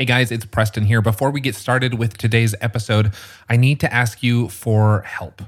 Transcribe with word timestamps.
Hey 0.00 0.06
guys, 0.06 0.32
it's 0.32 0.46
Preston 0.46 0.86
here. 0.86 1.02
Before 1.02 1.30
we 1.30 1.42
get 1.42 1.54
started 1.54 1.98
with 1.98 2.16
today's 2.16 2.54
episode, 2.62 3.12
I 3.50 3.58
need 3.58 3.80
to 3.80 3.92
ask 3.92 4.22
you 4.22 4.48
for 4.48 5.02
help. 5.02 5.42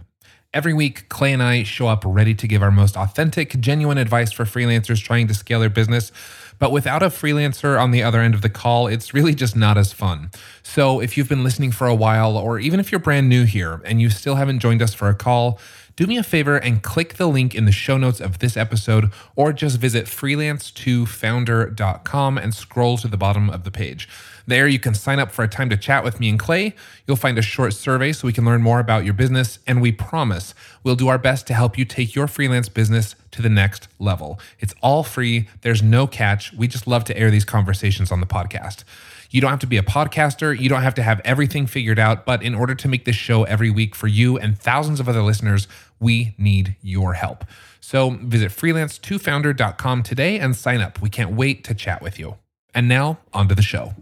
Every 0.52 0.74
week, 0.74 1.08
Clay 1.08 1.32
and 1.32 1.42
I 1.42 1.62
show 1.62 1.88
up 1.88 2.04
ready 2.06 2.34
to 2.34 2.46
give 2.46 2.62
our 2.62 2.70
most 2.70 2.94
authentic, 2.94 3.58
genuine 3.60 3.96
advice 3.96 4.30
for 4.30 4.44
freelancers 4.44 5.02
trying 5.02 5.26
to 5.28 5.32
scale 5.32 5.60
their 5.60 5.70
business. 5.70 6.12
But 6.58 6.70
without 6.70 7.02
a 7.02 7.06
freelancer 7.06 7.80
on 7.80 7.92
the 7.92 8.02
other 8.02 8.20
end 8.20 8.34
of 8.34 8.42
the 8.42 8.50
call, 8.50 8.88
it's 8.88 9.14
really 9.14 9.34
just 9.34 9.56
not 9.56 9.78
as 9.78 9.94
fun. 9.94 10.30
So 10.62 11.00
if 11.00 11.16
you've 11.16 11.30
been 11.30 11.44
listening 11.44 11.72
for 11.72 11.86
a 11.86 11.94
while, 11.94 12.36
or 12.36 12.58
even 12.58 12.78
if 12.78 12.92
you're 12.92 12.98
brand 12.98 13.30
new 13.30 13.44
here 13.44 13.80
and 13.86 14.02
you 14.02 14.10
still 14.10 14.34
haven't 14.34 14.58
joined 14.58 14.82
us 14.82 14.92
for 14.92 15.08
a 15.08 15.14
call, 15.14 15.58
do 15.96 16.06
me 16.06 16.18
a 16.18 16.22
favor 16.22 16.58
and 16.58 16.82
click 16.82 17.14
the 17.14 17.26
link 17.26 17.54
in 17.54 17.64
the 17.64 17.72
show 17.72 17.96
notes 17.96 18.20
of 18.20 18.40
this 18.40 18.58
episode, 18.58 19.10
or 19.34 19.54
just 19.54 19.78
visit 19.78 20.04
freelance2founder.com 20.04 22.36
and 22.36 22.54
scroll 22.54 22.98
to 22.98 23.08
the 23.08 23.16
bottom 23.16 23.48
of 23.48 23.64
the 23.64 23.70
page. 23.70 24.06
There, 24.52 24.68
you 24.68 24.78
can 24.78 24.92
sign 24.92 25.18
up 25.18 25.32
for 25.32 25.42
a 25.42 25.48
time 25.48 25.70
to 25.70 25.78
chat 25.78 26.04
with 26.04 26.20
me 26.20 26.28
and 26.28 26.38
Clay. 26.38 26.74
You'll 27.06 27.16
find 27.16 27.38
a 27.38 27.42
short 27.42 27.72
survey 27.72 28.12
so 28.12 28.26
we 28.26 28.34
can 28.34 28.44
learn 28.44 28.60
more 28.60 28.80
about 28.80 29.02
your 29.02 29.14
business, 29.14 29.58
and 29.66 29.80
we 29.80 29.92
promise 29.92 30.54
we'll 30.84 30.94
do 30.94 31.08
our 31.08 31.16
best 31.16 31.46
to 31.46 31.54
help 31.54 31.78
you 31.78 31.86
take 31.86 32.14
your 32.14 32.26
freelance 32.26 32.68
business 32.68 33.14
to 33.30 33.40
the 33.40 33.48
next 33.48 33.88
level. 33.98 34.38
It's 34.58 34.74
all 34.82 35.04
free, 35.04 35.48
there's 35.62 35.82
no 35.82 36.06
catch. 36.06 36.52
We 36.52 36.68
just 36.68 36.86
love 36.86 37.04
to 37.04 37.16
air 37.16 37.30
these 37.30 37.46
conversations 37.46 38.12
on 38.12 38.20
the 38.20 38.26
podcast. 38.26 38.84
You 39.30 39.40
don't 39.40 39.48
have 39.48 39.60
to 39.60 39.66
be 39.66 39.78
a 39.78 39.82
podcaster. 39.82 40.60
You 40.60 40.68
don't 40.68 40.82
have 40.82 40.96
to 40.96 41.02
have 41.02 41.22
everything 41.24 41.66
figured 41.66 41.98
out. 41.98 42.26
But 42.26 42.42
in 42.42 42.54
order 42.54 42.74
to 42.74 42.88
make 42.88 43.06
this 43.06 43.16
show 43.16 43.44
every 43.44 43.70
week 43.70 43.94
for 43.94 44.06
you 44.06 44.36
and 44.36 44.58
thousands 44.58 45.00
of 45.00 45.08
other 45.08 45.22
listeners, 45.22 45.66
we 45.98 46.34
need 46.36 46.76
your 46.82 47.14
help. 47.14 47.46
So 47.80 48.10
visit 48.10 48.50
freelance2founder.com 48.50 50.02
today 50.02 50.38
and 50.38 50.54
sign 50.54 50.82
up. 50.82 51.00
We 51.00 51.08
can't 51.08 51.32
wait 51.32 51.64
to 51.64 51.74
chat 51.74 52.02
with 52.02 52.18
you. 52.18 52.36
And 52.74 52.86
now, 52.86 53.20
on 53.32 53.48
to 53.48 53.54
the 53.54 53.62
show. 53.62 53.94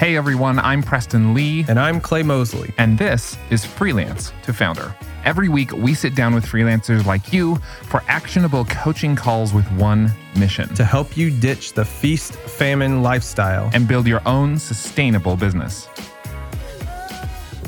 Hey 0.00 0.16
everyone, 0.16 0.58
I'm 0.58 0.82
Preston 0.82 1.34
Lee. 1.34 1.66
And 1.68 1.78
I'm 1.78 2.00
Clay 2.00 2.22
Mosley. 2.22 2.72
And 2.78 2.96
this 2.96 3.36
is 3.50 3.66
Freelance 3.66 4.32
to 4.44 4.52
Founder. 4.54 4.96
Every 5.26 5.50
week, 5.50 5.72
we 5.72 5.92
sit 5.92 6.14
down 6.14 6.34
with 6.34 6.46
freelancers 6.46 7.04
like 7.04 7.34
you 7.34 7.56
for 7.82 8.02
actionable 8.08 8.64
coaching 8.64 9.14
calls 9.14 9.52
with 9.52 9.70
one 9.72 10.10
mission 10.34 10.72
to 10.72 10.86
help 10.86 11.18
you 11.18 11.30
ditch 11.30 11.74
the 11.74 11.84
feast 11.84 12.32
famine 12.32 13.02
lifestyle 13.02 13.68
and 13.74 13.86
build 13.86 14.06
your 14.06 14.26
own 14.26 14.58
sustainable 14.58 15.36
business. 15.36 15.86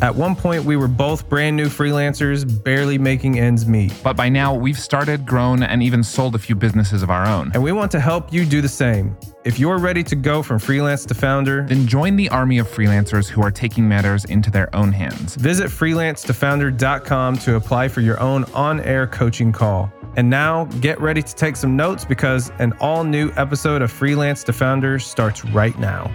At 0.00 0.14
one 0.14 0.34
point, 0.34 0.64
we 0.64 0.76
were 0.76 0.88
both 0.88 1.28
brand 1.28 1.54
new 1.54 1.66
freelancers, 1.66 2.46
barely 2.64 2.96
making 2.96 3.38
ends 3.38 3.66
meet. 3.66 3.92
But 4.02 4.16
by 4.16 4.30
now, 4.30 4.54
we've 4.54 4.78
started, 4.78 5.26
grown, 5.26 5.62
and 5.62 5.82
even 5.82 6.02
sold 6.02 6.34
a 6.34 6.38
few 6.38 6.54
businesses 6.54 7.02
of 7.02 7.10
our 7.10 7.26
own. 7.26 7.50
And 7.52 7.62
we 7.62 7.72
want 7.72 7.90
to 7.90 8.00
help 8.00 8.32
you 8.32 8.46
do 8.46 8.62
the 8.62 8.70
same. 8.70 9.18
If 9.44 9.58
you're 9.58 9.78
ready 9.78 10.04
to 10.04 10.14
go 10.14 10.40
from 10.40 10.60
freelance 10.60 11.04
to 11.06 11.14
founder, 11.14 11.64
then 11.66 11.88
join 11.88 12.14
the 12.14 12.28
army 12.28 12.58
of 12.58 12.68
freelancers 12.68 13.28
who 13.28 13.42
are 13.42 13.50
taking 13.50 13.88
matters 13.88 14.24
into 14.26 14.52
their 14.52 14.74
own 14.74 14.92
hands. 14.92 15.34
Visit 15.34 15.66
freelance2founder.com 15.66 17.38
to 17.38 17.56
apply 17.56 17.88
for 17.88 18.02
your 18.02 18.20
own 18.20 18.44
on 18.54 18.78
air 18.80 19.08
coaching 19.08 19.50
call. 19.50 19.92
And 20.16 20.30
now 20.30 20.66
get 20.80 21.00
ready 21.00 21.22
to 21.22 21.34
take 21.34 21.56
some 21.56 21.76
notes 21.76 22.04
because 22.04 22.52
an 22.60 22.72
all 22.80 23.02
new 23.02 23.32
episode 23.36 23.82
of 23.82 23.90
Freelance 23.90 24.44
to 24.44 24.52
Founder 24.52 25.00
starts 25.00 25.44
right 25.46 25.76
now. 25.76 26.08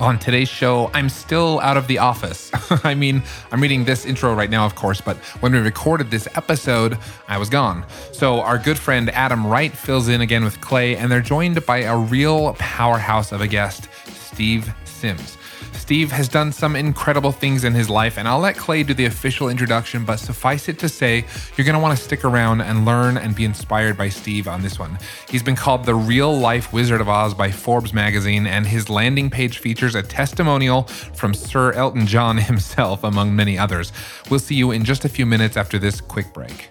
On 0.00 0.16
today's 0.16 0.48
show, 0.48 0.92
I'm 0.94 1.08
still 1.08 1.58
out 1.58 1.76
of 1.76 1.88
the 1.88 1.98
office. 1.98 2.52
I 2.84 2.94
mean, 2.94 3.22
I'm 3.50 3.60
reading 3.60 3.84
this 3.84 4.06
intro 4.06 4.32
right 4.32 4.48
now, 4.48 4.64
of 4.64 4.76
course, 4.76 5.00
but 5.00 5.16
when 5.40 5.50
we 5.50 5.58
recorded 5.58 6.08
this 6.10 6.28
episode, 6.36 6.96
I 7.26 7.36
was 7.36 7.48
gone. 7.48 7.84
So, 8.12 8.40
our 8.40 8.58
good 8.58 8.78
friend 8.78 9.10
Adam 9.10 9.44
Wright 9.44 9.72
fills 9.72 10.06
in 10.06 10.20
again 10.20 10.44
with 10.44 10.60
Clay, 10.60 10.96
and 10.96 11.10
they're 11.10 11.20
joined 11.20 11.66
by 11.66 11.78
a 11.78 11.96
real 11.96 12.54
powerhouse 12.60 13.32
of 13.32 13.40
a 13.40 13.48
guest, 13.48 13.88
Steve 14.06 14.72
Sims. 14.84 15.37
Steve 15.72 16.12
has 16.12 16.28
done 16.28 16.52
some 16.52 16.76
incredible 16.76 17.32
things 17.32 17.64
in 17.64 17.74
his 17.74 17.88
life, 17.88 18.18
and 18.18 18.28
I'll 18.28 18.40
let 18.40 18.56
Clay 18.56 18.82
do 18.82 18.94
the 18.94 19.06
official 19.06 19.48
introduction, 19.48 20.04
but 20.04 20.16
suffice 20.18 20.68
it 20.68 20.78
to 20.80 20.88
say, 20.88 21.24
you're 21.56 21.64
going 21.64 21.74
to 21.74 21.80
want 21.80 21.96
to 21.96 22.04
stick 22.04 22.24
around 22.24 22.60
and 22.60 22.84
learn 22.84 23.16
and 23.16 23.34
be 23.34 23.44
inspired 23.44 23.96
by 23.96 24.08
Steve 24.08 24.48
on 24.48 24.62
this 24.62 24.78
one. 24.78 24.98
He's 25.28 25.42
been 25.42 25.56
called 25.56 25.84
the 25.84 25.94
real 25.94 26.36
life 26.36 26.72
Wizard 26.72 27.00
of 27.00 27.08
Oz 27.08 27.34
by 27.34 27.50
Forbes 27.50 27.92
magazine, 27.92 28.46
and 28.46 28.66
his 28.66 28.90
landing 28.90 29.30
page 29.30 29.58
features 29.58 29.94
a 29.94 30.02
testimonial 30.02 30.82
from 30.82 31.34
Sir 31.34 31.72
Elton 31.72 32.06
John 32.06 32.36
himself, 32.38 33.04
among 33.04 33.34
many 33.34 33.58
others. 33.58 33.92
We'll 34.30 34.40
see 34.40 34.54
you 34.54 34.70
in 34.70 34.84
just 34.84 35.04
a 35.04 35.08
few 35.08 35.26
minutes 35.26 35.56
after 35.56 35.78
this 35.78 36.00
quick 36.00 36.32
break. 36.32 36.70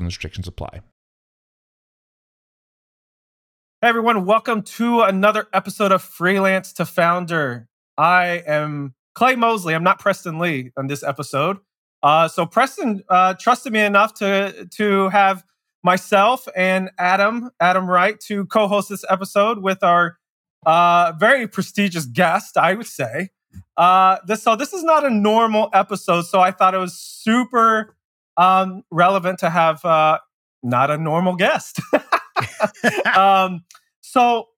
and 0.00 0.06
restrictions 0.06 0.48
apply. 0.48 0.80
Hey 3.82 3.88
everyone, 3.88 4.26
welcome 4.26 4.62
to 4.62 5.02
another 5.02 5.46
episode 5.52 5.92
of 5.92 6.02
Freelance 6.02 6.72
to 6.74 6.84
Founder. 6.84 7.68
I 7.96 8.42
am 8.46 8.94
Clay 9.14 9.36
Mosley. 9.36 9.74
I'm 9.74 9.84
not 9.84 9.98
Preston 9.98 10.38
Lee 10.38 10.72
on 10.76 10.86
this 10.86 11.02
episode. 11.02 11.58
Uh, 12.02 12.28
so 12.28 12.44
Preston 12.46 13.02
uh, 13.08 13.34
trusted 13.34 13.72
me 13.72 13.80
enough 13.80 14.14
to 14.14 14.68
to 14.72 15.08
have 15.10 15.44
myself 15.82 16.48
and 16.54 16.90
Adam 16.98 17.50
Adam 17.60 17.88
Wright 17.88 18.18
to 18.20 18.46
co-host 18.46 18.88
this 18.88 19.04
episode 19.08 19.58
with 19.62 19.82
our 19.82 20.18
uh, 20.66 21.12
very 21.18 21.46
prestigious 21.46 22.04
guest, 22.06 22.56
I 22.56 22.74
would 22.74 22.86
say. 22.86 23.30
Uh, 23.76 24.18
this 24.26 24.42
so 24.42 24.56
this 24.56 24.72
is 24.72 24.84
not 24.84 25.04
a 25.04 25.10
normal 25.10 25.70
episode, 25.72 26.22
so 26.22 26.40
I 26.40 26.50
thought 26.50 26.74
it 26.74 26.78
was 26.78 26.98
super 26.98 27.96
um, 28.40 28.82
relevant 28.90 29.38
to 29.40 29.50
have 29.50 29.84
uh, 29.84 30.18
not 30.62 30.90
a 30.90 30.96
normal 30.96 31.36
guest. 31.36 31.78
um, 33.16 33.64
so, 34.00 34.48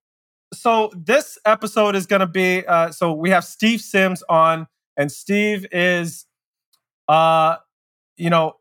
so 0.54 0.93
this 0.97 1.37
episode 1.44 1.97
is 1.97 2.06
going 2.06 2.21
to 2.21 2.26
be 2.26 2.65
uh, 2.66 2.92
so 2.92 3.12
we 3.12 3.31
have 3.31 3.44
Steve 3.44 3.81
Sims 3.81 4.22
on, 4.28 4.69
and 4.97 5.10
Steve 5.10 5.66
is, 5.72 6.26
uh, 7.09 7.56
you 8.16 8.31
know, 8.31 8.54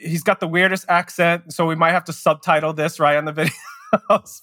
he's 0.00 0.24
got 0.24 0.40
the 0.40 0.48
weirdest 0.48 0.86
accent, 0.88 1.52
so 1.52 1.66
we 1.66 1.76
might 1.76 1.92
have 1.92 2.04
to 2.04 2.12
subtitle 2.12 2.72
this 2.72 2.98
right 2.98 3.16
on 3.16 3.26
the 3.26 3.32
video. 3.32 3.54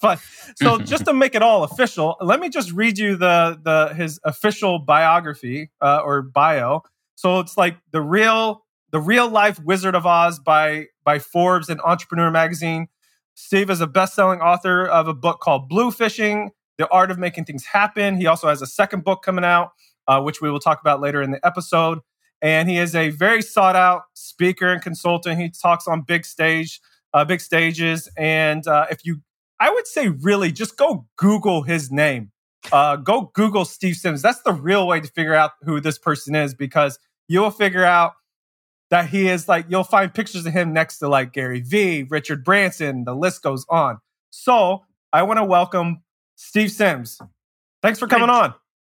but 0.01 0.19
so 0.55 0.77
just 0.83 1.05
to 1.05 1.13
make 1.13 1.35
it 1.35 1.41
all 1.41 1.63
official, 1.63 2.15
let 2.21 2.39
me 2.39 2.47
just 2.47 2.71
read 2.71 2.97
you 2.97 3.17
the 3.17 3.59
the 3.61 3.93
his 3.93 4.19
official 4.23 4.79
biography 4.79 5.71
uh, 5.81 5.99
or 6.05 6.21
bio. 6.21 6.83
So 7.15 7.39
it's 7.39 7.57
like 7.57 7.77
the 7.91 8.01
real 8.01 8.64
the 8.95 9.01
Real 9.01 9.27
Life 9.27 9.59
Wizard 9.59 9.93
of 9.93 10.05
Oz 10.05 10.39
by 10.39 10.85
by 11.03 11.19
Forbes 11.19 11.67
and 11.67 11.81
Entrepreneur 11.81 12.31
Magazine. 12.31 12.87
Steve 13.33 13.69
is 13.69 13.81
a 13.81 13.87
best-selling 13.87 14.39
author 14.39 14.85
of 14.85 15.09
a 15.09 15.13
book 15.13 15.41
called 15.41 15.69
Bluefishing: 15.69 16.51
The 16.77 16.87
Art 16.87 17.11
of 17.11 17.19
Making 17.19 17.43
Things 17.43 17.65
Happen. 17.65 18.15
He 18.15 18.25
also 18.25 18.47
has 18.47 18.61
a 18.61 18.65
second 18.65 19.03
book 19.03 19.21
coming 19.21 19.43
out, 19.43 19.71
uh, 20.07 20.21
which 20.21 20.39
we 20.39 20.49
will 20.49 20.61
talk 20.61 20.79
about 20.79 21.01
later 21.01 21.21
in 21.21 21.31
the 21.31 21.45
episode. 21.45 21.99
And 22.41 22.69
he 22.69 22.77
is 22.77 22.95
a 22.95 23.09
very 23.09 23.41
sought-out 23.41 24.03
speaker 24.13 24.71
and 24.71 24.81
consultant. 24.81 25.41
He 25.41 25.49
talks 25.49 25.89
on 25.89 26.03
big 26.03 26.25
stage, 26.25 26.79
uh, 27.13 27.25
big 27.25 27.41
stages. 27.41 28.09
And 28.17 28.65
uh, 28.65 28.85
if 28.89 29.05
you, 29.05 29.23
I 29.59 29.71
would 29.71 29.87
say, 29.87 30.07
really, 30.07 30.53
just 30.53 30.77
go 30.77 31.05
Google 31.17 31.63
his 31.63 31.91
name. 31.91 32.31
Uh, 32.71 32.95
go 32.95 33.29
Google 33.33 33.65
Steve 33.65 33.97
Sims. 33.97 34.21
That's 34.21 34.41
the 34.43 34.53
real 34.53 34.87
way 34.87 35.01
to 35.01 35.07
figure 35.09 35.35
out 35.35 35.51
who 35.63 35.81
this 35.81 35.97
person 35.97 36.33
is 36.33 36.53
because 36.53 36.97
you'll 37.27 37.51
figure 37.51 37.83
out 37.83 38.13
that 38.89 39.09
he 39.09 39.27
is 39.27 39.47
like 39.47 39.65
you'll 39.69 39.83
find 39.83 40.13
pictures 40.13 40.45
of 40.45 40.53
him 40.53 40.73
next 40.73 40.99
to 40.99 41.07
like 41.07 41.33
Gary 41.33 41.61
Vee, 41.61 42.03
Richard 42.03 42.43
Branson, 42.43 43.03
the 43.03 43.15
list 43.15 43.41
goes 43.41 43.65
on. 43.69 43.99
So 44.29 44.83
I 45.11 45.23
want 45.23 45.37
to 45.37 45.45
welcome 45.45 46.03
Steve 46.35 46.71
Sims. 46.71 47.19
Thanks 47.81 47.99
for 47.99 48.07
coming 48.07 48.29
it's, 48.29 48.37
on. 48.37 48.53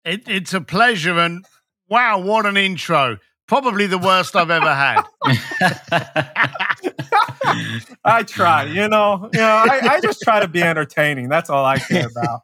It, 0.05 0.23
it's 0.27 0.53
a 0.53 0.61
pleasure, 0.61 1.19
and 1.19 1.45
wow, 1.89 2.19
what 2.19 2.45
an 2.45 2.57
intro! 2.57 3.17
Probably 3.47 3.87
the 3.87 3.97
worst 3.97 4.35
I've 4.35 4.49
ever 4.49 4.73
had. 4.73 5.03
I 8.03 8.23
try, 8.23 8.63
you 8.63 8.87
know, 8.87 9.29
you 9.33 9.39
know, 9.39 9.65
I, 9.69 9.79
I 9.83 10.01
just 10.01 10.21
try 10.21 10.39
to 10.39 10.47
be 10.47 10.61
entertaining. 10.61 11.29
That's 11.29 11.49
all 11.49 11.63
I 11.63 11.79
care 11.79 12.07
about. 12.07 12.41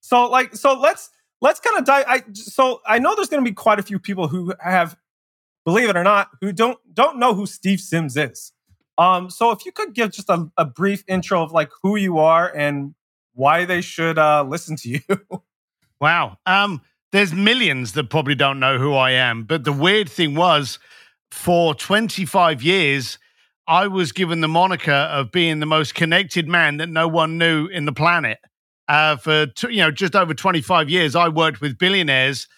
so, 0.00 0.28
like, 0.28 0.54
so 0.54 0.78
let's 0.78 1.10
let's 1.40 1.60
kind 1.60 1.78
of 1.78 1.84
dive. 1.84 2.04
I 2.08 2.24
so 2.32 2.80
I 2.86 2.98
know 2.98 3.14
there's 3.14 3.28
going 3.28 3.44
to 3.44 3.50
be 3.50 3.54
quite 3.54 3.78
a 3.78 3.82
few 3.82 3.98
people 3.98 4.28
who 4.28 4.54
have, 4.60 4.96
believe 5.64 5.88
it 5.88 5.96
or 5.96 6.04
not, 6.04 6.28
who 6.40 6.52
don't 6.52 6.78
don't 6.92 7.18
know 7.18 7.34
who 7.34 7.46
Steve 7.46 7.80
Sims 7.80 8.16
is. 8.16 8.52
Um, 8.98 9.30
so 9.30 9.50
if 9.50 9.64
you 9.64 9.72
could 9.72 9.94
give 9.94 10.12
just 10.12 10.28
a, 10.28 10.50
a 10.56 10.64
brief 10.64 11.02
intro 11.08 11.42
of 11.42 11.52
like 11.52 11.70
who 11.82 11.96
you 11.96 12.18
are 12.18 12.54
and 12.54 12.94
why 13.34 13.64
they 13.64 13.80
should 13.80 14.18
uh, 14.18 14.44
listen 14.44 14.76
to 14.76 14.88
you. 14.90 15.00
wow. 16.00 16.36
Um, 16.46 16.82
there's 17.12 17.32
millions 17.32 17.92
that 17.92 18.10
probably 18.10 18.34
don't 18.34 18.58
know 18.58 18.78
who 18.78 18.94
I 18.94 19.12
am, 19.12 19.44
but 19.44 19.64
the 19.64 19.72
weird 19.72 20.08
thing 20.08 20.34
was, 20.34 20.78
for 21.30 21.74
25 21.74 22.62
years, 22.62 23.18
I 23.66 23.86
was 23.86 24.12
given 24.12 24.40
the 24.40 24.48
moniker 24.48 24.90
of 24.92 25.30
being 25.30 25.60
the 25.60 25.66
most 25.66 25.94
connected 25.94 26.48
man 26.48 26.78
that 26.78 26.88
no 26.88 27.08
one 27.08 27.38
knew 27.38 27.66
in 27.66 27.84
the 27.84 27.92
planet. 27.92 28.38
Uh, 28.88 29.16
for 29.16 29.46
you 29.70 29.78
know 29.78 29.90
just 29.90 30.16
over 30.16 30.34
25 30.34 30.90
years, 30.90 31.14
I 31.14 31.28
worked 31.28 31.60
with 31.60 31.78
billionaires, 31.78 32.48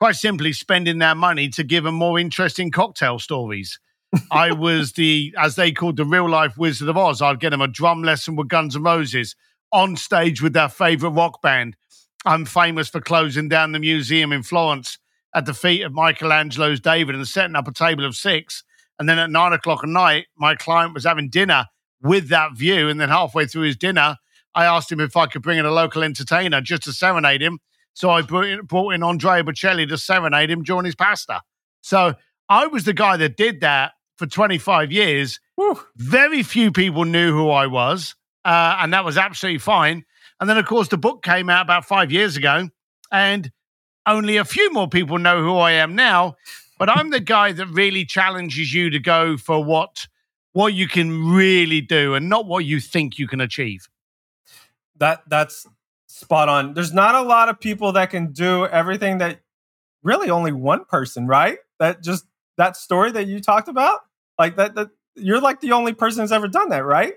quite 0.00 0.16
simply 0.16 0.52
spending 0.52 0.98
their 0.98 1.14
money 1.14 1.48
to 1.50 1.64
give 1.64 1.84
them 1.84 1.94
more 1.94 2.18
interesting 2.18 2.70
cocktail 2.70 3.18
stories. 3.18 3.78
I 4.30 4.52
was 4.52 4.92
the, 4.92 5.34
as 5.38 5.56
they 5.56 5.72
called, 5.72 5.96
the 5.96 6.04
real 6.04 6.28
life 6.28 6.56
Wizard 6.56 6.88
of 6.88 6.96
Oz. 6.96 7.22
I'd 7.22 7.40
get 7.40 7.50
them 7.50 7.60
a 7.60 7.68
drum 7.68 8.02
lesson 8.02 8.36
with 8.36 8.48
Guns 8.48 8.76
N' 8.76 8.82
Roses 8.82 9.34
on 9.72 9.96
stage 9.96 10.40
with 10.40 10.52
their 10.52 10.68
favorite 10.68 11.10
rock 11.10 11.42
band. 11.42 11.76
I'm 12.24 12.44
famous 12.44 12.88
for 12.88 13.00
closing 13.00 13.48
down 13.48 13.72
the 13.72 13.78
museum 13.78 14.32
in 14.32 14.42
Florence 14.42 14.98
at 15.34 15.46
the 15.46 15.54
feet 15.54 15.82
of 15.82 15.92
Michelangelo's 15.92 16.80
David 16.80 17.14
and 17.14 17.26
setting 17.26 17.56
up 17.56 17.68
a 17.68 17.72
table 17.72 18.04
of 18.04 18.16
six. 18.16 18.62
And 18.98 19.08
then 19.08 19.18
at 19.18 19.30
nine 19.30 19.52
o'clock 19.52 19.82
at 19.82 19.90
night, 19.90 20.26
my 20.36 20.54
client 20.54 20.94
was 20.94 21.04
having 21.04 21.28
dinner 21.28 21.66
with 22.00 22.28
that 22.28 22.56
view. 22.56 22.88
And 22.88 23.00
then 23.00 23.08
halfway 23.08 23.46
through 23.46 23.62
his 23.62 23.76
dinner, 23.76 24.16
I 24.54 24.64
asked 24.64 24.92
him 24.92 25.00
if 25.00 25.16
I 25.16 25.26
could 25.26 25.42
bring 25.42 25.58
in 25.58 25.66
a 25.66 25.72
local 25.72 26.04
entertainer 26.04 26.60
just 26.60 26.84
to 26.84 26.92
serenade 26.92 27.42
him. 27.42 27.58
So 27.94 28.10
I 28.10 28.22
brought 28.22 28.46
in, 28.46 28.64
brought 28.66 28.90
in 28.90 29.02
Andrea 29.02 29.42
Bocelli 29.42 29.88
to 29.88 29.96
serenade 29.96 30.50
him 30.50 30.62
during 30.62 30.84
his 30.84 30.94
pasta. 30.94 31.40
So 31.80 32.14
I 32.48 32.66
was 32.66 32.84
the 32.84 32.92
guy 32.92 33.16
that 33.16 33.36
did 33.36 33.60
that 33.60 33.92
for 34.18 34.26
25 34.26 34.92
years. 34.92 35.40
Whew. 35.56 35.80
Very 35.96 36.42
few 36.42 36.72
people 36.72 37.04
knew 37.04 37.32
who 37.32 37.50
I 37.50 37.66
was, 37.66 38.14
uh, 38.44 38.78
and 38.80 38.92
that 38.92 39.04
was 39.04 39.16
absolutely 39.16 39.58
fine. 39.58 40.04
And 40.40 40.50
then, 40.50 40.58
of 40.58 40.66
course, 40.66 40.88
the 40.88 40.98
book 40.98 41.22
came 41.22 41.48
out 41.48 41.62
about 41.62 41.84
five 41.84 42.10
years 42.10 42.36
ago, 42.36 42.68
and 43.12 43.50
only 44.06 44.36
a 44.36 44.44
few 44.44 44.72
more 44.72 44.88
people 44.88 45.18
know 45.18 45.42
who 45.42 45.56
I 45.56 45.72
am 45.72 45.94
now. 45.94 46.34
But 46.78 46.90
I'm 46.90 47.10
the 47.10 47.20
guy 47.20 47.52
that 47.52 47.66
really 47.66 48.04
challenges 48.04 48.74
you 48.74 48.90
to 48.90 48.98
go 48.98 49.36
for 49.36 49.64
what 49.64 50.06
what 50.52 50.72
you 50.72 50.86
can 50.86 51.32
really 51.32 51.80
do 51.80 52.14
and 52.14 52.28
not 52.28 52.46
what 52.46 52.64
you 52.64 52.78
think 52.78 53.18
you 53.18 53.26
can 53.26 53.40
achieve. 53.40 53.88
That 54.96 55.22
that's 55.28 55.66
spot 56.14 56.48
on. 56.48 56.74
There's 56.74 56.92
not 56.92 57.14
a 57.14 57.22
lot 57.22 57.48
of 57.48 57.58
people 57.58 57.92
that 57.92 58.10
can 58.10 58.32
do 58.32 58.66
everything 58.66 59.18
that 59.18 59.40
really 60.02 60.30
only 60.30 60.52
one 60.52 60.84
person, 60.84 61.26
right? 61.26 61.58
That 61.80 62.02
just 62.02 62.24
that 62.56 62.76
story 62.76 63.10
that 63.12 63.26
you 63.26 63.40
talked 63.40 63.68
about? 63.68 64.00
Like 64.38 64.56
that, 64.56 64.74
that 64.76 64.90
you're 65.16 65.40
like 65.40 65.60
the 65.60 65.72
only 65.72 65.92
person 65.92 66.20
that's 66.20 66.32
ever 66.32 66.48
done 66.48 66.68
that, 66.68 66.84
right? 66.84 67.14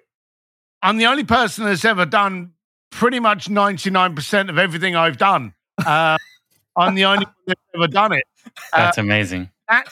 I'm 0.82 0.98
the 0.98 1.06
only 1.08 1.24
person 1.24 1.66
that's 1.66 1.86
ever 1.86 2.06
done 2.06 2.54
pretty 2.90 3.20
much 3.20 3.50
99% 3.50 4.50
of 4.50 4.58
everything 4.58 4.96
I've 4.96 5.18
done. 5.18 5.54
Uh, 5.86 6.18
I'm 6.76 6.96
the 6.96 7.06
only 7.06 7.26
one 7.26 7.34
that's 7.46 7.62
ever 7.76 7.88
done 7.88 8.14
it. 8.14 8.24
That's 8.72 8.98
uh, 8.98 9.02
amazing. 9.02 9.50
That, 9.68 9.90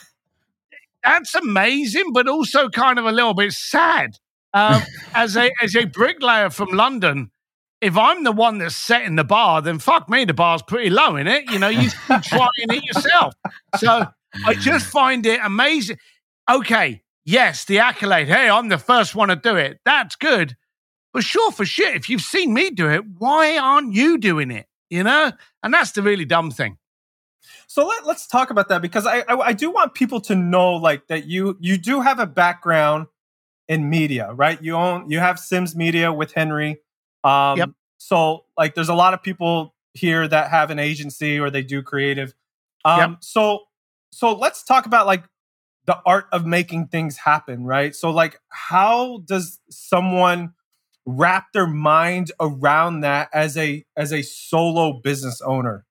that's 1.04 1.36
amazing, 1.36 2.14
but 2.14 2.28
also 2.28 2.70
kind 2.70 2.98
of 3.00 3.06
a 3.06 3.12
little 3.12 3.34
bit 3.34 3.54
sad. 3.54 4.18
Um, 4.54 4.82
as 5.14 5.36
a 5.36 5.52
as 5.62 5.76
a 5.76 5.86
bricklayer 5.86 6.50
from 6.50 6.70
London, 6.70 7.32
if 7.82 7.98
I'm 7.98 8.24
the 8.24 8.32
one 8.32 8.58
that's 8.58 8.76
setting 8.76 9.16
the 9.16 9.24
bar, 9.24 9.62
then 9.62 9.80
fuck 9.80 10.10
me, 10.10 10.26
the 10.26 10.34
bar's 10.34 10.62
pretty 10.62 10.90
low 10.90 11.16
in 11.16 11.28
it. 11.28 11.50
You 11.52 11.60
know, 11.60 11.68
you 11.68 11.90
try 12.08 12.48
and 12.62 12.74
it 12.74 12.84
yourself. 12.84 13.34
So 13.78 14.08
I 14.46 14.54
just 14.56 14.88
find 14.88 15.26
it 15.26 15.40
amazing. 15.44 15.98
Okay, 16.50 17.04
yes, 17.26 17.66
the 17.66 17.80
accolade. 17.80 18.28
Hey, 18.28 18.50
I'm 18.50 18.70
the 18.70 18.78
first 18.78 19.16
one 19.16 19.30
to 19.30 19.36
do 19.36 19.56
it. 19.56 19.80
That's 19.86 20.16
good. 20.16 20.56
But 21.14 21.24
sure 21.24 21.52
for 21.52 21.66
shit, 21.66 21.96
if 21.96 22.10
you've 22.10 22.22
seen 22.22 22.54
me 22.54 22.72
do 22.72 22.90
it, 22.90 23.04
why 23.18 23.58
aren't 23.58 23.94
you 23.94 24.18
doing 24.18 24.52
it? 24.52 24.66
You 24.90 25.04
know? 25.04 25.32
And 25.64 25.74
that's 25.74 25.92
the 25.92 26.02
really 26.02 26.26
dumb 26.26 26.52
thing. 26.52 26.78
So 27.68 27.88
let, 27.88 28.06
us 28.06 28.28
talk 28.28 28.50
about 28.50 28.70
that 28.70 28.82
because 28.82 29.06
I, 29.06 29.20
I, 29.22 29.36
I 29.38 29.54
do 29.54 29.72
want 29.72 29.94
people 29.94 30.22
to 30.22 30.36
know 30.36 30.74
like 30.74 31.08
that 31.08 31.26
you 31.26 31.58
you 31.60 31.78
do 31.78 32.02
have 32.02 32.20
a 32.20 32.26
background 32.26 33.08
in 33.68 33.90
media, 33.90 34.32
right? 34.34 34.62
You 34.62 34.76
own 34.76 35.10
you 35.10 35.20
have 35.20 35.40
Sims 35.40 35.76
Media 35.76 36.12
with 36.12 36.34
Henry. 36.34 36.80
Um, 37.26 37.58
yep. 37.58 37.70
So 37.98 38.46
like, 38.58 38.76
there's 38.76 38.90
a 38.90 38.94
lot 38.94 39.14
of 39.14 39.24
people 39.24 39.74
here 39.94 40.28
that 40.28 40.52
have 40.52 40.70
an 40.70 40.80
agency 40.80 41.40
or 41.40 41.50
they 41.50 41.64
do 41.64 41.82
creative. 41.82 42.34
Um, 42.84 43.00
yep. 43.00 43.18
So 43.22 43.62
so 44.12 44.34
let's 44.34 44.64
talk 44.64 44.86
about 44.86 45.08
like 45.08 45.24
the 45.86 45.98
art 46.06 46.28
of 46.32 46.46
making 46.46 46.88
things 46.88 47.18
happen, 47.18 47.66
right? 47.66 47.96
So 47.96 48.12
like 48.12 48.40
how 48.50 49.24
does 49.26 49.60
someone 49.70 50.54
wrap 51.06 51.52
their 51.54 51.68
mind 51.68 52.32
around 52.40 53.02
that 53.02 53.30
as 53.34 53.58
a 53.58 53.86
as 53.98 54.14
a 54.14 54.22
solo 54.22 54.94
business 55.02 55.42
owner? 55.42 55.86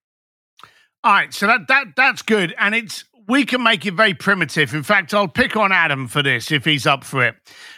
All 1.02 1.12
right, 1.12 1.34
so 1.34 1.46
that 1.46 1.69
that 1.69 1.96
that's 1.96 2.22
good 2.22 2.54
and 2.58 2.75
it's 2.75 3.04
we 3.28 3.44
can 3.44 3.62
make 3.62 3.86
it 3.86 3.94
very 3.94 4.14
primitive. 4.14 4.74
In 4.74 4.82
fact, 4.82 5.14
I'll 5.14 5.28
pick 5.28 5.56
on 5.56 5.72
Adam 5.72 6.08
for 6.08 6.22
this 6.22 6.50
if 6.50 6.64
he's 6.64 6.86
up 6.86 7.04
for 7.04 7.24
it. 7.24 7.36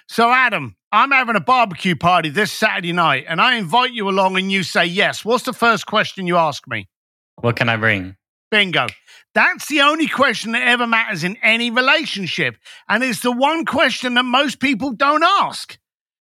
So 0.08 0.30
Adam, 0.30 0.76
I'm 0.92 1.10
having 1.10 1.36
a 1.36 1.40
barbecue 1.40 1.96
party 1.96 2.28
this 2.30 2.52
Saturday 2.52 2.92
night 2.92 3.24
and 3.28 3.40
I 3.40 3.56
invite 3.56 3.92
you 3.92 4.08
along 4.08 4.36
and 4.36 4.50
you 4.50 4.62
say 4.62 4.86
yes. 4.86 5.24
What's 5.24 5.44
the 5.44 5.52
first 5.52 5.86
question 5.86 6.26
you 6.26 6.36
ask 6.36 6.66
me? 6.66 6.88
What 7.36 7.56
can 7.56 7.68
I 7.68 7.76
bring? 7.76 8.16
Bingo. 8.50 8.86
That's 9.34 9.68
the 9.68 9.82
only 9.82 10.08
question 10.08 10.52
that 10.52 10.66
ever 10.66 10.86
matters 10.86 11.22
in 11.22 11.36
any 11.42 11.70
relationship. 11.70 12.56
And 12.88 13.04
it's 13.04 13.20
the 13.20 13.32
one 13.32 13.64
question 13.66 14.14
that 14.14 14.24
most 14.24 14.60
people 14.60 14.92
don't 14.92 15.22
ask. 15.22 15.78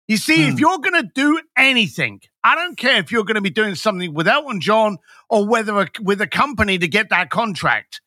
You 0.08 0.18
see, 0.18 0.48
if 0.48 0.54
hmm. 0.54 0.60
you're 0.60 0.80
going 0.80 1.02
to 1.02 1.10
do 1.16 1.40
anything, 1.58 2.20
I 2.44 2.56
don't 2.56 2.78
care 2.78 2.98
if 2.98 3.12
you're 3.12 3.24
going 3.24 3.36
to 3.36 3.42
be 3.42 3.50
doing 3.50 3.76
something 3.76 4.14
with 4.14 4.28
Elton 4.28 4.62
John 4.62 4.98
or 5.30 5.48
whether 5.48 5.80
a, 5.80 5.88
with 6.02 6.22
a 6.22 6.28
company 6.28 6.78
to 6.78 6.88
get 6.88 7.10
that 7.10 7.30
contract, 7.30 8.02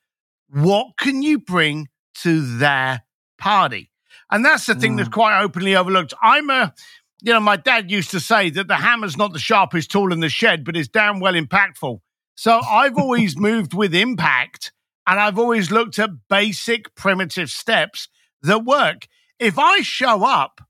what 0.50 0.96
can 0.96 1.22
you 1.22 1.38
bring 1.38 1.88
to 2.22 2.58
their 2.58 3.02
party? 3.38 3.90
And 4.30 4.44
that's 4.44 4.66
the 4.66 4.74
thing 4.74 4.96
that's 4.96 5.08
hmm. 5.08 5.14
quite 5.14 5.40
openly 5.40 5.74
overlooked. 5.76 6.14
I'm 6.22 6.50
a, 6.50 6.74
you 7.22 7.32
know, 7.32 7.40
my 7.40 7.56
dad 7.56 7.90
used 7.90 8.10
to 8.12 8.20
say 8.20 8.50
that 8.50 8.68
the 8.68 8.76
hammer's 8.76 9.16
not 9.16 9.32
the 9.32 9.38
sharpest 9.38 9.90
tool 9.90 10.12
in 10.12 10.20
the 10.20 10.28
shed, 10.28 10.64
but 10.64 10.76
it's 10.76 10.88
damn 10.88 11.20
well 11.20 11.34
impactful. 11.34 12.00
So 12.34 12.60
I've 12.68 12.96
always 12.96 13.36
moved 13.38 13.74
with 13.74 13.94
impact 13.94 14.72
and 15.06 15.18
I've 15.18 15.38
always 15.38 15.70
looked 15.70 15.98
at 15.98 16.10
basic 16.28 16.94
primitive 16.94 17.50
steps 17.50 18.08
that 18.42 18.64
work. 18.64 19.08
If 19.38 19.58
I 19.58 19.80
show 19.80 20.24
up 20.24 20.60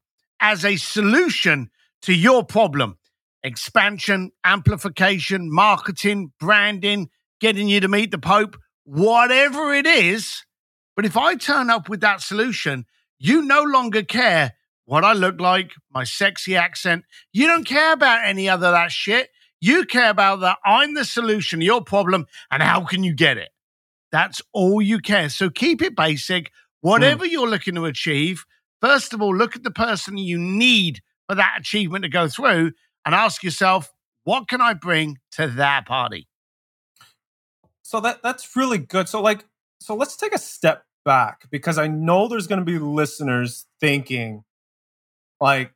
as 0.40 0.64
a 0.64 0.76
solution 0.76 1.70
to 2.02 2.14
your 2.14 2.44
problem, 2.44 2.98
expansion, 3.42 4.30
amplification, 4.44 5.52
marketing, 5.52 6.32
branding, 6.38 7.10
getting 7.40 7.68
you 7.68 7.80
to 7.80 7.88
meet 7.88 8.10
the 8.10 8.18
Pope, 8.18 8.56
whatever 8.88 9.74
it 9.74 9.86
is, 9.86 10.44
but 10.96 11.04
if 11.04 11.16
I 11.16 11.34
turn 11.34 11.68
up 11.68 11.90
with 11.90 12.00
that 12.00 12.22
solution, 12.22 12.86
you 13.18 13.42
no 13.42 13.62
longer 13.62 14.02
care 14.02 14.54
what 14.86 15.04
I 15.04 15.12
look 15.12 15.38
like, 15.40 15.72
my 15.92 16.04
sexy 16.04 16.56
accent. 16.56 17.04
You 17.30 17.46
don't 17.46 17.66
care 17.66 17.92
about 17.92 18.24
any 18.24 18.48
other 18.48 18.70
that 18.70 18.90
shit. 18.90 19.28
You 19.60 19.84
care 19.84 20.08
about 20.08 20.40
that 20.40 20.56
I'm 20.64 20.94
the 20.94 21.04
solution 21.04 21.60
to 21.60 21.66
your 21.66 21.84
problem 21.84 22.26
and 22.50 22.62
how 22.62 22.84
can 22.84 23.04
you 23.04 23.14
get 23.14 23.36
it? 23.36 23.50
That's 24.10 24.40
all 24.54 24.80
you 24.80 25.00
care. 25.00 25.28
So 25.28 25.50
keep 25.50 25.82
it 25.82 25.94
basic. 25.94 26.50
Whatever 26.80 27.26
mm. 27.26 27.30
you're 27.30 27.48
looking 27.48 27.74
to 27.74 27.84
achieve, 27.84 28.46
first 28.80 29.12
of 29.12 29.20
all, 29.20 29.36
look 29.36 29.54
at 29.54 29.64
the 29.64 29.70
person 29.70 30.16
you 30.16 30.38
need 30.38 31.00
for 31.28 31.34
that 31.34 31.56
achievement 31.60 32.04
to 32.04 32.08
go 32.08 32.26
through 32.26 32.72
and 33.04 33.14
ask 33.14 33.42
yourself, 33.42 33.92
what 34.24 34.48
can 34.48 34.62
I 34.62 34.72
bring 34.72 35.18
to 35.32 35.46
that 35.46 35.84
party? 35.84 36.26
So 37.88 38.00
that 38.00 38.22
that's 38.22 38.54
really 38.54 38.76
good. 38.76 39.08
So 39.08 39.22
like 39.22 39.46
so 39.80 39.94
let's 39.94 40.14
take 40.14 40.34
a 40.34 40.38
step 40.38 40.84
back 41.06 41.46
because 41.50 41.78
I 41.78 41.86
know 41.86 42.28
there's 42.28 42.46
going 42.46 42.58
to 42.58 42.64
be 42.64 42.78
listeners 42.78 43.64
thinking 43.80 44.44
like 45.40 45.72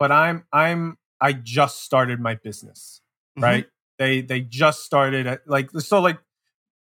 but 0.00 0.10
I'm 0.10 0.44
I'm 0.52 0.98
I 1.20 1.34
just 1.34 1.84
started 1.84 2.18
my 2.18 2.34
business, 2.34 3.00
mm-hmm. 3.36 3.44
right? 3.44 3.66
They 4.00 4.22
they 4.22 4.40
just 4.40 4.82
started 4.84 5.28
at, 5.28 5.42
like 5.46 5.70
so 5.70 6.00
like 6.00 6.18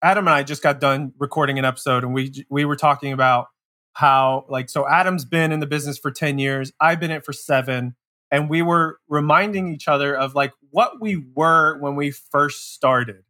Adam 0.03 0.29
and 0.29 0.35
I 0.35 0.43
just 0.43 0.63
got 0.63 0.79
done 0.79 1.15
recording 1.19 1.59
an 1.59 1.65
episode, 1.65 2.05
and 2.05 2.13
we 2.13 2.45
we 2.51 2.67
were 2.67 2.77
talking 2.77 3.15
about 3.15 3.47
how 3.95 4.45
like 4.51 4.69
so 4.69 4.87
Adam's 4.87 5.25
been 5.25 5.53
in 5.53 5.61
the 5.61 5.67
business 5.67 5.97
for 5.97 6.11
ten 6.11 6.39
years, 6.39 6.71
I've 6.79 7.01
been 7.01 7.11
in 7.11 7.17
it 7.17 7.25
for 7.25 7.33
seven, 7.33 7.97
and 8.31 8.51
we 8.51 8.61
were 8.61 8.99
reminding 9.09 9.73
each 9.73 9.89
other 9.89 10.15
of 10.15 10.35
like 10.35 10.53
what 10.69 11.01
we 11.01 11.25
were 11.35 11.79
when 11.79 11.97
we 11.97 12.11
first 12.11 12.75
started, 12.75 13.23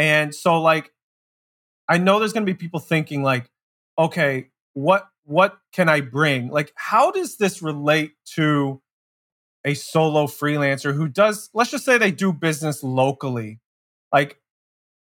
and 0.00 0.34
so 0.34 0.60
like 0.60 0.90
I 1.88 1.98
know 1.98 2.18
there's 2.18 2.32
going 2.32 2.46
to 2.46 2.52
be 2.52 2.56
people 2.56 2.80
thinking 2.80 3.22
like, 3.22 3.50
okay, 3.98 4.48
what 4.74 5.08
what 5.24 5.58
can 5.72 5.88
I 5.88 6.00
bring? 6.00 6.48
Like, 6.48 6.72
how 6.76 7.10
does 7.10 7.36
this 7.36 7.62
relate 7.62 8.12
to 8.36 8.80
a 9.64 9.74
solo 9.74 10.26
freelancer 10.26 10.94
who 10.94 11.08
does 11.08 11.50
let's 11.54 11.70
just 11.70 11.84
say 11.84 11.98
they 11.98 12.10
do 12.12 12.32
business 12.32 12.82
locally 12.82 13.60
like 14.12 14.40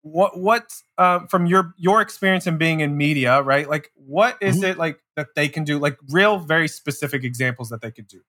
what 0.02 0.38
what 0.38 0.70
uh, 0.98 1.20
from 1.28 1.46
your 1.46 1.74
your 1.78 2.02
experience 2.02 2.46
in 2.48 2.58
being 2.58 2.82
in 2.82 2.98
media, 2.98 3.42
right? 3.42 3.70
Like, 3.70 3.92
what 3.96 4.38
is 4.42 4.58
Mhm. 4.58 4.72
it 4.72 4.78
like 4.78 5.00
that 5.16 5.30
they 5.36 5.48
can 5.48 5.64
do? 5.64 5.80
Like, 5.80 5.98
real, 6.10 6.40
very 6.40 6.68
specific 6.68 7.24
examples 7.24 7.70
that 7.70 7.82
they 7.82 7.92
could 7.92 8.08
do. 8.08 8.22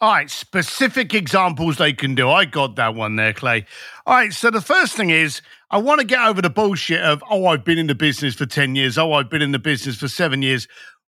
All 0.00 0.12
right, 0.12 0.30
specific 0.30 1.12
examples 1.12 1.76
they 1.78 1.92
can 1.92 2.14
do. 2.14 2.30
I 2.30 2.44
got 2.44 2.76
that 2.76 2.94
one 2.94 3.16
there, 3.16 3.32
Clay. 3.32 3.66
All 4.06 4.14
right, 4.14 4.32
so 4.32 4.48
the 4.50 4.60
first 4.60 4.94
thing 4.94 5.10
is 5.10 5.42
I 5.70 5.78
want 5.78 6.00
to 6.00 6.06
get 6.06 6.20
over 6.20 6.40
the 6.40 6.50
bullshit 6.50 7.00
of, 7.00 7.22
oh, 7.28 7.46
I've 7.46 7.64
been 7.64 7.78
in 7.78 7.88
the 7.88 7.96
business 7.96 8.34
for 8.36 8.46
10 8.46 8.76
years. 8.76 8.96
Oh, 8.96 9.12
I've 9.12 9.28
been 9.28 9.42
in 9.42 9.50
the 9.50 9.58
business 9.58 9.96
for 9.96 10.06
seven 10.06 10.40
years. 10.40 10.68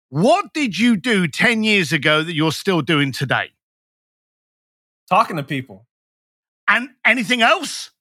What 0.09 0.53
did 0.53 0.79
you 0.79 0.97
do 0.97 1.27
10 1.27 1.63
years 1.63 1.93
ago 1.93 2.23
that 2.23 2.33
you're 2.33 2.51
still 2.51 2.81
doing 2.81 3.11
today? 3.11 3.51
Talking 5.07 5.35
to 5.37 5.43
people. 5.43 5.85
And 6.67 6.89
anything 7.05 7.43
else? 7.43 7.91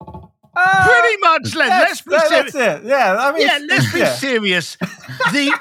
Uh, 0.00 0.84
Pretty 0.84 1.16
much. 1.20 1.54
Let's 1.54 2.00
be 2.00 2.10
that- 2.10 2.28
serious. 2.28 2.52
that's 2.52 2.80
it. 2.84 2.88
Yeah, 2.88 3.16
I 3.20 3.32
mean, 3.32 3.42
yeah, 3.46 3.58
let's 3.68 3.92
be 3.92 4.00
yeah. 4.00 4.12
serious. 4.14 4.76
the 5.32 5.52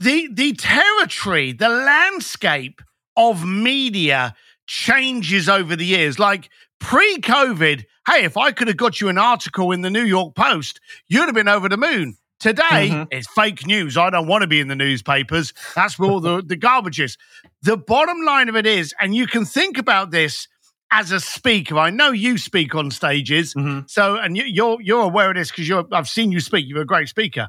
the 0.00 0.28
the 0.32 0.52
territory, 0.52 1.52
the 1.52 1.68
landscape 1.68 2.80
of 3.16 3.44
media 3.44 4.34
changes 4.66 5.48
over 5.48 5.76
the 5.76 5.84
years. 5.84 6.18
Like 6.18 6.48
pre-COVID, 6.80 7.84
hey, 8.08 8.24
if 8.24 8.36
I 8.36 8.52
could 8.52 8.68
have 8.68 8.76
got 8.76 9.00
you 9.00 9.08
an 9.08 9.18
article 9.18 9.72
in 9.72 9.80
the 9.82 9.90
New 9.90 10.04
York 10.04 10.34
Post, 10.34 10.80
you'd 11.08 11.26
have 11.26 11.34
been 11.34 11.48
over 11.48 11.68
the 11.68 11.76
moon. 11.76 12.16
Today, 12.40 12.88
Mhm. 12.90 13.06
it's 13.12 13.28
fake 13.34 13.66
news. 13.66 13.96
I 13.96 14.10
don't 14.10 14.26
want 14.26 14.42
to 14.42 14.48
be 14.48 14.58
in 14.60 14.66
the 14.68 14.74
newspapers. 14.74 15.52
That's 15.76 15.96
where 15.98 16.10
all 16.10 16.20
the, 16.20 16.42
the 16.44 16.56
garbage 16.56 16.98
is. 17.00 17.16
The 17.62 17.76
bottom 17.76 18.20
line 18.22 18.48
of 18.48 18.56
it 18.56 18.66
is, 18.66 18.92
and 19.00 19.14
you 19.14 19.26
can 19.28 19.44
think 19.44 19.78
about 19.78 20.10
this 20.10 20.48
as 20.90 21.12
a 21.12 21.20
speaker. 21.20 21.78
I 21.78 21.90
know 21.90 22.10
you 22.10 22.36
speak 22.38 22.74
on 22.74 22.90
stages. 22.90 23.54
Mhm. 23.54 23.88
So, 23.88 24.16
and 24.16 24.36
you, 24.36 24.42
you're 24.44 24.78
you're 24.82 25.02
aware 25.02 25.30
of 25.30 25.36
this 25.36 25.50
because 25.52 25.68
you're 25.68 25.86
I've 25.92 26.08
seen 26.08 26.32
you 26.32 26.40
speak. 26.40 26.66
You're 26.68 26.82
a 26.82 26.86
great 26.86 27.08
speaker. 27.08 27.48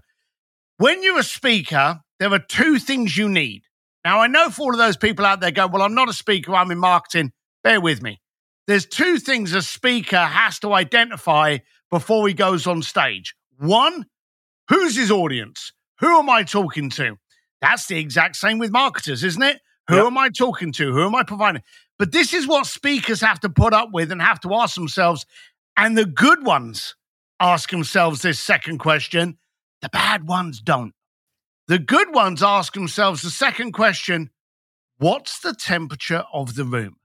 When 0.77 1.01
you're 1.01 1.19
a 1.19 1.23
speaker, 1.23 2.01
there 2.19 2.31
are 2.31 2.39
two 2.39 2.77
things 2.77 3.17
you 3.17 3.27
need. 3.29 3.63
Now, 4.05 4.19
I 4.19 4.27
know 4.27 4.49
for 4.49 4.63
all 4.63 4.71
of 4.71 4.77
those 4.77 4.97
people 4.97 5.25
out 5.25 5.39
there 5.39 5.51
go, 5.51 5.67
well, 5.67 5.81
I'm 5.81 5.95
not 5.95 6.09
a 6.09 6.13
speaker. 6.13 6.53
I'm 6.55 6.71
in 6.71 6.77
marketing. 6.77 7.31
Bear 7.63 7.79
with 7.79 8.01
me. 8.01 8.19
There's 8.67 8.85
two 8.85 9.17
things 9.17 9.53
a 9.53 9.61
speaker 9.61 10.17
has 10.17 10.59
to 10.59 10.73
identify 10.73 11.59
before 11.89 12.27
he 12.27 12.33
goes 12.33 12.67
on 12.67 12.81
stage. 12.81 13.35
One, 13.57 14.05
who's 14.69 14.95
his 14.95 15.11
audience? 15.11 15.71
Who 15.99 16.17
am 16.19 16.29
I 16.29 16.43
talking 16.43 16.89
to? 16.91 17.17
That's 17.61 17.87
the 17.87 17.97
exact 17.99 18.35
same 18.35 18.59
with 18.59 18.71
marketers, 18.71 19.23
isn't 19.23 19.41
it? 19.43 19.61
Who 19.87 19.97
Yep. 19.97 20.05
am 20.05 20.17
I 20.17 20.29
talking 20.29 20.71
to? 20.73 20.93
Who 20.93 21.05
am 21.05 21.15
I 21.15 21.23
providing? 21.23 21.61
But 21.99 22.11
this 22.11 22.33
is 22.33 22.47
what 22.47 22.65
speakers 22.65 23.21
have 23.21 23.39
to 23.41 23.49
put 23.49 23.73
up 23.73 23.89
with 23.93 24.11
and 24.11 24.21
have 24.21 24.39
to 24.41 24.53
ask 24.53 24.75
themselves. 24.75 25.25
And 25.77 25.97
the 25.97 26.05
good 26.05 26.45
ones 26.45 26.95
ask 27.39 27.69
themselves 27.69 28.21
this 28.21 28.39
second 28.39 28.79
question. 28.79 29.37
The 29.81 29.89
bad 29.89 30.27
ones 30.27 30.61
don't. 30.61 30.93
The 31.67 31.79
good 31.79 32.13
ones 32.13 32.43
ask 32.43 32.73
themselves 32.73 33.21
the 33.21 33.29
second 33.29 33.71
question 33.71 34.29
What's 34.97 35.39
the 35.39 35.53
temperature 35.53 36.23
of 36.31 36.55
the 36.55 36.63
room? 36.63 36.97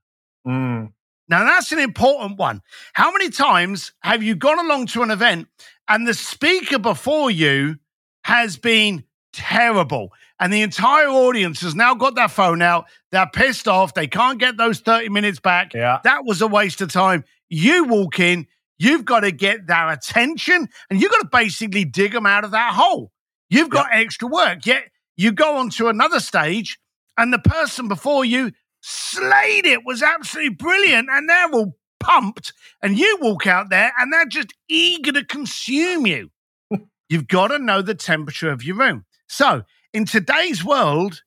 Mm. 0.46 0.92
Now, 1.28 1.44
that's 1.44 1.72
an 1.72 1.78
important 1.78 2.38
one. 2.38 2.62
How 2.92 3.12
many 3.12 3.30
times 3.30 3.92
have 4.00 4.22
you 4.22 4.34
gone 4.34 4.58
along 4.58 4.86
to 4.88 5.02
an 5.02 5.10
event 5.10 5.48
and 5.88 6.06
the 6.06 6.14
speaker 6.14 6.78
before 6.78 7.30
you 7.30 7.76
has 8.24 8.56
been 8.56 9.04
terrible? 9.32 10.12
And 10.40 10.52
the 10.52 10.62
entire 10.62 11.08
audience 11.08 11.60
has 11.62 11.74
now 11.74 11.94
got 11.94 12.14
their 12.14 12.28
phone 12.28 12.62
out. 12.62 12.86
They're 13.10 13.28
pissed 13.32 13.68
off. 13.68 13.94
They 13.94 14.06
can't 14.06 14.38
get 14.38 14.56
those 14.56 14.80
30 14.80 15.08
minutes 15.10 15.40
back. 15.40 15.74
Yeah. 15.74 15.98
That 16.04 16.24
was 16.24 16.40
a 16.40 16.46
waste 16.46 16.80
of 16.80 16.92
time. 16.92 17.24
You 17.50 17.84
walk 17.84 18.20
in, 18.20 18.46
you've 18.78 19.04
got 19.04 19.20
to 19.20 19.32
get 19.32 19.66
their 19.66 19.90
attention 19.90 20.68
and 20.88 21.00
you've 21.00 21.10
got 21.10 21.22
to 21.22 21.28
basically 21.30 21.84
dig 21.84 22.12
them 22.12 22.26
out 22.26 22.44
of 22.44 22.52
that 22.52 22.74
hole. 22.74 23.12
You've 23.50 23.70
got 23.70 23.88
extra 23.92 24.28
work. 24.28 24.66
Yet 24.66 24.84
you 25.16 25.32
go 25.32 25.56
on 25.56 25.70
to 25.70 25.88
another 25.88 26.20
stage 26.20 26.78
and 27.16 27.32
the 27.32 27.38
person 27.38 27.88
before 27.88 28.24
you 28.24 28.52
slayed 28.80 29.66
it, 29.66 29.84
was 29.84 30.02
absolutely 30.02 30.54
brilliant, 30.54 31.08
and 31.10 31.28
they're 31.28 31.50
all 31.50 31.76
pumped. 32.00 32.52
And 32.82 32.98
you 32.98 33.18
walk 33.20 33.46
out 33.46 33.70
there 33.70 33.92
and 33.98 34.12
they're 34.12 34.26
just 34.26 34.54
eager 34.68 35.12
to 35.12 35.24
consume 35.24 36.06
you. 36.06 36.30
You've 37.08 37.28
got 37.28 37.48
to 37.48 37.58
know 37.58 37.82
the 37.82 37.94
temperature 37.94 38.50
of 38.50 38.62
your 38.62 38.76
room. 38.76 39.04
So, 39.28 39.62
in 39.92 40.04
today's 40.04 40.64
world, 40.64 41.22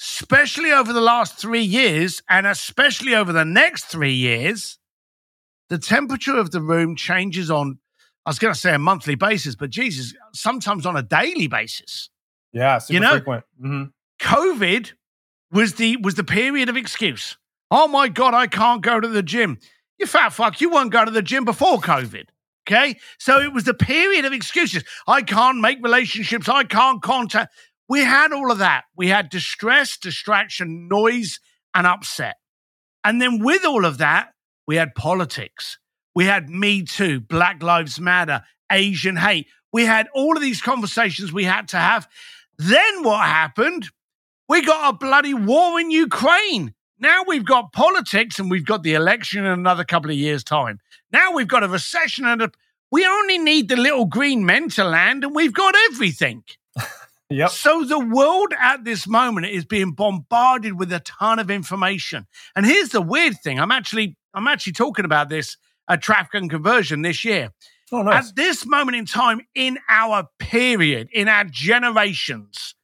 especially 0.00 0.72
over 0.72 0.92
the 0.92 1.00
last 1.00 1.38
three 1.38 1.62
years, 1.62 2.22
and 2.28 2.46
especially 2.46 3.14
over 3.14 3.32
the 3.32 3.44
next 3.44 3.84
three 3.84 4.14
years, 4.14 4.78
the 5.68 5.78
temperature 5.78 6.36
of 6.36 6.50
the 6.50 6.60
room 6.60 6.96
changes 6.96 7.50
on, 7.50 7.78
I 8.26 8.30
was 8.30 8.38
going 8.38 8.54
to 8.54 8.58
say 8.58 8.74
a 8.74 8.78
monthly 8.78 9.14
basis, 9.16 9.54
but 9.54 9.70
Jesus, 9.70 10.14
sometimes 10.32 10.86
on 10.86 10.96
a 10.96 11.02
daily 11.02 11.46
basis. 11.46 12.08
Yeah. 12.52 12.78
Super 12.78 12.94
You 12.94 13.00
know- 13.00 13.10
frequent. 13.10 13.44
hmm 13.60 13.82
COVID 14.20 14.92
was 15.50 15.74
the 15.74 15.96
was 15.98 16.14
the 16.14 16.24
period 16.24 16.68
of 16.68 16.76
excuse. 16.76 17.36
Oh 17.70 17.88
my 17.88 18.08
God, 18.08 18.32
I 18.34 18.46
can't 18.46 18.80
go 18.80 19.00
to 19.00 19.08
the 19.08 19.22
gym. 19.22 19.58
You 19.98 20.06
fat 20.06 20.32
fuck, 20.32 20.60
you 20.60 20.70
won't 20.70 20.92
go 20.92 21.04
to 21.04 21.10
the 21.10 21.22
gym 21.22 21.44
before 21.44 21.78
COVID. 21.78 22.26
Okay. 22.66 22.96
So 23.18 23.40
it 23.40 23.52
was 23.52 23.64
the 23.64 23.74
period 23.74 24.24
of 24.24 24.32
excuses. 24.32 24.84
I 25.06 25.22
can't 25.22 25.60
make 25.60 25.78
relationships. 25.82 26.48
I 26.48 26.64
can't 26.64 27.02
contact. 27.02 27.52
We 27.88 28.00
had 28.04 28.32
all 28.32 28.50
of 28.50 28.58
that. 28.58 28.84
We 28.96 29.08
had 29.08 29.28
distress, 29.28 29.98
distraction, 29.98 30.88
noise, 30.88 31.40
and 31.74 31.86
upset. 31.86 32.36
And 33.02 33.20
then 33.20 33.40
with 33.40 33.64
all 33.66 33.84
of 33.84 33.98
that, 33.98 34.28
we 34.66 34.76
had 34.76 34.94
politics. 34.94 35.78
We 36.14 36.26
had 36.26 36.48
Me 36.48 36.82
Too, 36.82 37.20
Black 37.20 37.62
Lives 37.62 37.98
Matter, 37.98 38.42
Asian 38.70 39.16
hate. 39.16 39.48
We 39.72 39.84
had 39.84 40.08
all 40.14 40.36
of 40.36 40.42
these 40.42 40.60
conversations 40.60 41.32
we 41.32 41.44
had 41.44 41.68
to 41.68 41.76
have. 41.76 42.08
Then 42.58 43.02
what 43.02 43.26
happened? 43.26 43.90
We 44.48 44.64
got 44.64 44.94
a 44.94 44.96
bloody 44.96 45.34
war 45.34 45.80
in 45.80 45.90
Ukraine. 45.90 46.74
Now 47.00 47.24
we've 47.26 47.44
got 47.44 47.72
politics 47.72 48.38
and 48.38 48.50
we've 48.50 48.64
got 48.64 48.82
the 48.82 48.94
election 48.94 49.44
in 49.44 49.50
another 49.50 49.84
couple 49.84 50.10
of 50.10 50.16
years' 50.16 50.44
time. 50.44 50.78
Now 51.12 51.32
we've 51.32 51.48
got 51.48 51.64
a 51.64 51.68
recession 51.68 52.24
and 52.24 52.42
a, 52.42 52.52
we 52.92 53.04
only 53.04 53.38
need 53.38 53.68
the 53.68 53.76
little 53.76 54.04
green 54.04 54.46
men 54.46 54.68
to 54.70 54.84
land 54.84 55.24
and 55.24 55.34
we've 55.34 55.52
got 55.54 55.74
everything. 55.90 56.44
Yep. 57.30 57.50
So 57.50 57.84
the 57.84 57.98
world 57.98 58.52
at 58.60 58.84
this 58.84 59.08
moment 59.08 59.46
is 59.46 59.64
being 59.64 59.92
bombarded 59.92 60.78
with 60.78 60.92
a 60.92 61.00
ton 61.00 61.38
of 61.38 61.50
information. 61.50 62.26
And 62.54 62.66
here's 62.66 62.90
the 62.90 63.00
weird 63.00 63.40
thing. 63.42 63.58
I'm 63.58 63.72
actually 63.72 64.16
I'm 64.34 64.46
actually 64.46 64.74
talking 64.74 65.04
about 65.06 65.30
this 65.30 65.56
at 65.88 66.02
traffic 66.02 66.34
and 66.34 66.50
conversion 66.50 67.02
this 67.02 67.24
year. 67.24 67.50
Oh, 67.92 68.02
nice. 68.02 68.28
At 68.30 68.36
this 68.36 68.66
moment 68.66 68.96
in 68.96 69.06
time 69.06 69.40
in 69.54 69.78
our 69.88 70.28
period, 70.38 71.08
in 71.12 71.28
our 71.28 71.44
generations, 71.44 72.74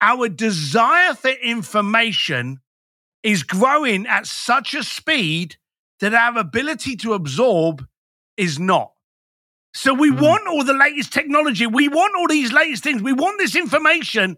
our 0.00 0.28
desire 0.28 1.14
for 1.14 1.30
information 1.30 2.60
is 3.22 3.42
growing 3.42 4.06
at 4.06 4.26
such 4.26 4.74
a 4.74 4.82
speed 4.82 5.56
that 6.00 6.12
our 6.12 6.36
ability 6.38 6.96
to 6.96 7.14
absorb 7.14 7.86
is 8.36 8.58
not. 8.58 8.92
So 9.72 9.94
we 9.94 10.10
Mm. 10.10 10.20
want 10.20 10.46
all 10.46 10.64
the 10.64 10.74
latest 10.74 11.12
technology. 11.12 11.66
We 11.66 11.88
want 11.88 12.14
all 12.16 12.28
these 12.28 12.52
latest 12.52 12.82
things. 12.82 13.02
We 13.02 13.12
want 13.12 13.38
this 13.38 13.56
information, 13.56 14.36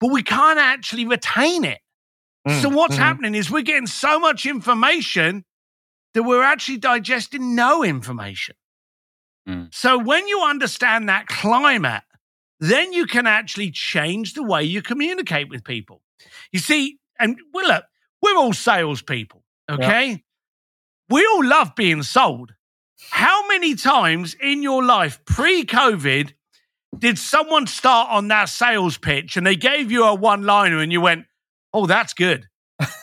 but 0.00 0.10
we 0.10 0.22
can't 0.22 0.58
actually 0.58 1.06
retain 1.06 1.64
it. 1.64 1.80
So 2.48 2.68
Mm, 2.68 2.74
what's 2.74 2.96
mhm. 2.96 2.98
happening 2.98 3.34
is 3.34 3.50
we're 3.50 3.62
getting 3.62 3.86
so 3.86 4.18
much 4.18 4.46
information 4.46 5.44
that 6.14 6.22
we're 6.22 6.42
actually 6.42 6.78
digesting 6.78 7.54
no 7.54 7.82
information. 7.82 8.54
Mm. 9.48 9.74
So 9.74 9.98
when 9.98 10.26
you 10.28 10.42
understand 10.42 11.08
that 11.08 11.26
climate, 11.26 12.02
then 12.60 12.92
you 12.92 13.06
can 13.06 13.26
actually 13.26 13.70
change 13.70 14.34
the 14.34 14.42
way 14.42 14.62
you 14.62 14.82
communicate 14.82 15.48
with 15.48 15.64
people. 15.64 16.00
You 16.52 16.60
see, 16.60 16.98
and 17.18 17.38
look, 17.52 17.84
we're 18.22 18.36
all 18.36 18.52
salespeople, 18.52 19.42
okay? 19.68 20.22
We 21.08 21.26
all 21.26 21.44
love 21.44 21.74
being 21.74 22.02
sold. 22.02 22.52
How 23.10 23.48
many 23.48 23.74
times 23.74 24.34
in 24.40 24.62
your 24.62 24.84
life 24.84 25.24
pre-COVID 25.24 26.32
did 26.96 27.18
someone 27.18 27.66
start 27.66 28.10
on 28.10 28.28
that 28.28 28.48
sales 28.48 28.96
pitch 28.96 29.36
and 29.36 29.46
they 29.46 29.56
gave 29.56 29.90
you 29.90 30.04
a 30.04 30.14
one-liner 30.14 30.78
and 30.78 30.92
you 30.92 31.00
went, 31.00 31.26
"Oh, 31.72 31.86
that's 31.86 32.14
good." 32.14 32.48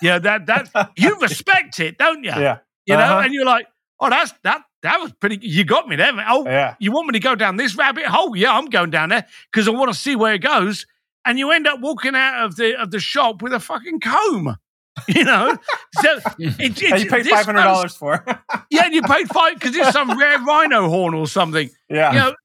Yeah, 0.01 0.19
that 0.19 0.45
that 0.45 0.91
you 0.95 1.19
respect 1.21 1.79
it, 1.79 1.97
don't 1.97 2.23
you? 2.23 2.31
Yeah. 2.31 2.59
You 2.89 2.98
know, 2.98 3.03
Uh-huh. 3.03 3.19
and 3.25 3.34
you're 3.34 3.46
like, 3.46 3.67
"Oh, 4.00 4.10
that's 4.10 4.34
that 4.43 4.62
that 4.81 5.00
was 5.00 5.12
pretty. 5.13 5.39
You 5.41 5.63
got 5.63 5.88
me 5.88 5.96
there, 5.96 6.13
man. 6.13 6.25
Oh, 6.29 6.46
Yeah. 6.46 6.75
you 6.79 6.91
want 6.91 7.08
me 7.08 7.13
to 7.13 7.19
go 7.19 7.36
down 7.36 7.55
this 7.58 7.75
rabbit 7.75 8.05
hole? 8.05 8.36
Yeah, 8.36 8.53
I'm 8.58 8.65
going 8.65 8.89
down 8.89 9.10
there 9.10 9.25
because 9.51 9.67
I 9.67 9.72
want 9.72 9.91
to 9.93 9.98
see 9.98 10.15
where 10.15 10.34
it 10.34 10.39
goes." 10.41 10.86
And 11.25 11.38
you 11.38 11.51
end 11.51 11.67
up 11.67 11.79
walking 11.81 12.15
out 12.15 12.46
of 12.46 12.55
the 12.55 12.75
of 12.81 12.91
the 12.91 13.00
shop 13.00 13.41
with 13.41 13.53
a 13.53 13.60
fucking 13.60 14.00
comb. 14.01 14.55
You 15.08 15.24
know, 15.24 15.55
so 16.01 16.17
it, 16.39 16.60
it, 16.60 16.81
you 16.81 17.10
paid 17.10 17.25
five 17.27 17.46
hundred 17.46 17.63
dollars 17.63 17.96
for. 17.96 18.25
Yeah, 18.69 18.86
and 18.86 18.93
you 18.93 19.01
paid 19.01 19.29
five 19.29 19.53
because 19.53 19.74
it's 19.75 19.91
some 19.91 20.17
rare 20.19 20.39
rhino 20.39 20.89
horn 20.89 21.13
or 21.13 21.25
something. 21.27 21.69
yeah. 21.89 22.12
You 22.12 22.17
know, 22.19 22.36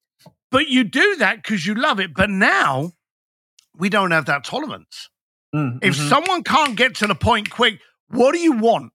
but 0.53 0.69
you 0.69 0.85
do 0.85 1.17
that 1.17 1.43
because 1.43 1.67
you 1.67 1.75
love 1.75 1.99
it. 2.01 2.15
But 2.15 2.31
now 2.31 2.93
we 3.77 3.89
don't 3.89 4.13
have 4.13 4.27
that 4.27 4.45
tolerance. 4.45 5.09
Mm, 5.55 5.79
If 5.83 5.97
mhm. 5.97 6.09
someone 6.09 6.43
can't 6.45 6.77
get 6.77 6.95
to 6.97 7.07
the 7.09 7.15
point 7.17 7.51
quick, 7.51 7.81
what 8.09 8.33
do 8.33 8.39
you 8.39 8.53
want? 8.53 8.93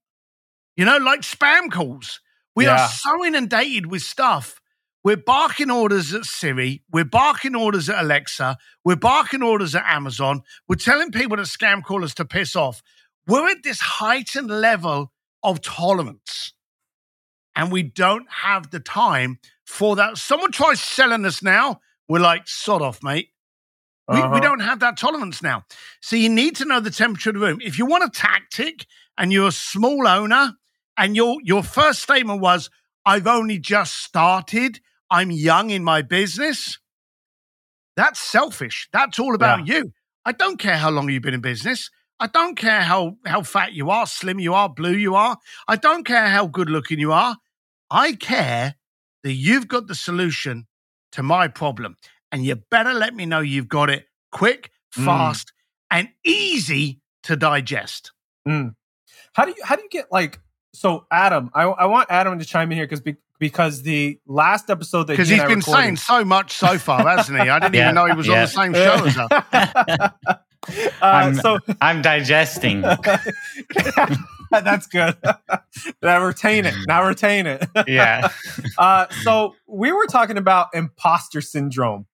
You 0.80 0.86
know, 0.86 0.96
like 0.96 1.24
spam 1.24 1.70
calls. 1.70 2.22
We 2.56 2.64
Yeah. 2.66 2.76
are 2.86 2.88
so 2.88 3.26
inundated 3.26 3.88
with 3.88 4.02
stuff 4.02 4.62
We're 5.04 5.18
barking 5.18 5.72
orders 5.72 6.14
at 6.14 6.26
Siri. 6.26 6.84
We're 6.92 7.06
barking 7.06 7.56
orders 7.56 7.90
at 7.90 8.00
Alexa. 8.04 8.58
We're 8.84 8.98
barking 8.98 9.42
orders 9.42 9.74
at 9.74 9.86
Amazon. 9.86 10.42
We're 10.68 10.76
telling 10.76 11.12
people 11.14 11.38
to 11.38 11.44
scam 11.44 11.84
callers 11.84 12.14
to 12.16 12.26
piss 12.26 12.54
off. 12.54 12.82
We're 13.26 13.50
at 13.50 13.64
this 13.64 13.80
heightened 13.80 14.50
level 14.50 15.14
of 15.42 15.62
tolerance. 15.62 16.52
And 17.56 17.72
we 17.72 17.82
don't 17.82 18.30
have 18.30 18.72
the 18.72 18.82
time 18.82 19.40
for 19.66 19.96
that. 19.96 20.18
Someone 20.18 20.52
tries 20.52 20.82
selling 20.82 21.24
us 21.26 21.42
now. 21.42 21.80
We're 22.10 22.20
like, 22.20 22.48
sod 22.50 22.82
off, 22.82 23.02
mate. 23.02 23.30
We, 24.10 24.16
we 24.18 24.22
Uh-huh. 24.22 24.40
don't 24.42 24.60
have 24.62 24.80
that 24.82 24.98
tolerance 24.98 25.42
now. 25.42 25.64
So 26.02 26.18
you 26.18 26.28
need 26.30 26.58
to 26.58 26.66
know 26.66 26.82
the 26.82 26.92
temperature 26.92 27.30
of 27.30 27.36
the 27.36 27.42
room. 27.42 27.60
If 27.62 27.78
you 27.78 27.86
want 27.86 28.04
a 28.04 28.10
tactic 28.10 28.86
and 29.18 29.32
you're 29.32 29.48
a 29.48 29.54
small 29.54 30.06
owner 30.08 30.56
and 31.00 31.16
your 31.16 31.38
your 31.44 31.64
first 31.64 32.04
statement 32.04 32.42
was, 32.42 32.70
I've 33.06 33.26
only 33.26 33.58
just 33.58 33.96
started, 33.96 34.80
I'm 35.10 35.32
young 35.32 35.72
in 35.72 35.84
my 35.84 36.02
business, 36.04 36.78
that's 37.96 38.20
selfish. 38.20 38.88
That's 38.94 39.18
all 39.20 39.34
about 39.36 39.68
you. 39.68 39.92
I 40.26 40.32
don't 40.32 40.58
care 40.60 40.78
how 40.78 40.90
long 40.92 41.10
you've 41.10 41.24
been 41.24 41.34
in 41.34 41.42
business. 41.42 41.90
I 42.20 42.28
don't 42.28 42.56
care 42.56 42.82
how, 42.82 43.16
how 43.26 43.42
fat 43.44 43.74
you 43.74 43.90
are, 43.90 44.06
slim 44.06 44.40
you 44.40 44.54
are, 44.54 44.70
blue 44.70 44.94
you 44.94 45.16
are. 45.16 45.38
I 45.68 45.76
don't 45.78 46.06
care 46.06 46.28
how 46.28 46.48
good 46.48 46.70
looking 46.70 47.00
you 47.00 47.12
are. 47.14 47.38
I 47.90 48.14
care 48.14 48.76
that 49.24 49.34
you've 49.34 49.68
got 49.68 49.88
the 49.88 49.96
solution 49.96 50.68
to 51.14 51.24
my 51.24 51.48
problem. 51.48 51.96
And 52.32 52.46
you 52.46 52.56
better 52.56 52.94
let 52.94 53.16
me 53.16 53.26
know 53.26 53.40
you've 53.40 53.70
got 53.70 53.90
it 53.90 54.06
quick, 54.32 54.72
Mm. 54.98 55.06
fast, 55.06 55.54
and 55.92 56.10
easy 56.26 57.00
to 57.24 57.36
digest. 57.36 58.12
How 59.34 59.46
do 59.46 59.52
you 59.56 59.64
how 59.64 59.76
do 59.76 59.84
you 59.84 59.90
get 59.90 60.12
like 60.12 60.40
so 60.74 61.06
Adam? 61.12 61.50
I, 61.54 61.64
I 61.64 61.86
want 61.86 62.08
Adam 62.12 62.38
to 62.40 62.46
chime 62.46 62.72
in 62.72 62.78
here 62.78 62.88
because 62.88 63.02
because 63.40 63.82
the 63.84 64.20
last 64.28 64.70
episode 64.70 65.04
that 65.08 65.14
Because 65.14 65.30
he 65.30 65.36
he's 65.36 65.42
and 65.44 65.50
been 65.50 65.60
recorded- 65.60 65.82
saying 65.84 65.96
so 65.98 66.26
much 66.26 66.54
so 66.54 66.78
far, 66.78 67.08
hasn't 67.08 67.42
he? 67.42 67.50
I 67.50 67.60
didn't 67.60 67.74
Yeah, 67.76 67.84
even 67.86 67.96
know 67.96 68.06
he 68.06 68.14
was 68.14 68.28
on 68.30 68.36
the 68.40 68.46
same 68.48 68.74
show 68.74 69.06
as 69.06 69.18
us. 69.18 69.28
uh, 69.32 70.10
I'm- 71.02 71.36
so 71.36 71.60
I'm 71.82 72.02
digesting. 72.02 72.82
that's 74.52 74.88
good. 74.88 75.16
now 76.02 76.24
retain 76.26 76.66
it. 76.66 76.74
Now 76.88 77.06
retain 77.08 77.48
it. 77.48 77.66
yeah. 77.88 78.30
Uh, 78.78 79.08
so 79.24 79.56
we 79.68 79.92
were 79.92 80.06
talking 80.08 80.38
about 80.38 80.68
imposter 80.74 81.42
syndrome 81.42 82.06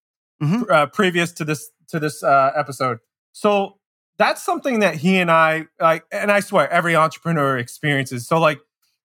Mhm. 0.42 0.70
uh, 0.70 0.86
previous 0.88 1.32
to 1.34 1.46
this 1.46 1.70
to 1.90 2.00
this 2.00 2.24
uh, 2.24 2.52
episode. 2.56 3.00
So 3.34 3.78
that's 4.18 4.44
something 4.44 4.80
that 4.80 4.96
he 4.96 5.18
and 5.18 5.30
I 5.30 5.66
like, 5.80 6.06
and 6.12 6.32
I 6.32 6.40
swear 6.40 6.70
every 6.72 6.96
entrepreneur 6.96 7.58
experiences. 7.58 8.28
So 8.28 8.40
like 8.40 8.60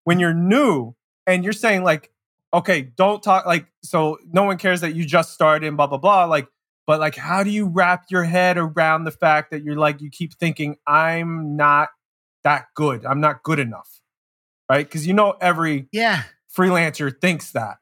when 0.04 0.20
you're 0.20 0.34
new 0.34 0.94
and 1.26 1.44
you're 1.44 1.52
saying 1.52 1.82
like, 1.84 2.10
okay, 2.52 2.82
don't 2.82 3.22
talk 3.22 3.46
like 3.46 3.66
so 3.82 4.18
no 4.32 4.44
one 4.44 4.58
cares 4.58 4.80
that 4.82 4.94
you 4.94 5.04
just 5.04 5.32
started 5.32 5.66
and 5.66 5.76
blah 5.76 5.86
blah 5.86 5.98
blah. 5.98 6.24
Like, 6.24 6.48
but 6.86 7.00
like, 7.00 7.16
how 7.16 7.42
do 7.42 7.50
you 7.50 7.66
wrap 7.66 8.06
your 8.10 8.24
head 8.24 8.56
around 8.58 9.04
the 9.04 9.10
fact 9.10 9.50
that 9.50 9.62
you're 9.62 9.76
like 9.76 10.00
you 10.00 10.10
keep 10.10 10.34
thinking 10.34 10.76
I'm 10.86 11.56
not 11.56 11.88
that 12.44 12.66
good. 12.74 13.04
I'm 13.04 13.20
not 13.20 13.42
good 13.42 13.58
enough, 13.58 14.00
right? 14.70 14.86
Because 14.86 15.06
you 15.06 15.12
know 15.12 15.36
every 15.40 15.88
Yeah. 15.92 16.22
freelancer 16.56 17.12
thinks 17.20 17.52
that. 17.52 17.76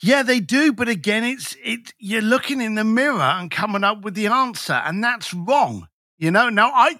Yeah, 0.00 0.22
they 0.24 0.40
do, 0.40 0.72
but 0.72 0.88
again, 0.88 1.22
it's 1.22 1.56
it. 1.62 1.94
You're 1.98 2.22
looking 2.22 2.60
in 2.60 2.74
the 2.74 2.82
mirror 2.84 3.20
and 3.20 3.50
coming 3.50 3.84
up 3.84 4.02
with 4.02 4.14
the 4.14 4.26
answer, 4.26 4.72
and 4.72 5.02
that's 5.02 5.32
wrong. 5.32 5.86
You 6.18 6.30
know, 6.30 6.48
now 6.48 6.70
I, 6.72 6.98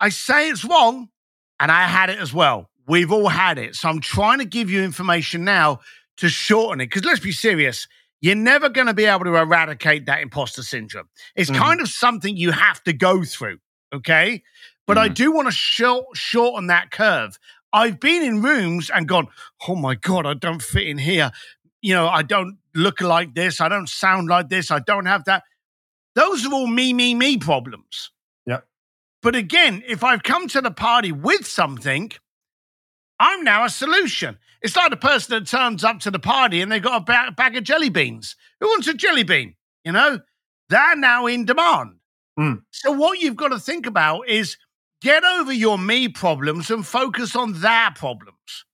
I 0.00 0.08
say 0.08 0.48
it's 0.48 0.64
wrong, 0.64 1.08
and 1.60 1.70
I 1.70 1.84
had 1.86 2.10
it 2.10 2.18
as 2.18 2.32
well. 2.32 2.70
We've 2.86 3.12
all 3.12 3.28
had 3.28 3.58
it, 3.58 3.74
so 3.76 3.88
I'm 3.88 4.00
trying 4.00 4.38
to 4.38 4.44
give 4.44 4.70
you 4.70 4.82
information 4.82 5.44
now 5.44 5.80
to 6.18 6.28
shorten 6.28 6.80
it. 6.80 6.86
Because 6.86 7.04
let's 7.04 7.20
be 7.20 7.32
serious, 7.32 7.86
you're 8.20 8.34
never 8.34 8.68
going 8.68 8.86
to 8.86 8.94
be 8.94 9.04
able 9.04 9.24
to 9.24 9.36
eradicate 9.36 10.06
that 10.06 10.20
imposter 10.20 10.62
syndrome. 10.62 11.08
It's 11.36 11.50
Mhm. 11.50 11.56
kind 11.56 11.80
of 11.80 11.88
something 11.88 12.36
you 12.36 12.52
have 12.52 12.82
to 12.84 12.92
go 12.92 13.24
through. 13.24 13.58
Okay, 13.94 14.42
but 14.86 14.96
I 14.98 15.08
Mhm. 15.08 15.14
do 15.14 15.32
want 15.32 15.48
to 15.48 15.52
short, 15.54 16.16
shorten 16.16 16.68
that 16.68 16.90
curve. 16.90 17.38
I've 17.74 18.00
been 18.00 18.22
in 18.22 18.42
rooms 18.42 18.90
and 18.90 19.06
gone, 19.08 19.28
oh 19.68 19.76
my 19.76 19.94
god, 19.94 20.26
I 20.26 20.34
don't 20.34 20.62
fit 20.62 20.86
in 20.86 20.98
here 20.98 21.30
you 21.82 21.92
know, 21.92 22.08
I 22.08 22.22
don't 22.22 22.58
look 22.74 23.00
like 23.00 23.34
this, 23.34 23.60
I 23.60 23.68
don't 23.68 23.88
sound 23.88 24.28
like 24.28 24.48
this, 24.48 24.70
I 24.70 24.78
don't 24.78 25.06
have 25.06 25.24
that. 25.24 25.42
Those 26.14 26.46
are 26.46 26.52
all 26.52 26.68
me, 26.68 26.92
me, 26.92 27.14
me 27.14 27.38
problems. 27.38 28.11
But 29.22 29.36
again, 29.36 29.82
if 29.86 30.02
I've 30.02 30.22
come 30.22 30.48
to 30.48 30.60
the 30.60 30.70
party 30.72 31.12
with 31.12 31.46
something, 31.46 32.10
I'm 33.20 33.44
now 33.44 33.64
a 33.64 33.70
solution. 33.70 34.38
It's 34.62 34.76
like 34.76 34.90
the 34.90 34.96
person 34.96 35.34
that 35.38 35.48
turns 35.48 35.84
up 35.84 36.00
to 36.00 36.10
the 36.10 36.18
party 36.18 36.60
and 36.60 36.70
they've 36.70 36.82
got 36.82 37.02
a 37.02 37.04
ba- 37.04 37.32
bag 37.36 37.56
of 37.56 37.64
jelly 37.64 37.88
beans. 37.88 38.36
Who 38.60 38.66
wants 38.66 38.88
a 38.88 38.94
jelly 38.94 39.22
bean? 39.22 39.54
You 39.84 39.92
know, 39.92 40.20
they're 40.68 40.96
now 40.96 41.26
in 41.26 41.44
demand. 41.44 41.96
Mm. 42.38 42.62
So, 42.70 42.92
what 42.92 43.20
you've 43.20 43.36
got 43.36 43.48
to 43.48 43.58
think 43.58 43.86
about 43.86 44.28
is 44.28 44.56
get 45.02 45.22
over 45.24 45.52
your 45.52 45.78
me 45.78 46.08
problems 46.08 46.70
and 46.70 46.86
focus 46.86 47.36
on 47.36 47.60
their 47.60 47.90
problems 47.92 48.64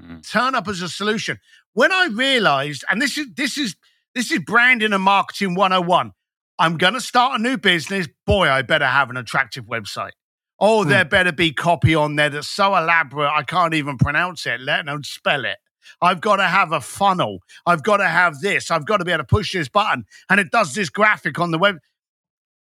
Mm. 0.00 0.28
turn 0.30 0.54
up 0.54 0.68
as 0.68 0.80
a 0.80 0.88
solution. 0.88 1.38
When 1.72 1.90
I 1.92 2.06
realized, 2.06 2.84
and 2.88 3.02
this 3.02 3.18
is 3.18 3.26
this 3.34 3.58
is 3.58 3.74
this 4.14 4.30
is 4.30 4.38
branding 4.40 4.92
and 4.92 5.02
marketing 5.02 5.54
101. 5.56 6.12
I'm 6.58 6.76
gonna 6.76 7.00
start 7.00 7.38
a 7.38 7.42
new 7.42 7.56
business. 7.56 8.08
Boy, 8.26 8.48
I 8.50 8.62
better 8.62 8.86
have 8.86 9.10
an 9.10 9.16
attractive 9.16 9.64
website. 9.66 10.12
Oh, 10.60 10.82
Hmm. 10.82 10.90
there 10.90 11.04
better 11.04 11.32
be 11.32 11.52
copy 11.52 11.94
on 11.94 12.16
there 12.16 12.30
that's 12.30 12.48
so 12.48 12.74
elaborate 12.76 13.30
I 13.30 13.44
can't 13.44 13.74
even 13.74 13.96
pronounce 13.96 14.44
it, 14.46 14.60
let 14.60 14.86
alone 14.86 15.04
spell 15.04 15.44
it. 15.44 15.58
I've 16.02 16.20
got 16.20 16.36
to 16.36 16.44
have 16.48 16.72
a 16.72 16.80
funnel. 16.80 17.38
I've 17.64 17.82
got 17.82 17.98
to 17.98 18.08
have 18.08 18.40
this. 18.40 18.70
I've 18.70 18.84
got 18.84 18.98
to 18.98 19.04
be 19.04 19.12
able 19.12 19.22
to 19.22 19.26
push 19.26 19.52
this 19.52 19.68
button. 19.68 20.04
And 20.28 20.38
it 20.40 20.50
does 20.50 20.74
this 20.74 20.90
graphic 20.90 21.38
on 21.38 21.50
the 21.52 21.58
web. 21.58 21.78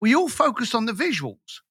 We 0.02 0.14
all 0.14 0.28
focus 0.30 0.76
on 0.76 0.86
the 0.86 0.94
visuals. 0.94 1.62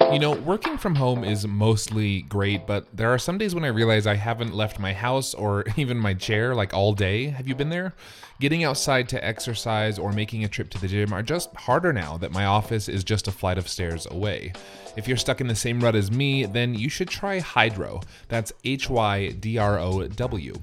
You 0.00 0.18
know, 0.18 0.32
working 0.32 0.78
from 0.78 0.94
home 0.94 1.22
is 1.22 1.46
mostly 1.46 2.22
great, 2.22 2.66
but 2.66 2.86
there 2.96 3.12
are 3.12 3.18
some 3.18 3.36
days 3.36 3.54
when 3.54 3.64
I 3.64 3.68
realize 3.68 4.06
I 4.06 4.14
haven't 4.14 4.54
left 4.54 4.78
my 4.78 4.94
house 4.94 5.34
or 5.34 5.64
even 5.76 5.98
my 5.98 6.14
chair 6.14 6.54
like 6.54 6.72
all 6.72 6.94
day. 6.94 7.26
Have 7.26 7.46
you 7.46 7.54
been 7.54 7.68
there? 7.68 7.92
Getting 8.40 8.64
outside 8.64 9.08
to 9.10 9.22
exercise 9.22 9.98
or 9.98 10.12
making 10.12 10.44
a 10.44 10.48
trip 10.48 10.70
to 10.70 10.80
the 10.80 10.88
gym 10.88 11.12
are 11.12 11.22
just 11.22 11.54
harder 11.54 11.92
now 11.92 12.16
that 12.18 12.32
my 12.32 12.46
office 12.46 12.88
is 12.88 13.04
just 13.04 13.28
a 13.28 13.32
flight 13.32 13.58
of 13.58 13.68
stairs 13.68 14.06
away. 14.10 14.52
If 14.98 15.06
you're 15.06 15.16
stuck 15.16 15.40
in 15.40 15.46
the 15.46 15.54
same 15.54 15.78
rut 15.78 15.94
as 15.94 16.10
me, 16.10 16.44
then 16.44 16.74
you 16.74 16.88
should 16.88 17.06
try 17.06 17.38
Hydrow. 17.38 18.00
That's 18.26 18.52
H 18.64 18.90
Y 18.90 19.28
D 19.28 19.56
R 19.56 19.78
O 19.78 20.08
W. 20.08 20.54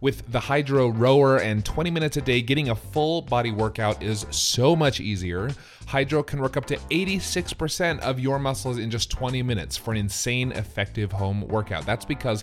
With 0.00 0.32
the 0.32 0.40
Hydrow 0.40 0.88
rower 0.88 1.36
and 1.36 1.62
20 1.62 1.90
minutes 1.90 2.16
a 2.16 2.22
day, 2.22 2.40
getting 2.40 2.70
a 2.70 2.74
full 2.74 3.20
body 3.20 3.50
workout 3.50 4.02
is 4.02 4.24
so 4.30 4.74
much 4.74 4.98
easier. 4.98 5.50
Hydrow 5.86 6.22
can 6.22 6.40
work 6.40 6.56
up 6.56 6.64
to 6.66 6.76
86% 6.76 8.00
of 8.00 8.18
your 8.18 8.38
muscles 8.38 8.78
in 8.78 8.90
just 8.90 9.10
20 9.10 9.42
minutes 9.42 9.76
for 9.76 9.90
an 9.90 9.98
insane 9.98 10.52
effective 10.52 11.12
home 11.12 11.46
workout. 11.46 11.84
That's 11.84 12.06
because 12.06 12.42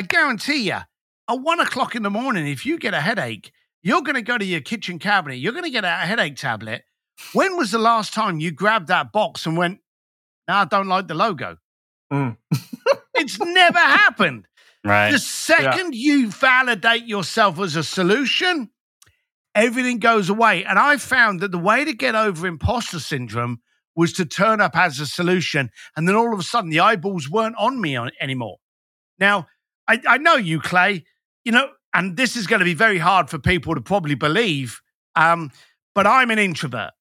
I 0.00 0.02
guarantee 0.02 0.62
you, 0.62 0.78
at 1.28 1.34
one 1.34 1.60
o'clock 1.60 1.94
in 1.94 2.02
the 2.02 2.08
morning, 2.08 2.46
if 2.46 2.64
you 2.64 2.78
get 2.78 2.94
a 2.94 3.02
headache, 3.02 3.52
you're 3.82 4.00
going 4.00 4.14
to 4.14 4.22
go 4.22 4.38
to 4.38 4.44
your 4.46 4.62
kitchen 4.62 4.98
cabinet, 4.98 5.34
you're 5.34 5.52
going 5.52 5.66
to 5.66 5.70
get 5.70 5.84
a 5.84 5.90
headache 5.90 6.36
tablet. 6.36 6.84
When 7.34 7.58
was 7.58 7.70
the 7.70 7.78
last 7.78 8.14
time 8.14 8.40
you 8.40 8.50
grabbed 8.50 8.88
that 8.88 9.12
box 9.12 9.44
and 9.44 9.58
went, 9.58 9.80
no, 10.48 10.54
I 10.54 10.64
don't 10.64 10.88
like 10.88 11.06
the 11.06 11.12
logo? 11.12 11.58
Mm. 12.10 12.38
it's 13.14 13.38
never 13.38 13.78
happened. 13.78 14.46
Right. 14.82 15.10
The 15.10 15.18
second 15.18 15.94
you 15.94 16.30
validate 16.30 17.04
yourself 17.04 17.60
as 17.60 17.76
a 17.76 17.84
solution, 17.84 18.70
everything 19.54 19.98
goes 19.98 20.30
away. 20.30 20.64
And 20.64 20.78
I 20.78 20.96
found 20.96 21.40
that 21.40 21.52
the 21.52 21.58
way 21.58 21.84
to 21.84 21.92
get 21.92 22.14
over 22.14 22.46
imposter 22.46 23.00
syndrome 23.00 23.60
was 23.94 24.14
to 24.14 24.24
turn 24.24 24.62
up 24.62 24.74
as 24.78 24.98
a 24.98 25.04
solution. 25.04 25.68
And 25.94 26.08
then 26.08 26.16
all 26.16 26.32
of 26.32 26.40
a 26.40 26.42
sudden, 26.42 26.70
the 26.70 26.80
eyeballs 26.80 27.28
weren't 27.28 27.56
on 27.58 27.82
me 27.82 27.96
on, 27.96 28.12
anymore. 28.18 28.56
Now, 29.18 29.46
I, 29.88 30.00
I 30.08 30.18
know 30.18 30.36
you, 30.36 30.60
Clay, 30.60 31.04
you 31.44 31.52
know, 31.52 31.70
and 31.92 32.16
this 32.16 32.36
is 32.36 32.46
going 32.46 32.60
to 32.60 32.64
be 32.64 32.74
very 32.74 32.98
hard 32.98 33.28
for 33.30 33.38
people 33.38 33.74
to 33.74 33.80
probably 33.80 34.14
believe, 34.14 34.80
um, 35.16 35.50
but 35.94 36.06
I'm 36.06 36.30
an 36.30 36.38
introvert. 36.38 36.92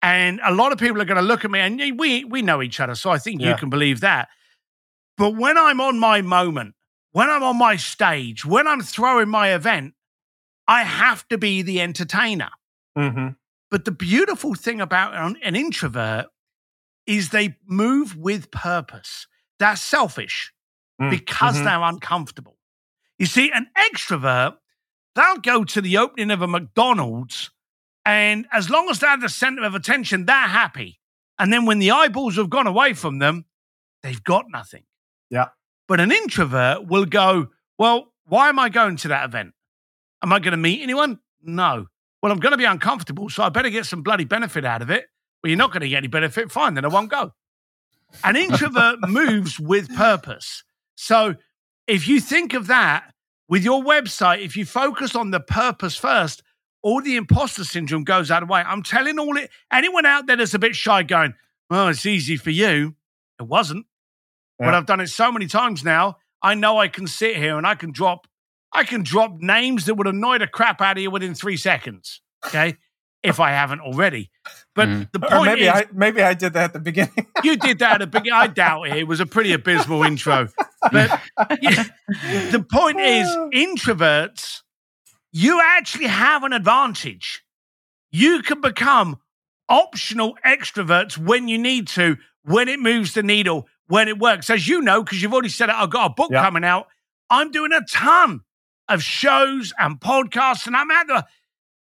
And 0.00 0.40
a 0.44 0.52
lot 0.52 0.70
of 0.70 0.78
people 0.78 1.02
are 1.02 1.04
going 1.04 1.20
to 1.20 1.26
look 1.26 1.44
at 1.44 1.50
me, 1.50 1.58
and 1.58 1.98
we, 1.98 2.24
we 2.24 2.40
know 2.42 2.62
each 2.62 2.78
other. 2.78 2.94
So 2.94 3.10
I 3.10 3.18
think 3.18 3.40
you 3.40 3.56
can 3.56 3.68
believe 3.70 4.00
that. 4.00 4.28
But 5.16 5.34
when 5.34 5.58
I'm 5.58 5.80
on 5.80 5.98
my 5.98 6.22
moment, 6.22 6.74
when 7.10 7.28
I'm 7.28 7.42
on 7.42 7.58
my 7.58 7.74
stage, 7.74 8.44
when 8.44 8.68
I'm 8.68 8.80
throwing 8.80 9.28
my 9.28 9.52
event, 9.54 9.94
I 10.68 10.84
have 10.84 11.26
to 11.28 11.38
be 11.38 11.62
the 11.62 11.80
entertainer. 11.80 12.50
Mhm. 12.96 13.36
But 13.70 13.84
the 13.84 13.90
beautiful 13.90 14.54
thing 14.54 14.80
about 14.80 15.14
an, 15.14 15.56
introvert 15.56 16.26
is 17.06 17.30
they 17.30 17.56
move 17.66 18.16
with 18.16 18.50
purpose. 18.52 19.26
They're 19.58 19.76
selfish 19.76 20.52
Mm, 21.00 21.10
because 21.10 21.56
mhm. 21.56 21.64
they're 21.64 21.82
uncomfortable. 21.82 22.56
You 23.18 23.26
see, 23.26 23.50
an 23.52 23.68
extrovert, 23.76 24.56
they'll 25.14 25.38
go 25.38 25.64
to 25.64 25.80
the 25.80 25.98
opening 25.98 26.30
of 26.30 26.42
a 26.42 26.46
McDonald's, 26.46 27.50
and 28.04 28.46
as 28.52 28.70
long 28.70 28.88
as 28.88 29.00
they're 29.00 29.16
the 29.16 29.28
center 29.28 29.64
of 29.64 29.74
attention, 29.74 30.26
they're 30.26 30.34
happy. 30.34 30.98
And 31.38 31.52
then 31.52 31.66
when 31.66 31.78
the 31.78 31.90
eyeballs 31.90 32.36
have 32.36 32.50
gone 32.50 32.66
away 32.66 32.94
from 32.94 33.18
them, 33.18 33.44
they've 34.02 34.22
got 34.22 34.46
nothing. 34.50 34.84
Yeah. 35.30 35.48
But 35.86 36.00
an 36.00 36.10
introvert 36.10 36.86
will 36.86 37.04
go, 37.04 37.48
Well, 37.78 38.12
why 38.24 38.48
am 38.48 38.58
I 38.58 38.68
going 38.68 38.96
to 38.98 39.08
that 39.08 39.24
event? 39.24 39.52
Am 40.22 40.32
I 40.32 40.38
going 40.38 40.52
to 40.52 40.58
meet 40.58 40.82
anyone? 40.82 41.20
No. 41.42 41.86
Well, 42.22 42.32
I'm 42.32 42.40
going 42.40 42.52
to 42.52 42.58
be 42.58 42.64
uncomfortable, 42.64 43.28
so 43.28 43.44
I 43.44 43.48
better 43.48 43.70
get 43.70 43.86
some 43.86 44.02
bloody 44.02 44.24
benefit 44.24 44.64
out 44.64 44.82
of 44.82 44.90
it. 44.90 45.06
Well, 45.42 45.50
you're 45.50 45.58
not 45.58 45.70
going 45.70 45.82
to 45.82 45.88
get 45.88 45.98
any 45.98 46.08
benefit. 46.08 46.50
Fine, 46.50 46.74
then 46.74 46.84
I 46.84 46.88
won't 46.88 47.10
go. 47.10 47.32
An 48.24 48.36
introvert 48.36 49.08
moves 49.08 49.60
with 49.60 49.94
purpose. 49.94 50.64
So 51.00 51.36
if 51.86 52.08
you 52.08 52.20
think 52.20 52.54
of 52.54 52.66
that 52.66 53.14
with 53.48 53.62
your 53.62 53.84
website, 53.84 54.44
if 54.44 54.56
you 54.56 54.66
focus 54.66 55.14
on 55.14 55.30
the 55.30 55.38
purpose 55.38 55.96
first, 55.96 56.42
all 56.82 57.00
the 57.00 57.14
imposter 57.14 57.62
syndrome 57.62 58.02
goes 58.02 58.32
out 58.32 58.42
of 58.42 58.48
the 58.48 58.52
way. 58.52 58.64
I'm 58.66 58.82
telling 58.82 59.16
all 59.20 59.36
it 59.36 59.48
anyone 59.72 60.06
out 60.06 60.26
there 60.26 60.34
that's 60.34 60.54
a 60.54 60.58
bit 60.58 60.74
shy 60.74 61.04
going, 61.04 61.34
Well, 61.70 61.86
it's 61.86 62.04
easy 62.04 62.36
for 62.36 62.50
you. 62.50 62.96
It 63.38 63.44
wasn't. 63.44 63.86
But 64.58 64.74
I've 64.74 64.86
done 64.86 64.98
it 64.98 65.06
so 65.06 65.30
many 65.30 65.46
times 65.46 65.84
now. 65.84 66.16
I 66.42 66.54
know 66.54 66.78
I 66.78 66.88
can 66.88 67.06
sit 67.06 67.36
here 67.36 67.56
and 67.56 67.64
I 67.66 67.76
can 67.76 67.92
drop 67.92 68.26
I 68.72 68.82
can 68.82 69.04
drop 69.04 69.38
names 69.38 69.84
that 69.84 69.94
would 69.94 70.08
annoy 70.08 70.38
the 70.38 70.48
crap 70.48 70.80
out 70.80 70.96
of 70.96 71.02
you 71.02 71.12
within 71.12 71.32
three 71.32 71.56
seconds. 71.56 72.20
Okay. 72.44 72.76
If 73.22 73.40
I 73.40 73.50
haven't 73.50 73.80
already. 73.80 74.30
But 74.74 74.88
Mhm. 74.88 75.12
the 75.12 75.26
Or 75.26 75.30
point 75.30 75.46
maybe 75.46 75.62
is, 75.62 75.68
I 75.74 75.86
maybe 75.92 76.22
I 76.22 76.34
did 76.34 76.52
that 76.52 76.64
at 76.64 76.72
the 76.72 76.78
beginning. 76.80 77.26
you 77.42 77.56
did 77.56 77.80
that 77.80 77.94
at 77.94 77.98
the 78.00 78.06
beginning. 78.06 78.38
I 78.38 78.46
doubt 78.46 78.84
it. 78.88 78.96
It 78.96 79.08
was 79.08 79.20
a 79.20 79.26
pretty 79.26 79.52
abysmal 79.52 80.02
intro. 80.04 80.48
But 80.92 81.20
yeah, 81.60 81.84
the 82.50 82.64
point 82.70 83.00
is, 83.00 83.26
introverts, 83.54 84.62
you 85.32 85.60
actually 85.62 86.06
have 86.06 86.44
an 86.44 86.52
advantage. 86.52 87.42
You 88.10 88.42
can 88.42 88.60
become 88.60 89.18
optional 89.68 90.36
extroverts 90.46 91.18
when 91.18 91.48
you 91.48 91.58
need 91.58 91.88
to, 91.88 92.16
when 92.44 92.68
it 92.68 92.80
moves 92.80 93.14
the 93.14 93.22
needle, 93.22 93.66
when 93.88 94.08
it 94.08 94.18
works. 94.18 94.48
As 94.48 94.66
you 94.68 94.80
know, 94.80 95.02
because 95.02 95.20
you've 95.22 95.32
already 95.32 95.48
said 95.50 95.68
it, 95.68 95.74
I've 95.74 95.90
got 95.90 96.12
a 96.12 96.14
book 96.14 96.30
Yeah. 96.32 96.42
coming 96.42 96.64
out. 96.64 96.86
I'm 97.30 97.50
doing 97.50 97.72
a 97.72 97.82
ton 97.82 98.40
of 98.88 99.02
shows 99.02 99.74
and 99.78 100.00
podcasts, 100.00 100.66
and 100.66 100.74
I'm 100.76 100.90
at 100.90 101.06
the 101.08 101.26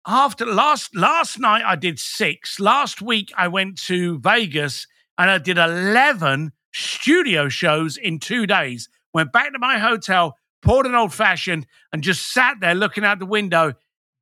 after 0.05 0.45
last 0.45 0.95
last 0.95 1.39
night 1.39 1.63
I 1.65 1.75
did 1.75 1.99
six. 1.99 2.59
Last 2.59 3.01
week 3.01 3.31
I 3.37 3.47
went 3.47 3.77
to 3.83 4.19
Vegas 4.19 4.87
and 5.17 5.29
I 5.29 5.37
did 5.37 5.57
eleven 5.57 6.51
studio 6.73 7.49
shows 7.49 7.97
in 7.97 8.19
two 8.19 8.45
days. 8.47 8.89
Went 9.13 9.31
back 9.31 9.53
to 9.53 9.59
my 9.59 9.77
hotel, 9.77 10.35
poured 10.61 10.85
an 10.87 10.95
old 10.95 11.13
fashioned, 11.13 11.67
and 11.91 12.01
just 12.03 12.33
sat 12.33 12.59
there 12.59 12.75
looking 12.75 13.03
out 13.05 13.19
the 13.19 13.25
window. 13.25 13.73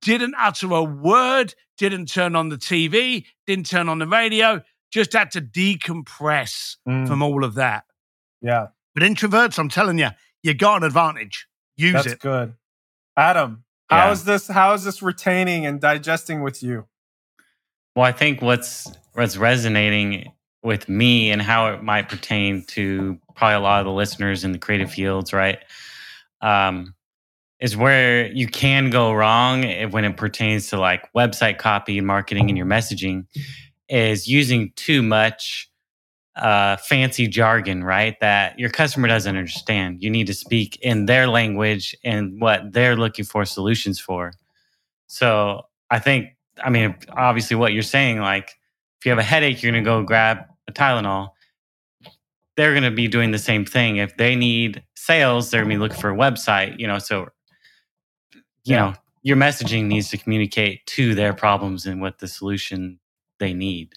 Didn't 0.01 0.35
utter 0.37 0.71
a 0.71 0.83
word. 0.83 1.53
Didn't 1.77 2.07
turn 2.07 2.35
on 2.35 2.49
the 2.49 2.57
TV. 2.57 3.25
Didn't 3.47 3.67
turn 3.67 3.87
on 3.89 3.99
the 3.99 4.07
radio. 4.07 4.61
Just 4.91 5.13
had 5.13 5.31
to 5.31 5.41
decompress 5.41 6.75
Mm, 6.87 7.07
from 7.07 7.21
all 7.23 7.43
of 7.43 7.53
that. 7.55 7.85
yeah, 8.41 8.67
But 8.93 9.03
introverts, 9.03 9.57
I'm 9.59 9.69
telling 9.69 9.97
you, 9.99 10.09
you 10.43 10.53
got 10.53 10.77
an 10.77 10.83
advantage. 10.83 11.47
Use 11.77 11.93
that's 11.93 12.05
it. 12.07 12.09
That's 12.09 12.21
good. 12.23 12.53
Adam, 13.15 13.63
Yeah. 13.91 14.05
how 14.05 14.11
is 14.11 14.23
this? 14.23 14.47
How 14.47 14.73
is 14.73 14.83
this 14.83 15.01
retaining 15.01 15.65
and 15.65 15.79
digesting 15.81 16.41
with 16.41 16.63
you? 16.63 16.87
Well, 17.95 18.05
I 18.05 18.11
think 18.11 18.41
what's 18.41 18.91
what's 19.13 19.37
resonating 19.37 20.31
with 20.63 20.87
me 20.87 21.31
and 21.31 21.41
how 21.41 21.73
it 21.73 21.83
might 21.83 22.07
pertain 22.07 22.63
to 22.67 23.19
probably 23.35 23.55
a 23.55 23.59
lot 23.59 23.79
of 23.81 23.85
the 23.85 23.91
listeners 23.91 24.43
in 24.43 24.51
the 24.51 24.59
creative 24.59 24.91
fields, 24.91 25.33
right? 25.33 25.59
Um, 26.41 26.95
is 27.59 27.77
where 27.77 28.31
you 28.31 28.47
can 28.47 28.89
go 28.89 29.13
wrong 29.13 29.63
when 29.91 30.03
it 30.03 30.17
pertains 30.17 30.69
to 30.69 30.79
like 30.79 31.11
website 31.13 31.59
copy 31.59 31.97
and 31.97 32.07
marketing 32.07 32.49
and 32.49 32.57
your 32.57 32.65
messaging 32.65 33.25
is 33.87 34.27
using 34.27 34.71
too 34.75 35.03
much 35.03 35.69
uh, 36.35 36.77
fancy 36.77 37.27
jargon, 37.27 37.83
right? 37.83 38.19
That 38.21 38.57
your 38.59 38.69
customer 38.69 39.07
doesn't 39.07 39.35
understand. 39.35 40.03
You 40.03 40.09
need 40.09 40.27
to 40.27 40.33
speak 40.33 40.77
in 40.81 41.05
their 41.05 41.27
language 41.27 41.95
and 42.03 42.39
what 42.41 42.73
they're 42.73 42.95
looking 42.95 43.25
for 43.25 43.45
solutions 43.45 43.99
for. 43.99 44.33
So 45.07 45.63
I 45.89 45.99
think, 45.99 46.29
I 46.63 46.69
mean, 46.69 46.95
obviously, 47.15 47.57
what 47.57 47.73
you're 47.73 47.83
saying, 47.83 48.19
like 48.19 48.51
if 48.99 49.05
you 49.05 49.11
have 49.11 49.19
a 49.19 49.23
headache, 49.23 49.61
you're 49.63 49.71
going 49.71 49.83
to 49.83 49.89
go 49.89 50.03
grab 50.03 50.39
a 50.67 50.71
Tylenol. 50.71 51.31
They're 52.57 52.71
going 52.73 52.83
to 52.83 52.91
be 52.91 53.07
doing 53.07 53.31
the 53.31 53.39
same 53.39 53.65
thing. 53.65 53.97
If 53.97 54.17
they 54.17 54.35
need 54.35 54.83
sales, 54.95 55.51
they're 55.51 55.61
going 55.61 55.71
to 55.71 55.75
be 55.75 55.79
looking 55.79 55.97
for 55.99 56.11
a 56.11 56.15
website, 56.17 56.79
you 56.79 56.87
know. 56.87 56.99
So, 56.99 57.29
you 58.65 58.75
Yeah. 58.75 58.77
know, 58.77 58.93
your 59.23 59.37
messaging 59.37 59.85
needs 59.85 60.09
to 60.11 60.17
communicate 60.17 60.85
to 60.87 61.15
their 61.15 61.33
problems 61.33 61.85
and 61.85 62.01
what 62.01 62.19
the 62.19 62.27
solution 62.27 62.99
they 63.39 63.53
need. 63.53 63.93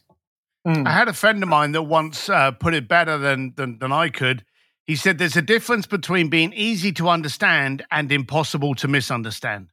Mm, 0.67 0.87
I 0.87 0.93
had 0.93 1.09
a 1.09 1.13
friend 1.13 1.43
of 1.43 1.49
mine 1.49 1.73
that 1.73 1.83
once 1.83 2.29
uh, 2.29 2.51
put 2.53 2.75
it 2.75 2.89
better 2.89 3.19
than, 3.19 3.53
than 3.57 3.79
than 3.79 3.93
I 3.93 4.09
could. 4.09 4.45
He 4.87 4.97
said, 4.97 5.19
"There's 5.19 5.37
a 5.37 5.43
difference 5.43 5.87
between 5.87 6.29
being 6.29 6.53
easy 6.55 6.93
to 6.93 7.09
understand 7.09 7.85
and 7.91 8.11
impossible 8.11 8.75
to 8.77 8.89
misunderstand." 8.89 9.69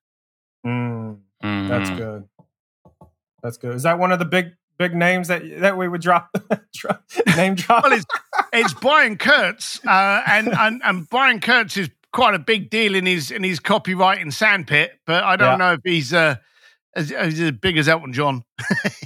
mm, 0.66 1.18
that's 1.68 1.90
Mhm. 1.90 1.98
good. 1.98 2.30
That's 3.42 3.58
good. 3.58 3.76
Is 3.76 3.84
that 3.84 4.00
one 4.00 4.12
of 4.12 4.20
the 4.20 4.26
big 4.26 4.54
big 4.78 4.94
names 4.94 5.28
that 5.30 5.44
that 5.62 5.78
we 5.78 5.88
would 5.88 6.02
drop, 6.02 6.30
drop 6.76 7.04
name 7.38 7.56
drop? 7.56 7.84
Well, 7.84 7.94
it's 7.94 8.06
it's 8.54 8.74
Brian 8.74 9.18
Kurtz, 9.18 9.80
uh, 9.86 10.24
and, 10.28 10.50
and 10.50 10.82
and 10.84 11.10
Brian 11.10 11.40
Kurtz 11.40 11.78
is 11.78 11.90
quite 12.12 12.34
a 12.34 12.40
big 12.40 12.70
deal 12.70 12.96
in 12.96 13.06
his 13.06 13.32
in 13.32 13.44
his 13.44 13.60
copyright 13.62 14.20
and 14.20 14.34
sandpit. 14.34 15.00
But 15.06 15.24
I 15.24 15.38
don't 15.38 15.54
Yeah. 15.54 15.56
know 15.58 15.74
if 15.74 15.80
he's 15.86 16.14
uh, 16.14 16.36
as, 16.96 17.12
as 17.12 17.52
big 17.52 17.78
as 17.78 17.88
Elton 17.88 18.14
John. 18.14 18.44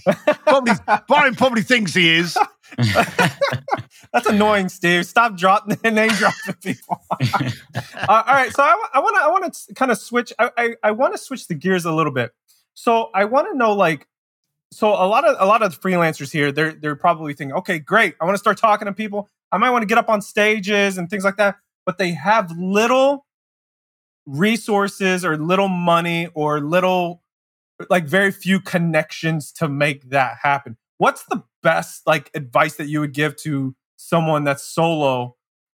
probably 0.46 0.74
Brian 1.08 1.36
probably 1.36 1.62
thinks 1.62 1.94
he 1.94 2.10
is. 2.10 2.38
That's 2.78 4.28
annoying, 4.28 4.70
Steve. 4.70 5.06
Stop 5.06 5.38
dropping 5.38 5.78
name 5.94 6.10
dropping 6.12 6.56
people. 6.62 7.02
uh, 7.12 8.08
all 8.08 8.24
right, 8.34 8.52
so 8.52 8.64
I 8.64 9.00
want 9.00 9.16
to 9.16 9.22
I 9.22 9.28
want 9.28 9.54
to 9.54 9.74
kind 9.74 9.92
of 9.92 9.98
switch. 9.98 10.34
I 10.40 10.52
I, 10.58 10.76
I 10.84 10.92
want 10.92 11.14
to 11.14 11.18
switch 11.18 11.48
the 11.48 11.56
gears 11.56 11.86
a 11.86 11.92
little 11.92 12.12
bit. 12.12 12.32
So 12.74 13.10
I 13.14 13.26
want 13.26 13.48
to 13.52 13.58
know 13.58 13.74
like, 13.74 14.08
so 14.72 14.90
a 14.90 15.08
lot 15.08 15.26
of 15.26 15.38
a 15.40 15.46
lot 15.46 15.64
of 15.64 15.80
freelancers 15.80 16.32
here, 16.32 16.52
they're 16.52 16.74
they're 16.74 16.96
probably 16.96 17.34
thinking, 17.34 17.56
okay, 17.58 17.80
great, 17.80 18.16
I 18.20 18.26
want 18.26 18.36
to 18.36 18.40
start 18.40 18.58
talking 18.58 18.88
to 18.88 18.94
people. 18.94 19.30
I 19.52 19.58
might 19.58 19.70
want 19.70 19.84
to 19.84 19.88
get 19.88 19.98
up 19.98 20.10
on 20.10 20.22
stages 20.22 20.98
and 20.98 21.10
things 21.10 21.24
like 21.24 21.38
that, 21.38 21.56
but 21.86 21.98
they 21.98 22.12
have 22.12 22.52
little 22.58 23.26
resources 24.26 25.24
or 25.24 25.38
little 25.38 25.68
money 25.68 26.28
or 26.34 26.60
little 26.60 27.22
like 27.90 28.06
very 28.06 28.32
few 28.32 28.60
connections 28.60 29.52
to 29.54 29.68
make 29.68 30.10
that 30.10 30.38
happen. 30.42 30.78
What's 30.98 31.24
the 31.24 31.44
best 31.62 32.08
like 32.08 32.32
advice 32.34 32.76
that 32.76 32.88
you 32.88 33.00
would 33.02 33.14
give 33.14 33.36
to 33.38 33.76
someone 33.98 34.44
that's 34.44 34.64
solo 34.64 35.36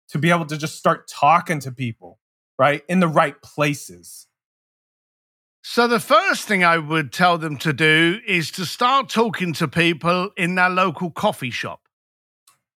to 0.10 0.18
be 0.18 0.30
able 0.30 0.46
to 0.46 0.58
just 0.58 0.76
start 0.76 1.08
talking 1.08 1.60
to 1.60 1.72
people, 1.72 2.20
right? 2.58 2.84
In 2.88 3.00
the 3.00 3.08
right 3.08 3.40
places. 3.42 4.28
So, 5.62 5.88
the 5.88 6.00
first 6.00 6.48
thing 6.48 6.64
I 6.64 6.78
would 6.78 7.12
tell 7.12 7.38
them 7.38 7.58
to 7.58 7.74
do 7.74 8.20
is 8.26 8.50
to 8.52 8.66
start 8.66 9.10
talking 9.10 9.54
to 9.54 9.68
people 9.68 10.32
in 10.38 10.56
their 10.56 10.70
local 10.70 11.12
coffee 11.12 11.52
shop. 11.52 11.82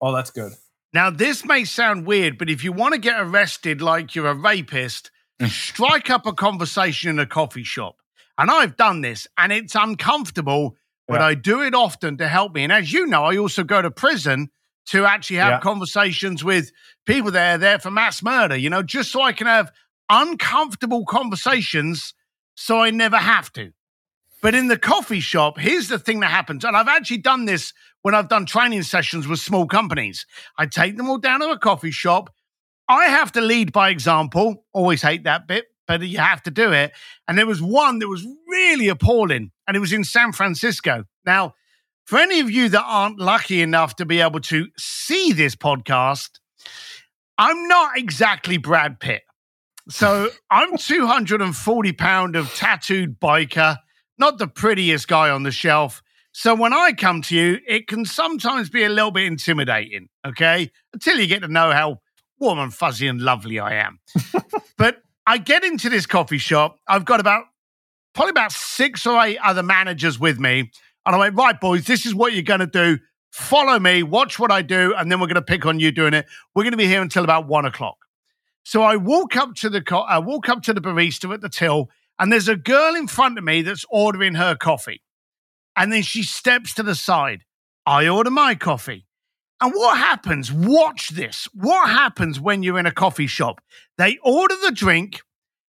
Oh, 0.01 0.13
that's 0.13 0.31
good. 0.31 0.53
Now, 0.93 1.09
this 1.09 1.45
may 1.45 1.65
sound 1.65 2.07
weird, 2.07 2.37
but 2.39 2.51
if 2.51 2.65
you 2.65 2.73
want 2.73 2.95
to 2.95 3.01
get 3.01 3.21
arrested 3.21 3.81
like 3.81 4.15
you're 4.15 4.27
a 4.27 4.35
rapist, 4.35 5.11
strike 5.47 6.11
up 6.11 6.27
a 6.27 6.33
conversation 6.33 7.09
in 7.11 7.19
a 7.19 7.27
coffee 7.27 7.63
shop. 7.63 8.02
And 8.39 8.51
I've 8.51 8.77
done 8.77 9.03
this, 9.03 9.27
and 9.37 9.53
it's 9.53 9.75
uncomfortable, 9.75 10.77
but 11.07 11.21
Yeah. 11.21 11.27
I 11.27 11.35
do 11.35 11.63
it 11.63 11.75
often 11.75 12.17
to 12.19 12.29
help 12.29 12.55
me. 12.55 12.65
And 12.65 12.73
as 12.73 12.93
you 12.93 13.07
know, 13.07 13.25
I 13.25 13.37
also 13.37 13.63
go 13.63 13.83
to 13.83 13.91
prison 13.91 14.51
to 14.87 15.05
actually 15.05 15.37
have 15.37 15.51
Yeah. 15.53 15.61
conversations 15.61 16.43
with 16.43 16.73
people 17.07 17.31
there, 17.31 17.59
there 17.59 17.79
for 17.79 17.91
mass 17.91 18.23
murder, 18.23 18.57
you 18.57 18.71
know, 18.71 18.83
just 18.83 19.13
so 19.13 19.23
I 19.23 19.33
can 19.33 19.47
have 19.47 19.71
uncomfortable 20.09 21.05
conversations 21.05 22.15
so 22.55 22.81
I 22.83 22.91
never 22.91 23.17
have 23.17 23.53
to. 23.55 23.73
But 24.43 24.55
in 24.55 24.67
the 24.67 24.79
coffee 24.79 25.21
shop, 25.21 25.59
here's 25.59 25.89
the 25.89 25.99
thing 25.99 26.21
that 26.21 26.31
happens. 26.31 26.65
And 26.65 26.77
I've 26.77 26.89
actually 26.89 27.19
done 27.19 27.45
this 27.45 27.73
when 28.03 28.15
I've 28.15 28.29
done 28.29 28.45
training 28.45 28.83
sessions 28.83 29.29
with 29.29 29.39
small 29.39 29.67
companies. 29.67 30.27
I 30.59 30.67
take 30.67 30.97
them 30.97 31.09
all 31.09 31.19
down 31.19 31.41
to 31.41 31.51
a 31.51 31.59
coffee 31.59 31.93
shop. 31.93 32.35
I 32.89 33.05
have 33.07 33.31
to 33.33 33.41
lead 33.41 33.73
by 33.73 33.91
example. 33.91 34.65
Always 34.73 35.03
hate 35.03 35.25
that 35.25 35.47
bit, 35.47 35.67
but 35.99 36.09
you 36.09 36.19
have 36.19 36.43
to 36.43 36.51
do 36.51 36.73
it. 36.73 36.93
And 37.29 37.39
there 37.39 37.47
was 37.47 37.61
one 37.61 37.99
that 37.99 38.09
was 38.09 38.27
really 38.49 38.89
appalling, 38.89 39.51
and 39.67 39.77
it 39.77 39.81
was 39.81 39.93
in 39.93 40.05
San 40.05 40.33
Francisco. 40.33 41.05
Now, 41.25 41.55
for 42.05 42.19
any 42.19 42.41
of 42.41 42.51
you 42.51 42.69
that 42.69 42.85
aren't 42.85 43.19
lucky 43.19 43.63
enough 43.63 43.97
to 43.97 44.05
be 44.05 44.21
able 44.21 44.41
to 44.41 44.69
see 44.77 45.33
this 45.33 45.55
podcast, 45.55 46.31
I'm 47.39 47.69
not 47.69 47.99
exactly 47.99 48.57
Brad 48.57 49.01
Pitt. 49.01 49.23
So 49.89 50.29
I'm 50.51 50.77
240 50.77 51.93
pound 51.93 52.37
of 52.37 52.53
tattooed 52.55 53.21
biker, 53.21 53.79
not 54.19 54.39
the 54.39 54.49
prettiest 54.49 55.09
guy 55.09 55.31
on 55.31 55.43
the 55.43 55.53
shelf. 55.53 56.03
So 56.33 56.55
when 56.55 56.73
I 56.73 56.93
come 56.93 57.21
to 57.23 57.37
you, 57.37 57.59
it 57.69 57.87
can 57.87 58.07
sometimes 58.07 58.71
be 58.71 58.85
a 58.85 58.89
little 58.89 59.11
bit 59.11 59.25
intimidating, 59.25 60.09
okay? 60.27 60.71
Until 60.95 61.21
you 61.21 61.27
get 61.27 61.43
to 61.43 61.49
know 61.49 61.73
how 61.73 62.01
warm 62.39 62.59
and 62.59 62.73
fuzzy 62.73 63.07
and 63.07 63.21
lovely 63.21 63.61
I 63.61 63.75
am. 63.75 64.01
but 64.79 65.03
I 65.27 65.39
get 65.39 65.65
into 65.65 65.89
this 65.89 66.07
coffee 66.07 66.39
shop. 66.39 66.79
I've 66.89 67.05
got 67.05 67.21
about 67.21 67.45
probably 68.15 68.31
about 68.31 68.53
six 68.53 69.07
or 69.07 69.23
eight 69.23 69.39
other 69.39 69.63
managers 69.63 70.19
with 70.19 70.39
me. 70.39 70.71
And 71.05 71.17
I 71.17 71.19
went, 71.19 71.37
right, 71.37 71.59
boys, 71.59 71.87
this 71.87 72.07
is 72.07 72.15
what 72.15 72.33
you're 72.33 72.43
going 72.43 72.61
to 72.61 72.67
do. 72.67 72.99
Follow 73.31 73.79
me, 73.79 74.03
watch 74.03 74.39
what 74.39 74.53
I 74.53 74.63
do, 74.63 74.95
and 74.95 75.11
then 75.11 75.19
we're 75.19 75.27
going 75.27 75.37
to 75.37 75.43
pick 75.43 75.65
on 75.65 75.81
you 75.81 75.91
doing 75.91 76.13
it. 76.13 76.27
We're 76.55 76.65
going 76.65 76.73
to 76.73 76.77
be 76.77 76.87
here 76.87 77.01
until 77.01 77.25
about 77.25 77.47
one 77.47 77.65
o'clock. 77.65 77.97
So 78.65 78.83
I 78.83 78.97
walk 78.97 79.37
up 79.37 79.55
to 79.57 79.71
the 79.71 79.81
co- 79.81 80.03
I 80.03 80.19
walk 80.19 80.49
up 80.49 80.63
to 80.65 80.75
the 80.75 80.81
barista 80.81 81.33
at 81.33 81.41
the 81.41 81.49
till, 81.49 81.89
and 82.19 82.31
there's 82.31 82.49
a 82.49 82.57
girl 82.57 82.95
in 82.95 83.09
front 83.09 83.39
of 83.39 83.45
me 83.45 83.63
that's 83.63 83.87
ordering 83.91 84.35
her 84.35 84.55
coffee. 84.55 85.03
And 85.75 85.93
then 85.93 86.03
she 86.03 86.23
steps 86.23 86.75
to 86.75 86.83
the 86.83 86.95
side. 86.95 87.45
I 87.87 88.07
order 88.07 88.31
my 88.31 88.55
coffee. 88.55 89.07
And 89.63 89.73
what 89.75 89.97
happens? 89.97 90.53
Watch 90.53 91.11
this. 91.11 91.49
What 91.55 91.89
happens 91.89 92.41
when 92.41 92.65
you're 92.65 92.81
in 92.81 92.87
a 92.87 92.93
coffee 92.93 93.29
shop? 93.29 93.61
They 93.97 94.19
order 94.25 94.57
the 94.65 94.73
drink, 94.73 95.21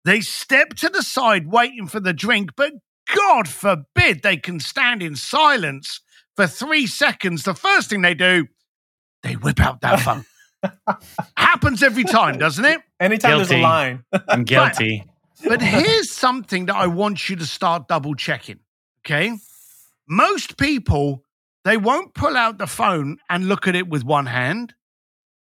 they 0.05 0.21
step 0.21 0.71
to 0.79 0.89
the 0.89 1.03
side 1.03 1.47
waiting 1.47 1.87
for 1.87 2.01
the 2.01 2.13
drink, 2.13 2.51
but 2.57 2.73
God 3.15 3.49
forbid 3.49 4.23
they 4.23 4.39
can 4.39 4.59
stand 4.59 5.05
in 5.05 5.15
silence 5.15 6.01
for 6.35 6.49
three 6.49 6.89
seconds. 6.89 7.45
The 7.45 7.55
first 7.55 7.91
thing 7.91 8.03
they 8.03 8.15
do, 8.15 8.49
they 9.23 9.35
whip 9.35 9.61
out 9.61 9.81
that 9.83 10.01
phone. 10.01 10.25
Happens 11.37 11.83
every 11.85 12.05
time, 12.05 12.39
doesn't 12.39 12.65
it? 12.65 12.81
Anytime 12.99 13.39
there's 13.39 13.53
a 13.53 13.63
line. 13.63 14.05
I'm 14.29 14.43
guilty. 14.43 15.05
But 15.47 15.63
here's 15.63 16.11
something 16.11 16.67
that 16.67 16.75
I 16.75 16.89
want 16.89 17.29
you 17.29 17.37
to 17.37 17.47
start 17.47 17.87
double 17.87 18.17
checking. 18.17 18.59
Okay. 19.05 19.37
Most 20.09 20.57
people, 20.57 21.23
they 21.67 21.77
won't 21.77 22.15
pull 22.15 22.37
out 22.37 22.59
the 22.59 22.67
phone 22.69 23.19
and 23.29 23.49
look 23.49 23.67
at 23.67 23.75
it 23.75 23.89
with 23.89 24.05
one 24.05 24.27
hand. 24.27 24.73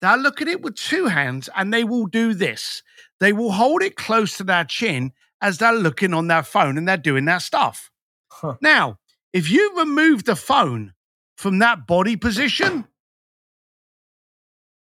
They'll 0.02 0.18
look 0.18 0.42
at 0.42 0.48
it 0.48 0.62
with 0.64 0.76
two 0.76 1.06
hands 1.06 1.48
and 1.56 1.72
they 1.72 1.84
will 1.84 2.08
do 2.08 2.34
this. 2.34 2.82
They 3.20 3.34
will 3.34 3.52
hold 3.52 3.84
it 3.84 3.96
close 3.96 4.36
to 4.38 4.44
their 4.44 4.64
chin 4.64 5.12
as 5.42 5.60
they're 5.60 5.74
looking 5.74 6.14
on 6.16 6.28
their 6.28 6.42
phone 6.42 6.78
and 6.78 6.88
they're 6.88 6.98
doing 6.98 7.26
their 7.26 7.40
stuff. 7.40 7.92
Huh. 8.32 8.56
Now, 8.62 8.98
if 9.32 9.50
you 9.52 9.78
remove 9.78 10.24
the 10.24 10.36
phone 10.36 10.94
from 11.38 11.60
that 11.60 11.86
body 11.86 12.16
position, 12.16 12.88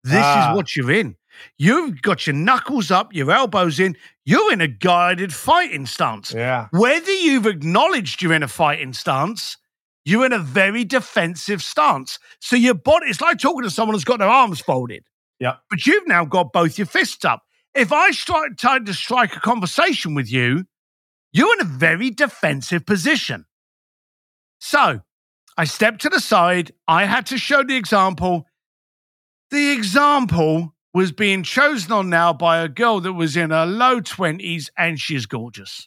this 0.05 0.25
Ah. 0.25 0.51
is 0.53 0.57
what 0.57 0.75
you're 0.77 0.91
in. 0.93 1.17
You've 1.59 2.01
got 2.03 2.27
your 2.27 2.35
knuckles 2.35 2.91
up, 2.91 3.13
your 3.13 3.31
elbows 3.31 3.79
in. 3.79 3.97
You're 4.25 4.53
in 4.53 4.61
a 4.63 4.69
guided 4.69 5.35
fighting 5.35 5.85
stance. 5.87 6.33
Yeah. 6.33 6.69
Whether 6.71 7.13
you've 7.13 7.47
acknowledged 7.47 8.23
you're 8.23 8.33
in 8.33 8.43
a 8.43 8.49
fighting 8.49 8.93
stance, 8.93 9.57
you're 10.09 10.25
in 10.25 10.33
a 10.33 10.39
very 10.39 10.85
defensive 10.85 11.63
stance. 11.63 12.19
So 12.41 12.57
your 12.57 12.75
body, 12.75 13.09
it's 13.09 13.21
like 13.21 13.39
talking 13.39 13.63
to 13.63 13.71
someone 13.71 13.95
who's 13.95 14.05
got 14.05 14.19
their 14.19 14.29
arms 14.29 14.61
folded. 14.61 15.05
Yeah. 15.39 15.57
But 15.69 15.87
you've 15.87 16.07
now 16.07 16.25
got 16.25 16.53
both 16.53 16.79
your 16.79 16.87
fists 16.87 17.25
up. 17.25 17.43
If 17.75 17.93
I 17.93 18.11
strike, 18.13 18.57
tried 18.57 18.87
to 18.87 18.95
strike 18.95 19.37
a 19.37 19.41
conversation 19.41 20.15
with 20.15 20.31
you, 20.31 20.65
you're 21.33 21.53
in 21.55 21.61
a 21.61 21.69
very 21.69 22.11
defensive 22.11 22.87
position. 22.87 23.45
So 24.61 25.01
I 25.57 25.65
stepped 25.65 26.01
to 26.03 26.09
the 26.09 26.21
side. 26.21 26.73
I 26.89 27.05
had 27.05 27.27
to 27.27 27.39
show 27.39 27.63
the 27.63 27.77
example. 27.77 28.47
The 29.51 29.73
example 29.73 30.75
was 30.95 31.13
being 31.13 31.43
chosen 31.43 31.93
on 31.93 32.09
now 32.09 32.33
by 32.33 32.59
a 32.59 32.69
girl 32.69 33.01
that 33.01 33.13
was 33.13 33.37
in 33.37 33.51
her 33.51 33.67
low 33.67 34.01
20s 34.01 34.71
and 34.79 34.99
she's 34.99 35.27
gorgeous. 35.27 35.87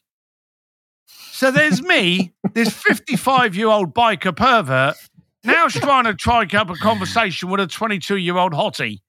So 1.41 1.49
there's 1.49 1.81
me, 1.81 2.33
this 2.53 2.71
55 2.71 3.55
year 3.55 3.65
old 3.65 3.95
biker 3.95 4.35
pervert, 4.35 4.95
now 5.43 5.69
trying 5.69 6.03
to 6.03 6.13
strike 6.13 6.53
up 6.53 6.69
a 6.69 6.75
conversation 6.75 7.49
with 7.49 7.59
a 7.59 7.65
22 7.65 8.17
year 8.17 8.37
old 8.37 8.53
hottie. 8.53 8.99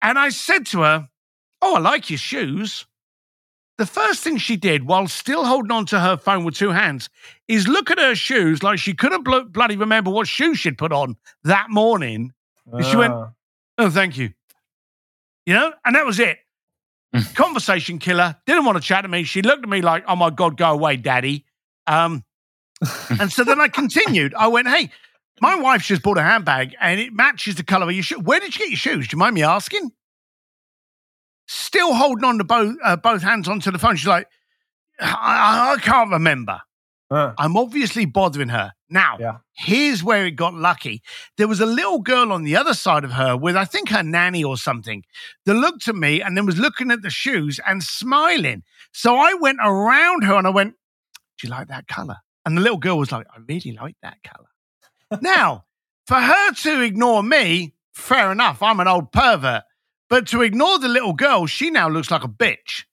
And 0.00 0.20
I 0.20 0.28
said 0.28 0.66
to 0.66 0.82
her, 0.82 1.08
Oh, 1.60 1.74
I 1.74 1.80
like 1.80 2.10
your 2.10 2.18
shoes. 2.18 2.86
The 3.76 3.86
first 3.86 4.22
thing 4.22 4.36
she 4.36 4.56
did 4.56 4.86
while 4.86 5.08
still 5.08 5.44
holding 5.44 5.72
on 5.72 5.84
to 5.86 5.98
her 5.98 6.16
phone 6.16 6.44
with 6.44 6.54
two 6.54 6.70
hands 6.70 7.10
is 7.48 7.66
look 7.66 7.90
at 7.90 7.98
her 7.98 8.14
shoes 8.14 8.62
like 8.62 8.78
she 8.78 8.94
couldn't 8.94 9.24
blo- 9.24 9.46
bloody 9.46 9.74
remember 9.74 10.12
what 10.12 10.28
shoes 10.28 10.60
she'd 10.60 10.78
put 10.78 10.92
on 10.92 11.16
that 11.42 11.70
morning. 11.70 12.34
And 12.72 12.84
she 12.84 12.94
went, 12.94 13.14
Ah. 13.14 13.32
Oh, 13.78 13.90
thank 13.90 14.16
you. 14.16 14.32
You 15.44 15.54
know, 15.54 15.72
and 15.84 15.96
that 15.96 16.06
was 16.06 16.20
it. 16.20 16.38
Conversation 17.34 17.98
killer. 17.98 18.36
Didn't 18.46 18.64
want 18.64 18.76
to 18.76 18.82
chat 18.82 19.02
to 19.02 19.08
me. 19.08 19.24
She 19.24 19.42
looked 19.42 19.64
at 19.64 19.68
me 19.68 19.80
like, 19.80 20.04
"Oh 20.06 20.14
my 20.14 20.30
god, 20.30 20.56
go 20.58 20.70
away, 20.70 20.96
daddy." 20.96 21.46
Um, 21.88 22.24
and 23.20 23.32
so 23.32 23.42
then 23.44 23.60
I 23.60 23.68
continued. 23.68 24.34
I 24.34 24.46
went, 24.48 24.68
"Hey, 24.68 24.90
my 25.40 25.56
wife 25.56 25.82
just 25.82 26.02
bought 26.02 26.18
a 26.18 26.22
handbag, 26.22 26.76
and 26.80 27.00
it 27.00 27.12
matches 27.12 27.56
the 27.56 27.64
color 27.64 27.86
of 27.88 27.92
your 27.92 28.02
shoe. 28.02 28.20
Where 28.20 28.38
did 28.40 28.54
you 28.54 28.60
get 28.60 28.70
your 28.70 28.76
shoes? 28.76 29.08
Do 29.08 29.14
you 29.16 29.18
mind 29.18 29.34
me 29.34 29.42
asking?" 29.42 29.90
Still 31.46 31.94
holding 31.94 32.24
on 32.24 32.38
to 32.38 32.44
both 32.44 32.76
uh, 32.84 32.96
both 32.96 33.22
hands 33.22 33.48
onto 33.48 33.70
the 33.70 33.78
phone. 33.78 33.96
She's 33.96 34.06
like, 34.06 34.28
I, 35.00 35.74
I, 35.76 35.80
can't 35.80 36.10
remember." 36.10 36.60
Huh. 37.10 37.32
I'm 37.38 37.56
obviously 37.56 38.04
bothering 38.04 38.50
her. 38.50 38.72
Now, 38.90 39.16
Yeah. 39.18 39.38
here's 39.56 40.04
where 40.04 40.26
it 40.26 40.32
got 40.32 40.52
lucky. 40.52 41.02
There 41.38 41.48
was 41.48 41.58
a 41.58 41.64
little 41.66 42.00
girl 42.00 42.32
on 42.32 42.42
the 42.44 42.54
other 42.54 42.74
side 42.74 43.02
of 43.02 43.12
her 43.12 43.34
with, 43.34 43.56
I 43.56 43.64
think, 43.64 43.88
her 43.88 44.02
nanny 44.02 44.44
or 44.44 44.58
something 44.58 45.04
that 45.46 45.54
looked 45.54 45.88
at 45.88 45.96
me 45.96 46.20
and 46.20 46.36
then 46.36 46.44
was 46.44 46.58
looking 46.58 46.90
at 46.90 47.00
the 47.00 47.08
shoes 47.08 47.58
and 47.66 47.82
smiling. 47.82 48.62
So 48.92 49.16
I 49.16 49.32
went 49.32 49.58
around 49.64 50.24
her 50.24 50.34
and 50.34 50.46
I 50.46 50.50
went, 50.50 50.74
Do 51.38 51.46
you 51.46 51.50
like 51.50 51.68
that 51.68 51.86
color? 51.88 52.16
And 52.44 52.56
the 52.56 52.62
little 52.62 52.78
girl 52.78 52.98
was 52.98 53.12
like, 53.12 53.26
I 53.34 53.40
really 53.48 53.72
like 53.72 53.96
that 54.02 54.18
color. 54.22 55.20
now, 55.20 55.64
for 56.06 56.16
her 56.16 56.52
to 56.52 56.80
ignore 56.82 57.22
me, 57.22 57.74
fair 57.92 58.32
enough. 58.32 58.62
I'm 58.62 58.80
an 58.80 58.88
old 58.88 59.12
pervert. 59.12 59.62
But 60.08 60.26
to 60.28 60.42
ignore 60.42 60.78
the 60.78 60.88
little 60.88 61.12
girl, 61.12 61.46
she 61.46 61.70
now 61.70 61.88
looks 61.88 62.10
like 62.10 62.24
a 62.24 62.28
bitch. 62.28 62.84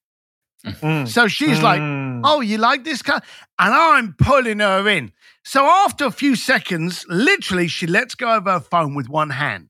Mm. 0.65 1.07
So 1.07 1.27
she's 1.27 1.61
like, 1.61 1.79
Mm. 1.79 2.21
Oh, 2.23 2.41
you 2.41 2.57
like 2.57 2.83
this 2.83 3.01
color? 3.01 3.21
And 3.59 3.73
I'm 3.73 4.15
pulling 4.17 4.59
her 4.59 4.87
in. 4.87 5.11
So 5.43 5.65
after 5.65 6.05
a 6.05 6.11
few 6.11 6.35
seconds, 6.35 7.05
literally, 7.07 7.67
she 7.67 7.87
lets 7.87 8.15
go 8.15 8.35
of 8.37 8.45
her 8.45 8.59
phone 8.59 8.95
with 8.95 9.07
one 9.09 9.29
hand. 9.29 9.69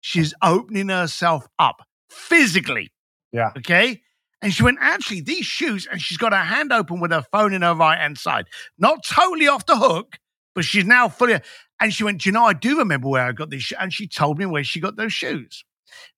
She's 0.00 0.34
opening 0.42 0.88
herself 0.88 1.46
up 1.58 1.82
physically. 2.10 2.92
Yeah. 3.32 3.52
Okay. 3.56 4.02
And 4.42 4.52
she 4.52 4.62
went, 4.62 4.78
actually, 4.80 5.20
these 5.20 5.44
shoes, 5.44 5.86
and 5.90 6.00
she's 6.00 6.16
got 6.16 6.32
her 6.32 6.38
hand 6.38 6.72
open 6.72 6.98
with 7.00 7.10
her 7.10 7.24
phone 7.30 7.52
in 7.52 7.62
her 7.62 7.74
right 7.74 7.98
hand 7.98 8.16
side. 8.18 8.46
Not 8.78 9.04
totally 9.04 9.46
off 9.48 9.66
the 9.66 9.76
hook, 9.76 10.18
but 10.54 10.64
she's 10.64 10.86
now 10.86 11.08
fully. 11.08 11.40
And 11.78 11.92
she 11.92 12.04
went, 12.04 12.24
you 12.24 12.32
know, 12.32 12.44
I 12.44 12.54
do 12.54 12.78
remember 12.78 13.08
where 13.08 13.26
I 13.26 13.32
got 13.32 13.50
these. 13.50 13.72
And 13.78 13.92
she 13.92 14.06
told 14.06 14.38
me 14.38 14.46
where 14.46 14.64
she 14.64 14.80
got 14.80 14.96
those 14.96 15.12
shoes. 15.12 15.64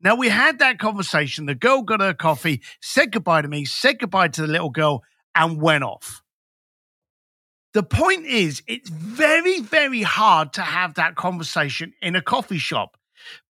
Now, 0.00 0.14
we 0.14 0.28
had 0.28 0.58
that 0.60 0.78
conversation. 0.78 1.46
The 1.46 1.54
girl 1.54 1.82
got 1.82 2.00
her 2.00 2.14
coffee, 2.14 2.62
said 2.80 3.10
goodbye 3.10 3.42
to 3.42 3.48
me, 3.48 3.64
said 3.64 3.98
goodbye 3.98 4.28
to 4.28 4.42
the 4.42 4.48
little 4.48 4.70
girl, 4.70 5.02
and 5.34 5.60
went 5.60 5.82
off. 5.82 6.22
The 7.74 7.82
point 7.82 8.26
is, 8.26 8.62
it's 8.66 8.90
very, 8.90 9.60
very 9.60 10.02
hard 10.02 10.52
to 10.54 10.62
have 10.62 10.94
that 10.94 11.16
conversation 11.16 11.94
in 12.02 12.14
a 12.14 12.22
coffee 12.22 12.58
shop. 12.58 12.98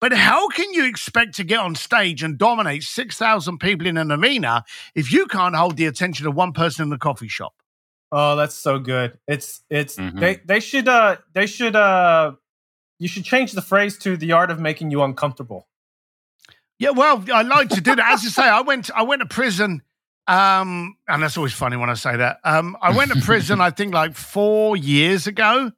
But 0.00 0.12
how 0.12 0.48
can 0.48 0.72
you 0.72 0.86
expect 0.86 1.34
to 1.36 1.44
get 1.44 1.60
on 1.60 1.74
stage 1.74 2.22
and 2.22 2.38
dominate 2.38 2.82
6,000 2.82 3.58
people 3.58 3.86
in 3.86 3.96
an 3.96 4.12
arena 4.12 4.64
if 4.94 5.12
you 5.12 5.26
can't 5.26 5.54
hold 5.54 5.76
the 5.76 5.86
attention 5.86 6.26
of 6.26 6.34
one 6.34 6.52
person 6.52 6.84
in 6.84 6.90
the 6.90 6.98
coffee 6.98 7.28
shop? 7.28 7.54
Oh, 8.10 8.36
that's 8.36 8.54
so 8.54 8.78
good. 8.78 9.18
It's 9.26 9.62
it's 9.70 9.96
mm-hmm. 9.96 10.18
they 10.18 10.40
they 10.44 10.60
should 10.60 10.86
uh 10.86 11.16
they 11.32 11.46
should 11.46 11.74
uh 11.74 12.32
you 12.98 13.08
should 13.08 13.24
change 13.24 13.52
the 13.52 13.62
phrase 13.62 13.96
to 13.98 14.18
the 14.18 14.32
art 14.32 14.50
of 14.50 14.60
making 14.60 14.90
you 14.90 15.02
uncomfortable. 15.02 15.66
Yeah, 16.78 16.90
well, 16.90 17.24
I 17.32 17.40
like 17.42 17.70
to 17.70 17.80
do 17.80 17.96
that. 17.96 18.12
As 18.12 18.22
you 18.22 18.28
say, 18.28 18.42
I 18.42 18.60
went 18.70 18.90
I 18.94 19.02
went 19.02 19.22
to 19.22 19.28
prison 19.28 19.82
um, 20.26 20.96
and 21.08 21.22
that's 21.22 21.36
always 21.36 21.52
funny 21.52 21.76
when 21.76 21.90
I 21.90 21.94
say 21.94 22.16
that. 22.16 22.38
Um, 22.44 22.76
I 22.80 22.96
went 22.96 23.12
to 23.12 23.20
prison, 23.20 23.60
I 23.60 23.70
think 23.70 23.92
like 23.92 24.14
four 24.14 24.76
years 24.76 25.26
ago, 25.26 25.72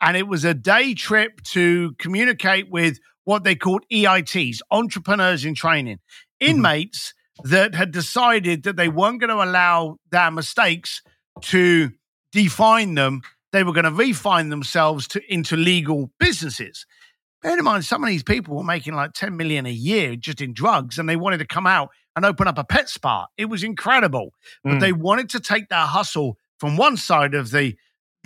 and 0.00 0.16
it 0.16 0.28
was 0.28 0.44
a 0.44 0.54
day 0.54 0.94
trip 0.94 1.42
to 1.44 1.94
communicate 1.98 2.70
with 2.70 3.00
what 3.28 3.44
they 3.44 3.54
called 3.54 3.84
EITs, 3.92 4.60
entrepreneurs 4.70 5.44
in 5.44 5.54
training, 5.54 5.96
mm-hmm. 5.96 6.50
inmates 6.50 7.12
that 7.44 7.74
had 7.74 7.90
decided 7.90 8.62
that 8.62 8.76
they 8.76 8.88
weren't 8.88 9.20
going 9.20 9.28
to 9.28 9.44
allow 9.44 9.98
their 10.10 10.30
mistakes 10.30 11.02
to 11.42 11.90
define 12.32 12.94
them. 12.94 13.20
They 13.52 13.64
were 13.64 13.74
going 13.74 13.84
to 13.84 13.92
refine 13.92 14.48
themselves 14.48 15.06
to 15.08 15.20
into 15.30 15.58
legal 15.58 16.10
businesses. 16.18 16.86
Bear 17.42 17.58
in 17.58 17.64
mind, 17.64 17.84
some 17.84 18.02
of 18.02 18.08
these 18.08 18.22
people 18.22 18.56
were 18.56 18.64
making 18.64 18.94
like 18.94 19.12
10 19.12 19.36
million 19.36 19.66
a 19.66 19.70
year 19.70 20.16
just 20.16 20.40
in 20.40 20.54
drugs, 20.54 20.98
and 20.98 21.06
they 21.06 21.16
wanted 21.16 21.38
to 21.38 21.46
come 21.46 21.66
out 21.66 21.90
and 22.16 22.24
open 22.24 22.48
up 22.48 22.56
a 22.56 22.64
pet 22.64 22.88
spa. 22.88 23.26
It 23.36 23.50
was 23.50 23.62
incredible. 23.62 24.32
But 24.64 24.76
mm. 24.76 24.80
they 24.80 24.92
wanted 24.92 25.28
to 25.30 25.40
take 25.40 25.68
that 25.68 25.88
hustle 25.88 26.38
from 26.58 26.78
one 26.78 26.96
side 26.96 27.34
of 27.34 27.50
the 27.50 27.76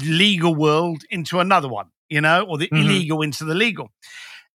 legal 0.00 0.54
world 0.54 1.02
into 1.10 1.40
another 1.40 1.68
one, 1.68 1.86
you 2.08 2.20
know, 2.20 2.46
or 2.48 2.56
the 2.56 2.68
mm-hmm. 2.68 2.76
illegal 2.76 3.20
into 3.20 3.44
the 3.44 3.56
legal. 3.56 3.90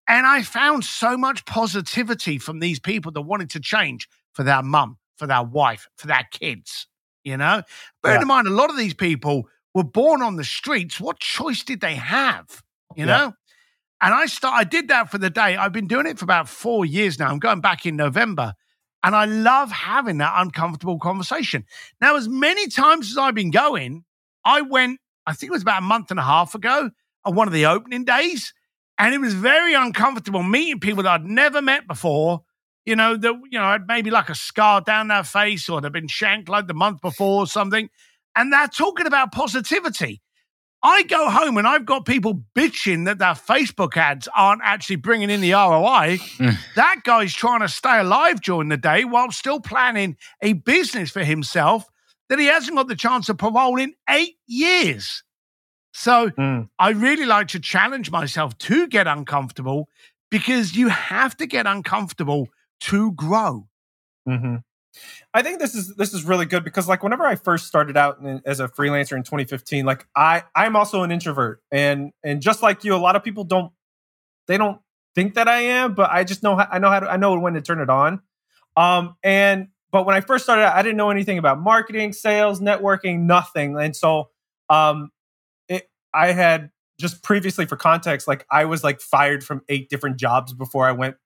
And 0.09 0.27
I 0.27 0.43
found 0.43 0.85
so 0.85 1.17
much 1.17 1.45
positivity 1.47 2.39
from 2.39 2.61
these 2.61 2.79
people 2.79 3.13
that 3.13 3.23
wanted 3.23 3.51
to 3.51 3.61
change 3.61 4.09
for 4.33 4.43
their 4.43 4.63
mum, 4.63 4.99
for 5.17 5.27
their 5.27 5.43
wife, 5.43 5.89
for 5.97 6.07
their 6.07 6.27
kids, 6.31 6.87
you 7.25 7.37
know? 7.37 7.63
Bear 8.03 8.15
yeah. 8.15 8.23
in 8.23 8.29
mind, 8.29 8.47
a 8.47 8.51
lot 8.51 8.71
of 8.71 8.77
these 8.77 8.95
people 8.95 9.49
were 9.75 9.85
born 9.85 10.23
on 10.23 10.37
the 10.37 10.45
streets. 10.45 11.01
What 11.01 11.19
choice 11.19 11.65
did 11.65 11.81
they 11.81 11.97
have, 11.97 12.63
you 12.95 13.05
yeah. 13.05 13.17
know? 13.17 13.33
And 14.01 14.15
I 14.15 14.27
start, 14.27 14.55
I 14.55 14.65
did 14.65 14.89
that 14.89 15.11
for 15.11 15.19
the 15.19 15.31
day. 15.31 15.57
I've 15.57 15.73
been 15.73 15.87
doing 15.87 16.07
it 16.07 16.19
for 16.19 16.25
about 16.25 16.49
four 16.49 16.85
years 16.85 17.19
now. 17.19 17.29
I'm 17.29 17.39
going 17.39 17.61
back 17.61 17.87
in 17.87 17.97
November. 17.97 18.55
And 19.03 19.15
I 19.15 19.25
love 19.25 19.71
having 19.71 20.19
that 20.19 20.35
uncomfortable 20.37 20.99
conversation. 20.99 21.65
Now, 22.01 22.17
as 22.17 22.29
many 22.29 22.69
times 22.69 23.11
as 23.11 23.19
I've 23.19 23.35
been 23.35 23.51
going, 23.51 24.05
I 24.45 24.63
went, 24.63 25.01
I 25.27 25.33
think 25.33 25.51
it 25.51 25.53
was 25.53 25.63
about 25.63 25.83
a 25.83 25.85
month 25.85 26.11
and 26.11 26.21
a 26.21 26.25
half 26.25 26.55
ago 26.55 26.91
on 27.25 27.35
one 27.35 27.47
of 27.47 27.55
the 27.55 27.67
opening 27.67 28.05
days. 28.05 28.53
And 28.99 29.15
it 29.15 29.19
was 29.19 29.35
very 29.35 29.75
uncomfortable 29.75 30.43
meeting 30.43 30.81
people 30.81 31.03
that 31.03 31.21
I'd 31.21 31.27
never 31.27 31.61
met 31.61 31.87
before. 31.87 32.43
You 32.85 32.95
know, 32.95 33.17
that, 33.17 33.35
you 33.51 33.59
know, 33.59 33.65
had 33.65 33.87
maybe 33.89 34.11
like 34.11 34.29
a 34.29 34.35
scar 34.35 34.81
down 34.81 35.09
their 35.09 35.25
face 35.25 35.69
or 35.69 35.81
they'd 35.81 35.93
been 35.93 36.07
shanked 36.07 36.49
like 36.49 36.69
the 36.69 36.75
month 36.75 37.01
before 37.01 37.43
or 37.43 37.47
something. 37.47 37.91
And 38.37 38.53
they're 38.53 38.69
talking 38.69 39.07
about 39.07 39.33
positivity. 39.33 40.23
I 40.83 41.03
go 41.03 41.29
home 41.29 41.59
and 41.59 41.67
I've 41.67 41.85
got 41.85 42.05
people 42.05 42.45
bitching 42.55 43.07
that 43.07 43.19
their 43.19 43.35
Facebook 43.35 43.97
ads 43.97 44.29
aren't 44.37 44.61
actually 44.63 44.97
bringing 44.97 45.31
in 45.31 45.41
the 45.41 45.53
ROI. 45.53 46.19
Mm. 46.39 46.57
that 46.77 47.01
guy's 47.03 47.35
trying 47.35 47.61
to 47.61 47.69
stay 47.69 47.99
alive 47.99 48.41
during 48.41 48.69
the 48.69 48.77
day 48.77 49.05
while 49.05 49.33
still 49.33 49.59
planning 49.59 50.17
a 50.43 50.53
business 50.53 51.11
for 51.11 51.25
himself 51.25 51.87
that 52.29 52.39
he 52.39 52.47
hasn't 52.47 52.77
got 52.77 52.89
the 52.89 52.95
chance 52.95 53.29
of 53.29 53.39
parole 53.39 53.81
in 53.81 53.95
eight 54.09 54.37
years. 54.47 55.25
So 55.99 56.29
mm. 56.29 56.69
I 56.79 56.91
really 56.91 57.25
like 57.25 57.49
to 57.49 57.59
challenge 57.59 58.11
myself 58.11 58.59
to 58.59 58.87
get 58.87 59.07
uncomfortable 59.07 59.89
because 60.31 60.77
you 60.77 60.89
have 60.89 61.35
to 61.39 61.47
get 61.47 61.67
uncomfortable 61.67 62.49
to 62.81 63.13
grow. 63.13 63.67
Mm-hmm. 64.29 64.57
I 65.33 65.43
think 65.43 65.59
this 65.59 65.75
is 65.75 65.97
this 65.97 66.13
is 66.13 66.25
really 66.25 66.45
good 66.45 66.65
because 66.65 66.87
like 66.87 67.03
whenever 67.03 67.25
I 67.25 67.35
first 67.35 67.67
started 67.67 67.97
out 67.97 68.21
in, 68.21 68.43
as 68.45 68.61
a 68.61 68.69
freelancer 68.69 69.17
in 69.17 69.23
2015, 69.23 69.87
like 69.87 70.07
I 70.15 70.45
I'm 70.55 70.77
also 70.77 71.03
an 71.03 71.11
introvert 71.11 71.63
and 71.71 72.13
and 72.23 72.43
just 72.43 72.63
like 72.63 72.85
you, 72.85 72.95
a 72.95 72.97
lot 72.97 73.17
of 73.17 73.25
people 73.25 73.45
don't 73.45 73.73
they 74.49 74.59
don't 74.59 74.79
think 75.15 75.35
that 75.35 75.49
I 75.49 75.61
am, 75.63 75.95
but 75.95 76.11
I 76.11 76.25
just 76.25 76.43
know 76.43 76.57
how, 76.57 76.69
I 76.71 76.79
know 76.79 76.91
how 76.91 77.01
to 77.01 77.11
I 77.11 77.17
know 77.17 77.39
when 77.39 77.55
to 77.55 77.63
turn 77.63 77.81
it 77.81 77.89
on. 77.89 78.21
Um 78.77 79.17
and 79.23 79.69
but 79.93 80.05
when 80.05 80.15
I 80.15 80.21
first 80.21 80.45
started 80.45 80.63
out, 80.63 80.77
I 80.77 80.83
didn't 80.83 80.99
know 80.99 81.11
anything 81.11 81.39
about 81.39 81.59
marketing, 81.59 82.13
sales, 82.13 82.61
networking, 82.61 83.21
nothing, 83.21 83.79
and 83.79 83.97
so 83.97 84.29
um 84.69 85.11
I 86.17 86.33
had 86.33 86.71
just 86.99 87.23
previously 87.23 87.67
for 87.67 87.77
context, 87.77 88.27
like 88.27 88.47
I 88.51 88.65
was 88.65 88.83
like 88.83 89.01
fired 89.01 89.45
from 89.45 89.63
eight 89.69 89.91
different 89.91 90.17
jobs 90.17 90.53
before 90.55 90.87
I 90.87 90.93
went 90.93 91.17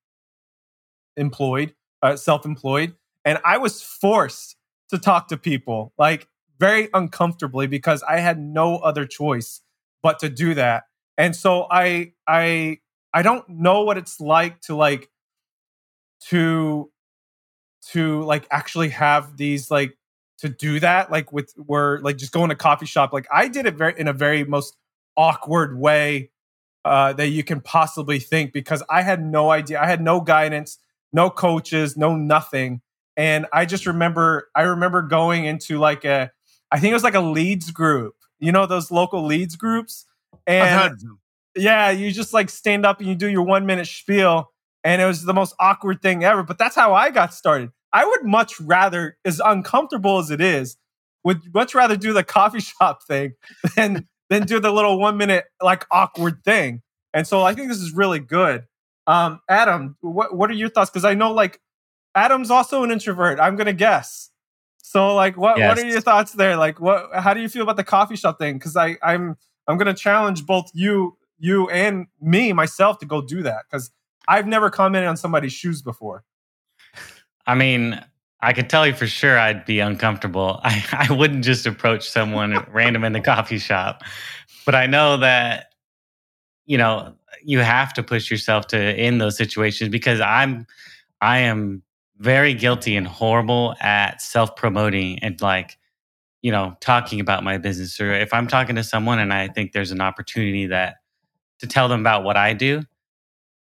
employed, 1.16 1.74
uh, 2.02 2.16
self-employed 2.16 2.94
and 3.24 3.38
I 3.44 3.58
was 3.58 3.82
forced 3.82 4.56
to 4.90 4.98
talk 4.98 5.28
to 5.28 5.36
people 5.36 5.92
like 5.98 6.28
very 6.58 6.88
uncomfortably 6.92 7.66
because 7.66 8.02
I 8.02 8.18
had 8.18 8.38
no 8.38 8.76
other 8.78 9.06
choice 9.06 9.62
but 10.02 10.18
to 10.20 10.28
do 10.28 10.54
that. 10.54 10.84
And 11.16 11.34
so 11.36 11.66
I 11.70 12.12
I 12.26 12.78
I 13.12 13.22
don't 13.22 13.48
know 13.48 13.82
what 13.82 13.98
it's 13.98 14.20
like 14.20 14.60
to 14.62 14.76
like 14.76 15.08
to 16.28 16.90
to 17.92 18.22
like 18.24 18.46
actually 18.50 18.90
have 18.90 19.36
these 19.36 19.70
like 19.70 19.96
to 20.38 20.48
do 20.48 20.80
that 20.80 21.10
like 21.10 21.32
with 21.32 21.52
where 21.56 21.98
like 22.00 22.16
just 22.16 22.32
going 22.32 22.48
to 22.48 22.54
coffee 22.54 22.86
shop 22.86 23.12
like 23.12 23.26
I 23.32 23.48
did 23.48 23.66
it 23.66 23.74
very 23.74 23.94
in 23.98 24.08
a 24.08 24.12
very 24.12 24.44
most 24.44 24.76
awkward 25.16 25.78
way 25.78 26.30
uh 26.84 27.12
that 27.12 27.28
you 27.28 27.44
can 27.44 27.60
possibly 27.60 28.18
think 28.18 28.52
because 28.52 28.82
I 28.88 29.02
had 29.02 29.24
no 29.24 29.50
idea 29.50 29.80
I 29.80 29.86
had 29.86 30.00
no 30.00 30.20
guidance 30.20 30.78
no 31.12 31.28
coaches 31.30 31.96
no 31.96 32.16
nothing 32.16 32.80
and 33.20 33.44
I 33.52 33.66
just 33.66 33.84
remember, 33.84 34.48
I 34.54 34.62
remember 34.62 35.02
going 35.02 35.44
into 35.44 35.78
like 35.78 36.06
a, 36.06 36.30
I 36.70 36.80
think 36.80 36.92
it 36.92 36.94
was 36.94 37.04
like 37.04 37.14
a 37.14 37.20
leads 37.20 37.70
group, 37.70 38.14
you 38.38 38.50
know, 38.50 38.64
those 38.64 38.90
local 38.90 39.26
leads 39.26 39.56
groups. 39.56 40.06
And 40.46 40.94
yeah, 41.54 41.90
you 41.90 42.12
just 42.12 42.32
like 42.32 42.48
stand 42.48 42.86
up 42.86 42.98
and 42.98 43.06
you 43.06 43.14
do 43.14 43.28
your 43.28 43.42
one 43.42 43.66
minute 43.66 43.86
spiel. 43.86 44.50
And 44.84 45.02
it 45.02 45.04
was 45.04 45.24
the 45.24 45.34
most 45.34 45.54
awkward 45.60 46.00
thing 46.00 46.24
ever. 46.24 46.42
But 46.42 46.56
that's 46.56 46.74
how 46.74 46.94
I 46.94 47.10
got 47.10 47.34
started. 47.34 47.72
I 47.92 48.06
would 48.06 48.24
much 48.24 48.58
rather, 48.58 49.18
as 49.26 49.38
uncomfortable 49.44 50.18
as 50.18 50.30
it 50.30 50.40
is, 50.40 50.78
would 51.22 51.42
much 51.52 51.74
rather 51.74 51.96
do 51.96 52.14
the 52.14 52.24
coffee 52.24 52.60
shop 52.80 53.02
thing 53.06 53.34
than 53.76 54.08
than 54.30 54.46
do 54.46 54.58
the 54.60 54.70
little 54.70 54.98
one 54.98 55.18
minute 55.18 55.44
like 55.60 55.84
awkward 55.90 56.42
thing. 56.44 56.80
And 57.12 57.26
so 57.26 57.42
I 57.42 57.54
think 57.54 57.68
this 57.68 57.78
is 57.78 57.92
really 57.92 58.20
good. 58.20 58.66
Um, 59.06 59.40
Adam, 59.48 59.96
what 60.00 60.34
what 60.34 60.48
are 60.50 60.54
your 60.54 60.70
thoughts? 60.70 60.88
Because 60.88 61.04
I 61.04 61.14
know 61.14 61.32
like 61.32 61.60
Adam's 62.14 62.50
also 62.50 62.82
an 62.84 62.90
introvert. 62.90 63.38
I'm 63.38 63.56
gonna 63.56 63.72
guess. 63.72 64.30
So 64.78 65.14
like, 65.14 65.36
what 65.36 65.58
yes. 65.58 65.68
what 65.68 65.84
are 65.84 65.88
your 65.88 66.00
thoughts 66.00 66.32
there? 66.32 66.56
Like, 66.56 66.80
what? 66.80 67.10
How 67.14 67.34
do 67.34 67.40
you 67.40 67.48
feel 67.48 67.62
about 67.62 67.76
the 67.76 67.84
coffee 67.84 68.16
shop 68.16 68.38
thing? 68.38 68.54
Because 68.58 68.76
I 68.76 68.96
I'm 69.02 69.36
I'm 69.66 69.76
gonna 69.76 69.94
challenge 69.94 70.46
both 70.46 70.70
you 70.72 71.16
you 71.38 71.68
and 71.70 72.06
me 72.20 72.52
myself 72.52 72.98
to 72.98 73.06
go 73.06 73.20
do 73.20 73.42
that 73.42 73.64
because 73.68 73.90
I've 74.28 74.46
never 74.46 74.70
commented 74.70 75.08
on 75.08 75.16
somebody's 75.16 75.52
shoes 75.52 75.82
before. 75.82 76.24
I 77.46 77.54
mean, 77.56 78.00
I 78.42 78.52
could 78.52 78.70
tell 78.70 78.86
you 78.86 78.94
for 78.94 79.06
sure 79.06 79.38
I'd 79.38 79.64
be 79.64 79.80
uncomfortable. 79.80 80.60
I, 80.64 81.06
I 81.08 81.12
wouldn't 81.12 81.44
just 81.44 81.66
approach 81.66 82.08
someone 82.08 82.64
random 82.70 83.04
in 83.04 83.12
the 83.12 83.20
coffee 83.20 83.58
shop. 83.58 84.02
But 84.64 84.74
I 84.74 84.86
know 84.86 85.18
that, 85.18 85.72
you 86.66 86.78
know, 86.78 87.14
you 87.42 87.60
have 87.60 87.92
to 87.94 88.02
push 88.02 88.30
yourself 88.30 88.66
to 88.68 89.00
in 89.02 89.18
those 89.18 89.36
situations 89.36 89.90
because 89.90 90.20
I'm 90.20 90.66
I 91.20 91.38
am 91.38 91.82
very 92.18 92.54
guilty 92.54 92.96
and 92.96 93.06
horrible 93.06 93.74
at 93.80 94.20
self 94.20 94.56
promoting 94.56 95.18
and 95.20 95.40
like, 95.40 95.78
you 96.42 96.52
know, 96.52 96.76
talking 96.80 97.20
about 97.20 97.44
my 97.44 97.58
business. 97.58 97.98
Or 98.00 98.12
if 98.12 98.32
I'm 98.32 98.46
talking 98.46 98.76
to 98.76 98.84
someone 98.84 99.18
and 99.18 99.32
I 99.32 99.48
think 99.48 99.72
there's 99.72 99.90
an 99.90 100.00
opportunity 100.00 100.66
that 100.66 100.96
to 101.60 101.66
tell 101.66 101.88
them 101.88 102.00
about 102.00 102.24
what 102.24 102.36
I 102.36 102.52
do, 102.52 102.82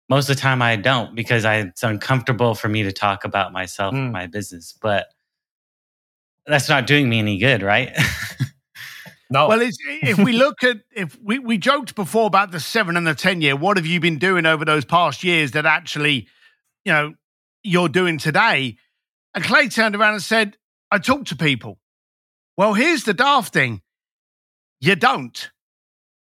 most 0.09 0.29
of 0.29 0.37
the 0.37 0.41
time 0.41 0.63
I 0.63 0.77
don't 0.77 1.15
because 1.15 1.45
I, 1.45 1.57
it's 1.59 1.83
uncomfortable 1.83 2.55
for 2.55 2.69
me 2.69 2.83
to 2.83 2.93
talk 2.93 3.25
about 3.25 3.53
myself 3.53 3.95
mm. 3.95 3.99
and 3.99 4.13
my 4.13 4.27
business. 4.27 4.77
But 4.81 5.07
that's 6.47 6.69
not 6.69 6.87
doing 6.87 7.09
me 7.09 7.19
any 7.19 7.39
good, 7.39 7.63
right? 7.63 7.97
No. 9.31 9.49
Well, 9.49 9.61
if 9.63 10.19
we 10.19 10.33
look 10.33 10.63
at 10.63 10.77
if 10.95 11.19
we, 11.21 11.39
we 11.39 11.59
joked 11.59 11.95
before 11.95 12.27
about 12.27 12.53
the 12.53 12.61
seven 12.61 12.97
and 12.97 13.07
the 13.07 13.15
ten 13.15 13.41
year, 13.41 13.57
what 13.57 13.77
have 13.79 13.87
you 13.87 13.99
been 13.99 14.19
doing 14.19 14.47
over 14.47 14.65
those 14.65 14.85
past 14.85 15.25
years 15.25 15.53
that 15.53 15.67
actually, 15.67 16.29
you 16.85 16.93
know, 16.93 17.15
you're 17.65 17.89
doing 17.89 18.19
today. 18.19 18.77
And 19.35 19.43
Clay 19.43 19.69
turned 19.69 19.97
around 19.97 20.15
and 20.15 20.23
said, 20.23 20.57
I 20.91 20.99
talk 20.99 21.25
to 21.27 21.37
people. 21.37 21.79
Well, 22.57 22.75
here's 22.75 23.05
the 23.05 23.15
daft 23.15 23.53
thing 23.53 23.83
you 24.81 24.95
don't. 24.95 25.51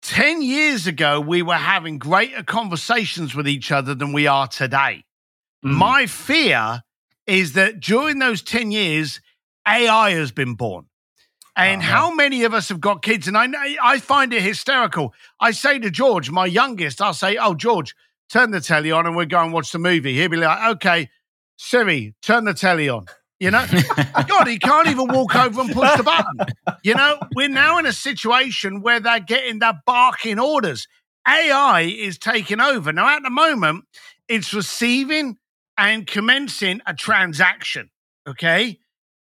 10 0.03 0.43
years 0.43 0.87
ago, 0.87 1.21
we 1.21 1.43
were 1.43 1.55
having 1.55 1.99
greater 1.99 2.43
conversations 2.43 3.35
with 3.35 3.47
each 3.49 3.71
other 3.71 3.95
than 3.95 4.13
we 4.13 4.27
are 4.27 4.49
today. 4.49 5.05
Mm. 5.65 5.75
My 5.77 6.07
fear 6.07 6.83
is 7.27 7.53
that 7.53 7.81
during 7.81 8.19
those 8.19 8.43
10 8.43 8.73
years, 8.73 9.21
AI 9.67 10.11
has 10.11 10.33
been 10.33 10.55
born. 10.55 10.87
And 11.55 11.83
Uh-huh. 11.83 11.91
how 11.93 12.15
many 12.15 12.45
of 12.45 12.55
us 12.55 12.69
have 12.71 12.81
got 12.81 13.03
kids? 13.03 13.29
And 13.29 13.37
I 13.37 13.77
I 13.83 13.99
find 13.99 14.33
it 14.33 14.43
hysterical. 14.43 15.15
I 15.39 15.51
say 15.53 15.79
to 15.79 15.91
George, 15.91 16.31
my 16.31 16.47
youngest, 16.47 17.01
I'll 17.01 17.13
say, 17.15 17.37
Oh, 17.37 17.55
George, 17.55 17.95
turn 18.31 18.51
the 18.53 18.61
telly 18.61 18.91
on 18.91 19.07
and 19.07 19.15
we'll 19.15 19.27
go 19.27 19.41
and 19.43 19.53
watch 19.53 19.71
the 19.71 19.79
movie. 19.79 20.15
He'll 20.15 20.31
be 20.31 20.39
like, 20.39 20.77
Okay, 20.77 21.11
Siri, 21.59 22.15
turn 22.23 22.45
the 22.45 22.55
telly 22.55 22.89
on. 22.89 23.05
You 23.43 23.51
know, 23.51 23.67
God, 24.29 24.47
he 24.47 24.57
can't 24.57 24.87
even 24.87 25.09
walk 25.09 25.35
over 25.35 25.63
and 25.63 25.73
push 25.73 25.97
the 25.97 26.05
button. 26.05 26.55
You 26.85 26.95
know, 26.95 27.19
we're 27.35 27.49
now 27.49 27.77
in 27.79 27.87
a 27.87 27.93
situation 27.93 28.83
where 28.83 29.01
they're 29.01 29.19
getting 29.19 29.59
that 29.59 29.79
barking 29.85 30.39
orders. 30.39 30.87
AI 31.27 31.81
is 31.81 32.19
taking 32.19 32.61
over. 32.61 32.93
Now, 32.93 33.09
at 33.09 33.25
the 33.25 33.31
moment, 33.31 33.87
it's 34.29 34.55
receiving 34.55 35.39
and 35.77 36.07
commencing 36.07 36.83
a 36.87 36.95
transaction. 36.95 37.91
Okay. 38.29 38.79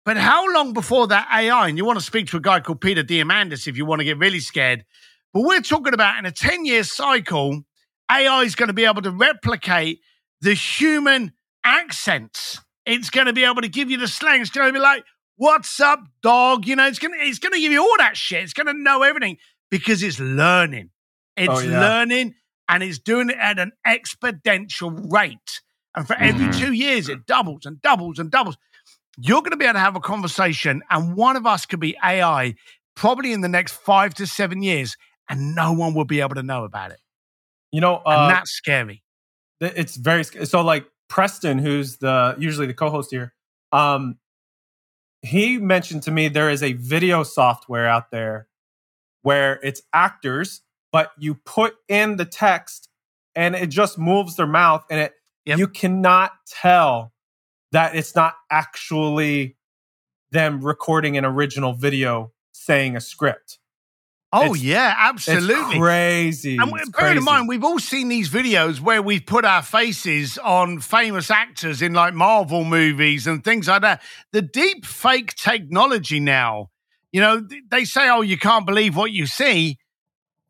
But 0.05 0.17
how 0.17 0.53
long 0.53 0.73
before 0.73 1.07
that 1.07 1.29
AI? 1.33 1.69
And 1.69 1.79
you 1.79 1.85
want 1.85 2.01
to 2.01 2.05
speak 2.05 2.27
to 2.31 2.39
a 2.39 2.41
guy 2.41 2.59
called 2.59 2.81
Peter 2.81 3.05
Diamandis 3.05 3.69
if 3.69 3.77
you 3.77 3.87
want 3.87 4.01
to 4.01 4.05
get 4.05 4.19
really 4.19 4.41
scared. 4.41 4.85
But 5.33 5.43
we're 5.45 5.61
talking 5.61 5.95
about 5.95 6.19
in 6.19 6.27
a 6.27 6.33
10 6.33 6.65
year 6.65 6.83
cycle, 6.83 7.63
AI 8.11 8.43
is 8.43 8.57
going 8.57 8.67
to 8.67 8.73
be 8.73 8.85
able 8.85 9.03
to 9.03 9.13
replicate 9.13 10.01
the 10.41 10.55
human 10.55 11.35
accents. 11.63 12.59
It's 12.87 13.11
going 13.11 13.27
to 13.27 13.33
be 13.33 13.45
able 13.45 13.63
to 13.63 13.69
give 13.69 13.91
you 13.91 13.97
the 13.99 14.09
slang. 14.09 14.41
It's 14.41 14.51
going 14.51 14.67
to 14.69 14.73
be 14.73 14.79
like, 14.81 15.05
"What's 15.37 15.79
up, 15.81 16.01
dog?" 16.23 16.67
You 16.67 16.77
know, 16.77 16.87
it's 16.87 16.99
going 16.99 17.13
to 17.13 17.25
it's 17.25 17.39
going 17.39 17.53
to 17.53 17.61
give 17.61 17.73
you 17.73 17.81
all 17.81 17.97
that 17.99 18.17
shit. 18.17 18.43
It's 18.43 18.53
going 18.53 18.67
to 18.67 18.75
know 18.75 19.03
everything 19.03 19.39
because 19.71 20.03
it's 20.03 20.19
learning. 20.21 20.91
It's 21.37 21.49
Oh, 21.55 21.61
yeah. 21.61 21.79
learning 21.81 22.35
and 22.69 22.83
it's 22.83 22.99
doing 22.99 23.31
it 23.31 23.37
at 23.39 23.59
an 23.59 23.73
exponential 23.87 25.11
rate. 25.13 25.61
And 25.95 26.07
for 26.07 26.17
every 26.17 26.47
Mhm. 26.47 26.59
two 26.59 26.73
years, 26.73 27.09
it 27.09 27.27
doubles 27.27 27.67
and 27.67 27.81
doubles 27.83 28.19
and 28.19 28.31
doubles. 28.31 28.57
You're 29.19 29.43
going 29.43 29.51
to 29.51 29.57
be 29.57 29.67
able 29.67 29.75
to 29.75 29.81
have 29.81 29.95
a 29.97 30.01
conversation, 30.01 30.83
and 30.91 31.15
one 31.17 31.37
of 31.37 31.47
us 31.47 31.67
could 31.67 31.81
be 31.81 31.97
AI 32.03 32.55
probably 32.95 33.33
in 33.33 33.43
the 33.43 33.49
next 33.49 33.73
five 33.73 34.15
to 34.15 34.27
seven 34.27 34.63
years, 34.63 34.97
and 35.29 35.55
no 35.55 35.73
one 35.73 35.95
will 35.95 36.05
be 36.07 36.21
able 36.21 36.35
to 36.35 36.43
know 36.43 36.65
about 36.65 36.91
it. 36.93 37.01
You 37.73 37.81
know, 37.81 37.97
And 38.07 38.23
uh, 38.25 38.29
that's 38.29 38.51
scary. 38.53 39.03
it's 39.61 39.97
very 39.97 40.25
so. 40.25 40.63
Like 40.63 40.87
Preston, 41.13 41.59
who's 41.59 41.99
the 41.99 42.35
usually 42.39 42.67
the 42.67 42.73
co-host 42.73 43.11
here, 43.11 43.35
um, 43.71 44.17
he 45.21 45.59
mentioned 45.59 46.05
to 46.05 46.11
me 46.11 46.29
there 46.29 46.49
is 46.49 46.63
a 46.63 46.73
video 46.73 47.23
software 47.23 47.87
out 47.87 48.11
there 48.11 48.49
where 49.21 49.61
it's 49.63 49.83
actors, 49.93 50.63
but 50.91 51.13
you 51.19 51.35
put 51.35 51.75
in 51.87 52.17
the 52.17 52.25
text 52.25 52.89
and 53.35 53.55
it 53.55 53.69
just 53.69 53.99
moves 53.99 54.37
their 54.37 54.47
mouth, 54.47 54.87
and 54.91 55.01
it 55.01 55.13
Yep. 55.45 55.59
you 55.59 55.69
cannot 55.69 56.33
tell 56.47 57.13
that 57.73 57.95
it's 57.95 58.15
not 58.15 58.35
actually 58.51 59.57
them 60.31 60.65
recording 60.65 61.19
an 61.19 61.27
original 61.27 61.75
video 61.75 62.33
saying 62.53 62.97
a 62.97 63.01
script. 63.03 63.59
Oh, 64.35 64.45
it's- 64.47 64.63
yeah, 64.63 64.95
absolutely. 64.97 65.55
It's 65.75 65.79
crazy. 65.79 66.57
And 66.57 66.73
It's 66.81 66.89
bearing 66.91 67.19
in 67.19 67.25
mind, 67.25 67.49
we've 67.49 67.65
all 67.65 67.79
seen 67.79 68.09
these 68.09 68.31
videos 68.31 68.81
where 68.81 69.03
we've 69.03 69.27
put 69.27 69.45
our 69.45 69.63
faces 69.63 70.39
on 70.39 70.81
famous 70.81 71.31
actors 71.31 71.83
in 71.83 71.93
like 71.93 72.15
Marvel 72.15 72.65
movies 72.65 73.27
and 73.27 73.45
things 73.45 73.69
like 73.69 73.83
that. 73.83 74.01
The 74.33 74.41
deep 74.43 74.87
fake 74.87 75.35
technology 75.35 76.19
now, 76.19 76.71
you 77.13 77.21
know, 77.21 77.47
they 77.71 77.85
say, 77.85 78.09
oh, 78.09 78.23
you 78.23 78.39
can't 78.39 78.65
believe 78.65 78.97
what 78.97 79.13
you 79.13 79.27
see. 79.27 79.77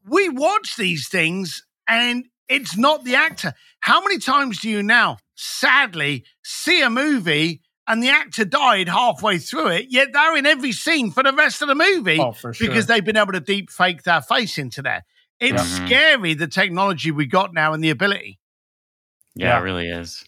We 0.06 0.28
watch 0.28 0.76
these 0.76 1.08
things 1.08 1.62
and 1.88 2.26
it's 2.48 2.76
not 2.76 3.02
the 3.04 3.16
actor. 3.16 3.54
How 3.80 4.00
many 4.00 4.18
times 4.18 4.60
do 4.60 4.68
you 4.70 4.82
now, 4.84 5.16
sadly, 5.34 6.24
see 6.44 6.82
a 6.82 6.90
movie 6.90 7.62
and 7.88 8.02
the 8.02 8.08
actor 8.08 8.44
died 8.44 8.88
halfway 8.88 9.38
through 9.38 9.68
it, 9.68 9.86
yet 9.90 10.08
they're 10.12 10.36
in 10.36 10.46
every 10.46 10.72
scene 10.72 11.10
for 11.10 11.22
the 11.22 11.32
rest 11.32 11.62
of 11.62 11.68
the 11.68 11.74
movie? 11.74 12.18
oh, 12.18 12.32
for 12.32 12.52
sure. 12.54 12.68
because 12.68 12.86
they've 12.86 13.04
been 13.04 13.16
able 13.16 13.32
to 13.32 13.40
deep 13.40 13.70
fake 13.70 14.02
their 14.04 14.20
face 14.22 14.58
into 14.58 14.82
there. 14.82 15.04
It's 15.40 15.52
Yeah. 15.52 15.78
Mhm. 15.80 15.86
scary 15.86 16.34
the 16.34 16.46
technology 16.46 17.10
we 17.10 17.26
got 17.26 17.52
now 17.52 17.72
and 17.72 17.82
the 17.82 17.90
ability. 17.90 18.38
yeah, 19.34 19.48
Yeah. 19.48 19.58
it 19.58 19.62
really 19.62 19.88
is. 19.88 20.24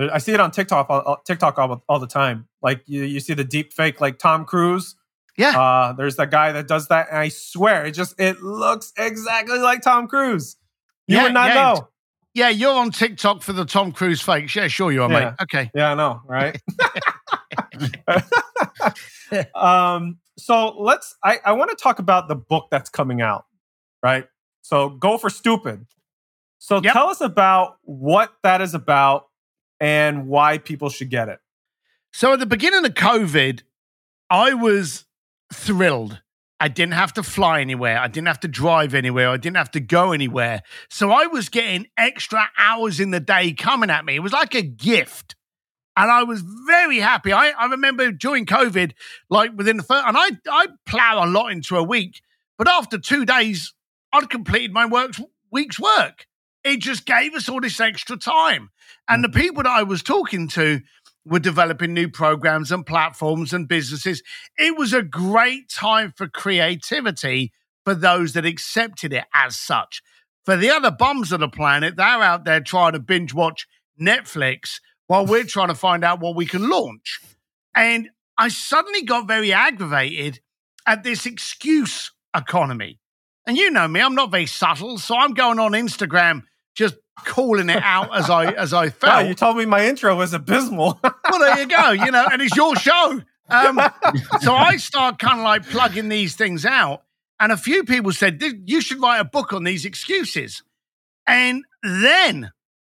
I 0.00 0.18
see 0.18 0.32
it 0.32 0.40
on 0.40 0.50
TikTok 0.50 0.86
all, 0.88 1.20
TikTok 1.26 1.58
all, 1.58 1.84
all 1.88 1.98
the 1.98 2.06
time. 2.06 2.48
Like 2.62 2.82
you, 2.86 3.02
you 3.02 3.20
see 3.20 3.34
the 3.34 3.44
deep 3.44 3.72
fake, 3.72 4.00
like 4.00 4.18
Tom 4.18 4.44
Cruise. 4.46 4.96
Yeah. 5.36 5.58
Uh, 5.60 5.92
there's 5.92 6.16
that 6.16 6.30
guy 6.30 6.52
that 6.52 6.66
does 6.66 6.88
that, 6.88 7.08
and 7.10 7.18
I 7.18 7.28
swear 7.28 7.84
it 7.86 7.92
just 7.92 8.18
it 8.18 8.42
looks 8.42 8.92
exactly 8.96 9.58
like 9.58 9.82
Tom 9.82 10.08
Cruise. 10.08 10.56
You 11.06 11.16
Yeah, 11.16 11.22
would 11.24 11.34
not 11.34 11.48
yeah, 11.48 11.54
know. 11.54 11.88
Yeah, 12.34 12.48
you're 12.48 12.72
on 12.74 12.90
TikTok 12.90 13.42
for 13.42 13.52
the 13.52 13.64
Tom 13.66 13.92
Cruise 13.92 14.22
fakes. 14.22 14.54
Yeah, 14.56 14.68
sure 14.68 14.90
you 14.90 15.02
are, 15.02 15.10
Yeah. 15.10 15.20
mate. 15.30 15.34
Okay. 15.42 15.70
Yeah, 15.74 15.92
I 15.92 15.94
know, 15.94 16.20
right? 16.26 16.58
um, 19.54 20.18
so 20.38 20.74
let's. 20.80 21.14
I, 21.22 21.38
I 21.44 21.52
want 21.52 21.70
to 21.70 21.76
talk 21.76 21.98
about 21.98 22.28
the 22.28 22.34
book 22.36 22.68
that's 22.70 22.88
coming 22.90 23.20
out, 23.20 23.44
right? 24.02 24.24
So 24.62 24.88
go 24.90 25.18
for 25.18 25.28
stupid. 25.30 25.86
So 26.58 26.80
Yep. 26.82 26.92
tell 26.92 27.08
us 27.08 27.20
about 27.20 27.76
what 27.82 28.32
that 28.44 28.60
is 28.60 28.72
about 28.72 29.26
and 29.80 30.28
why 30.28 30.58
people 30.58 30.88
should 30.90 31.10
get 31.10 31.28
it. 31.28 31.40
So 32.12 32.32
at 32.32 32.38
the 32.38 32.46
beginning 32.46 32.84
of 32.86 32.94
COVID, 32.94 33.62
I 34.30 34.54
was 34.54 35.04
thrilled. 35.52 36.21
I 36.62 36.68
didn't 36.68 36.94
have 36.94 37.12
to 37.14 37.24
fly 37.24 37.60
anywhere. 37.60 37.98
I 37.98 38.06
didn't 38.06 38.28
have 38.28 38.38
to 38.38 38.46
drive 38.46 38.94
anywhere. 38.94 39.30
I 39.30 39.36
didn't 39.36 39.56
have 39.56 39.72
to 39.72 39.80
go 39.80 40.12
anywhere. 40.12 40.62
So 40.88 41.10
I 41.10 41.26
was 41.26 41.48
getting 41.48 41.88
extra 41.98 42.48
hours 42.56 43.00
in 43.00 43.10
the 43.10 43.18
day 43.18 43.52
coming 43.52 43.90
at 43.90 44.04
me. 44.04 44.14
It 44.14 44.20
was 44.20 44.32
like 44.32 44.54
a 44.54 44.62
gift. 44.62 45.34
And 45.96 46.08
I 46.08 46.22
was 46.22 46.40
very 46.68 47.00
happy. 47.00 47.32
I, 47.32 47.48
I 47.48 47.66
remember 47.66 48.12
during 48.12 48.46
COVID, 48.46 48.92
like 49.28 49.50
within 49.56 49.76
the 49.76 49.82
first, 49.82 50.06
and 50.06 50.16
I, 50.16 50.30
I 50.48 50.68
plow 50.86 51.24
a 51.24 51.26
lot 51.26 51.50
into 51.50 51.76
a 51.76 51.82
week, 51.82 52.22
but 52.56 52.68
after 52.68 52.96
two 52.96 53.26
days, 53.26 53.74
I'd 54.12 54.30
completed 54.30 54.72
my 54.72 54.86
work, 54.86 55.16
week's 55.50 55.80
work. 55.80 56.28
It 56.62 56.78
just 56.78 57.06
gave 57.06 57.34
us 57.34 57.48
all 57.48 57.60
this 57.60 57.80
extra 57.80 58.16
time. 58.16 58.70
And 59.08 59.24
the 59.24 59.28
mm. 59.28 59.34
people 59.34 59.64
that 59.64 59.72
I 59.72 59.82
was 59.82 60.04
talking 60.04 60.46
to, 60.50 60.80
were 61.24 61.38
developing 61.38 61.94
new 61.94 62.08
programs 62.08 62.72
and 62.72 62.84
platforms 62.84 63.52
and 63.52 63.68
businesses. 63.68 64.22
It 64.58 64.76
was 64.76 64.92
a 64.92 65.02
great 65.02 65.70
time 65.70 66.12
for 66.16 66.28
creativity 66.28 67.52
for 67.84 67.94
those 67.94 68.32
that 68.32 68.46
accepted 68.46 69.12
it 69.12 69.24
as 69.34 69.56
such. 69.56 70.02
For 70.44 70.56
the 70.56 70.70
other 70.70 70.90
bums 70.90 71.30
of 71.30 71.40
the 71.40 71.48
planet, 71.48 71.96
they're 71.96 72.06
out 72.06 72.44
there 72.44 72.60
trying 72.60 72.92
to 72.92 72.98
binge 72.98 73.32
watch 73.32 73.66
Netflix 74.00 74.80
while 75.06 75.26
we're 75.26 75.44
trying 75.44 75.68
to 75.68 75.74
find 75.74 76.04
out 76.04 76.20
what 76.20 76.36
we 76.36 76.46
can 76.46 76.68
launch. 76.68 77.20
And 77.74 78.10
I 78.36 78.48
suddenly 78.48 79.02
got 79.02 79.28
very 79.28 79.52
aggravated 79.52 80.40
at 80.86 81.04
this 81.04 81.26
excuse 81.26 82.10
economy. 82.34 82.98
And 83.46 83.56
you 83.56 83.70
know 83.70 83.86
me, 83.86 84.00
I'm 84.00 84.14
not 84.14 84.30
very 84.30 84.46
subtle, 84.46 84.98
so 84.98 85.16
I'm 85.16 85.34
going 85.34 85.58
on 85.58 85.72
Instagram 85.72 86.42
just 86.74 86.96
calling 87.24 87.70
it 87.70 87.82
out 87.82 88.14
as 88.16 88.30
I 88.30 88.52
as 88.52 88.72
I 88.72 88.86
Wow, 88.86 88.90
felt 88.90 89.28
you 89.28 89.34
told 89.34 89.56
me 89.56 89.66
my 89.66 89.86
intro 89.86 90.16
was 90.16 90.32
abysmal. 90.32 90.98
well, 91.30 91.38
there 91.38 91.60
you 91.60 91.66
go. 91.66 91.90
You 91.90 92.10
know, 92.10 92.26
and 92.30 92.40
it's 92.42 92.56
your 92.56 92.76
show. 92.76 93.20
Um, 93.48 93.80
so 94.40 94.54
I 94.54 94.76
start 94.76 95.18
kind 95.18 95.38
of 95.38 95.44
like 95.44 95.68
plugging 95.68 96.08
these 96.08 96.36
things 96.36 96.64
out, 96.64 97.02
and 97.40 97.52
a 97.52 97.56
few 97.56 97.84
people 97.84 98.12
said 98.12 98.42
you 98.66 98.80
should 98.80 99.00
write 99.00 99.18
a 99.18 99.24
book 99.24 99.52
on 99.52 99.64
these 99.64 99.84
excuses. 99.84 100.62
And 101.26 101.64
then 101.82 102.50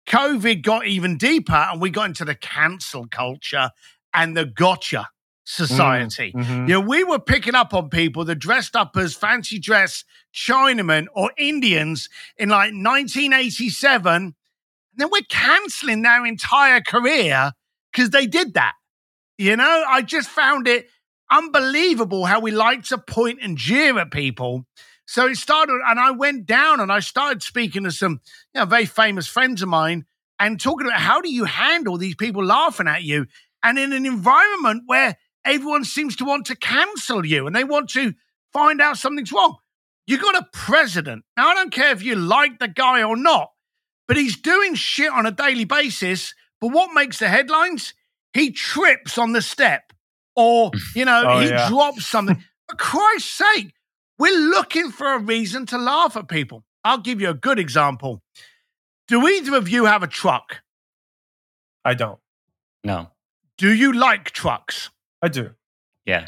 COVID 0.07 0.61
got 0.61 0.85
even 0.85 1.17
deeper, 1.17 1.53
and 1.53 1.81
we 1.81 1.89
got 1.89 2.07
into 2.07 2.25
the 2.25 2.35
cancel 2.35 3.07
culture 3.07 3.71
and 4.13 4.35
the 4.35 4.45
gotcha 4.45 5.07
society. 5.49 6.31
Mhm. 6.35 6.67
You 6.67 6.73
know, 6.75 6.79
we 6.79 7.03
were 7.03 7.19
picking 7.19 7.55
up 7.55 7.73
on 7.73 7.89
people 7.89 8.23
that 8.25 8.35
dressed 8.35 8.75
up 8.75 8.95
as 8.95 9.15
fancy 9.15 9.57
dress 9.57 10.03
Chinamen 10.33 11.07
or 11.13 11.31
Indians 11.37 12.07
in 12.37 12.49
like 12.49 12.71
1987. 12.73 14.13
And 14.15 14.33
then 14.95 15.09
we're 15.11 15.21
canceling 15.27 16.03
their 16.03 16.23
entire 16.25 16.81
career 16.81 17.53
because 17.91 18.11
they 18.11 18.27
did 18.27 18.53
that. 18.53 18.73
You 19.37 19.55
know, 19.55 19.83
I 19.87 20.03
just 20.03 20.29
found 20.29 20.67
it 20.67 20.87
unbelievable 21.31 22.25
how 22.25 22.39
we 22.39 22.51
like 22.51 22.83
to 22.85 22.97
point 22.97 23.39
and 23.41 23.57
jeer 23.57 23.97
at 23.97 24.11
people. 24.11 24.65
So 25.05 25.27
it 25.27 25.37
started, 25.37 25.81
and 25.87 25.99
I 25.99 26.11
went 26.11 26.45
down 26.45 26.79
and 26.79 26.91
I 26.91 26.99
started 26.99 27.41
speaking 27.41 27.83
to 27.85 27.91
some 27.91 28.21
you 28.53 28.59
know, 28.59 28.65
very 28.65 28.85
famous 28.85 29.27
friends 29.27 29.63
of 29.63 29.69
mine 29.69 30.05
and 30.39 30.59
talking 30.59 30.85
about 30.85 30.99
how 30.99 31.21
do 31.21 31.31
you 31.31 31.45
handle 31.45 31.97
these 31.97 32.15
people 32.15 32.45
laughing 32.45 32.87
at 32.87 33.01
you 33.01 33.25
and 33.63 33.79
in 33.79 33.91
an 33.93 34.05
environment 34.05 34.83
where 34.85 35.17
everyone 35.45 35.83
seems 35.83 36.15
to 36.17 36.25
want 36.25 36.45
to 36.47 36.55
cancel 36.55 37.25
you 37.25 37.47
and 37.47 37.55
they 37.55 37.63
want 37.63 37.89
to 37.91 38.13
find 38.53 38.81
out 38.81 38.97
something's 38.97 39.31
wrong. 39.31 39.57
You 40.07 40.17
got 40.17 40.35
a 40.35 40.47
president. 40.53 41.23
Now, 41.37 41.49
I 41.49 41.53
don't 41.53 41.71
care 41.71 41.91
if 41.91 42.01
you 42.03 42.15
like 42.15 42.59
the 42.59 42.67
guy 42.67 43.03
or 43.03 43.15
not, 43.15 43.51
but 44.07 44.17
he's 44.17 44.37
doing 44.37 44.73
shit 44.75 45.11
on 45.11 45.25
a 45.25 45.31
daily 45.31 45.65
basis. 45.65 46.33
But 46.59 46.71
what 46.71 46.93
makes 46.93 47.19
the 47.19 47.27
headlines? 47.29 47.93
He 48.33 48.51
trips 48.51 49.17
on 49.17 49.31
the 49.33 49.41
step 49.41 49.93
or, 50.35 50.71
you 50.95 51.05
know, 51.05 51.23
Oh, 51.27 51.39
he 51.39 51.49
yeah. 51.49 51.69
drops 51.69 52.05
something. 52.07 52.43
For 52.69 52.75
Christ's 52.75 53.31
sake, 53.31 53.73
we're 54.17 54.37
looking 54.37 54.91
for 54.91 55.13
a 55.13 55.19
reason 55.19 55.65
to 55.67 55.77
laugh 55.77 56.17
at 56.17 56.27
people. 56.27 56.63
I'll 56.83 56.97
give 56.99 57.21
you 57.21 57.29
a 57.29 57.33
good 57.33 57.59
example. 57.59 58.21
Do 59.07 59.27
either 59.27 59.55
of 59.55 59.69
you 59.69 59.85
have 59.85 60.03
a 60.03 60.07
truck? 60.07 60.61
I 61.85 61.93
don't. 61.93 62.19
No. 62.83 63.11
Do 63.57 63.73
you 63.73 63.93
like 63.93 64.31
trucks? 64.31 64.89
I 65.21 65.27
do. 65.27 65.51
Yeah. 66.05 66.27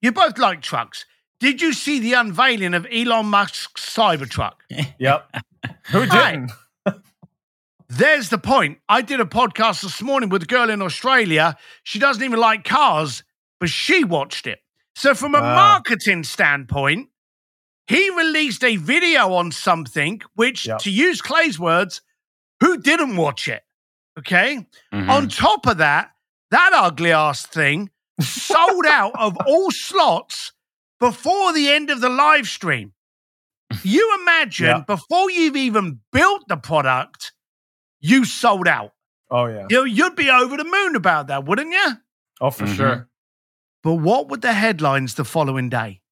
You 0.00 0.12
both 0.12 0.38
like 0.38 0.62
trucks. 0.62 1.04
Did 1.40 1.60
you 1.60 1.72
see 1.72 1.98
the 2.00 2.12
unveiling 2.14 2.74
of 2.74 2.86
Elon 2.92 3.26
Musk's 3.26 3.84
Cybertruck? 3.94 4.54
Yep. 4.98 5.36
Who 5.90 6.00
Right. 6.04 6.32
didn't? 6.32 6.52
There's 7.88 8.30
the 8.30 8.38
point. 8.38 8.78
I 8.88 9.02
did 9.02 9.20
a 9.20 9.24
podcast 9.24 9.82
this 9.82 10.00
morning 10.00 10.28
with 10.30 10.42
a 10.44 10.46
girl 10.46 10.70
in 10.70 10.80
Australia. 10.80 11.56
She 11.82 11.98
doesn't 11.98 12.22
even 12.22 12.38
like 12.40 12.64
cars, 12.64 13.22
but 13.60 13.68
she 13.68 14.02
watched 14.04 14.46
it. 14.46 14.60
So, 14.94 15.14
from 15.14 15.34
a 15.34 15.40
Wow. 15.40 15.54
marketing 15.54 16.24
standpoint, 16.24 17.08
he 17.86 18.08
released 18.10 18.64
a 18.64 18.76
video 18.76 19.34
on 19.34 19.52
something 19.52 20.22
which, 20.34 20.66
Yep. 20.66 20.78
to 20.80 20.90
use 20.90 21.20
Clay's 21.20 21.58
words, 21.58 22.00
who 22.60 22.78
didn't 22.78 23.16
watch 23.16 23.48
it? 23.48 23.62
Okay. 24.18 24.66
Mhm. 24.92 25.08
On 25.10 25.28
top 25.28 25.66
of 25.66 25.78
that, 25.78 26.12
that 26.50 26.72
ugly 26.74 27.12
ass 27.12 27.44
thing 27.46 27.90
sold 28.20 28.86
out 28.86 29.12
of 29.18 29.36
all 29.46 29.70
slots 29.70 30.52
before 31.00 31.52
the 31.52 31.68
end 31.70 31.90
of 31.90 32.00
the 32.00 32.08
live 32.08 32.46
stream. 32.46 32.92
You 33.82 34.18
imagine 34.22 34.66
Yeah. 34.66 34.80
before 34.86 35.30
you've 35.30 35.56
even 35.56 36.00
built 36.12 36.46
the 36.48 36.56
product, 36.56 37.32
you 38.00 38.24
sold 38.24 38.68
out. 38.68 38.92
Oh 39.30 39.46
yeah. 39.46 39.66
You, 39.70 39.84
you'd 39.84 40.14
be 40.16 40.28
over 40.30 40.56
the 40.56 40.64
moon 40.64 40.94
about 40.94 41.28
that, 41.28 41.44
wouldn't 41.44 41.72
you? 41.72 41.88
Oh 42.40 42.50
for 42.50 42.64
Mhm. 42.66 42.76
sure. 42.76 43.08
But 43.82 43.94
what 43.94 44.28
were 44.28 44.36
the 44.36 44.52
headlines 44.52 45.14
the 45.14 45.24
following 45.24 45.68
day? 45.70 46.02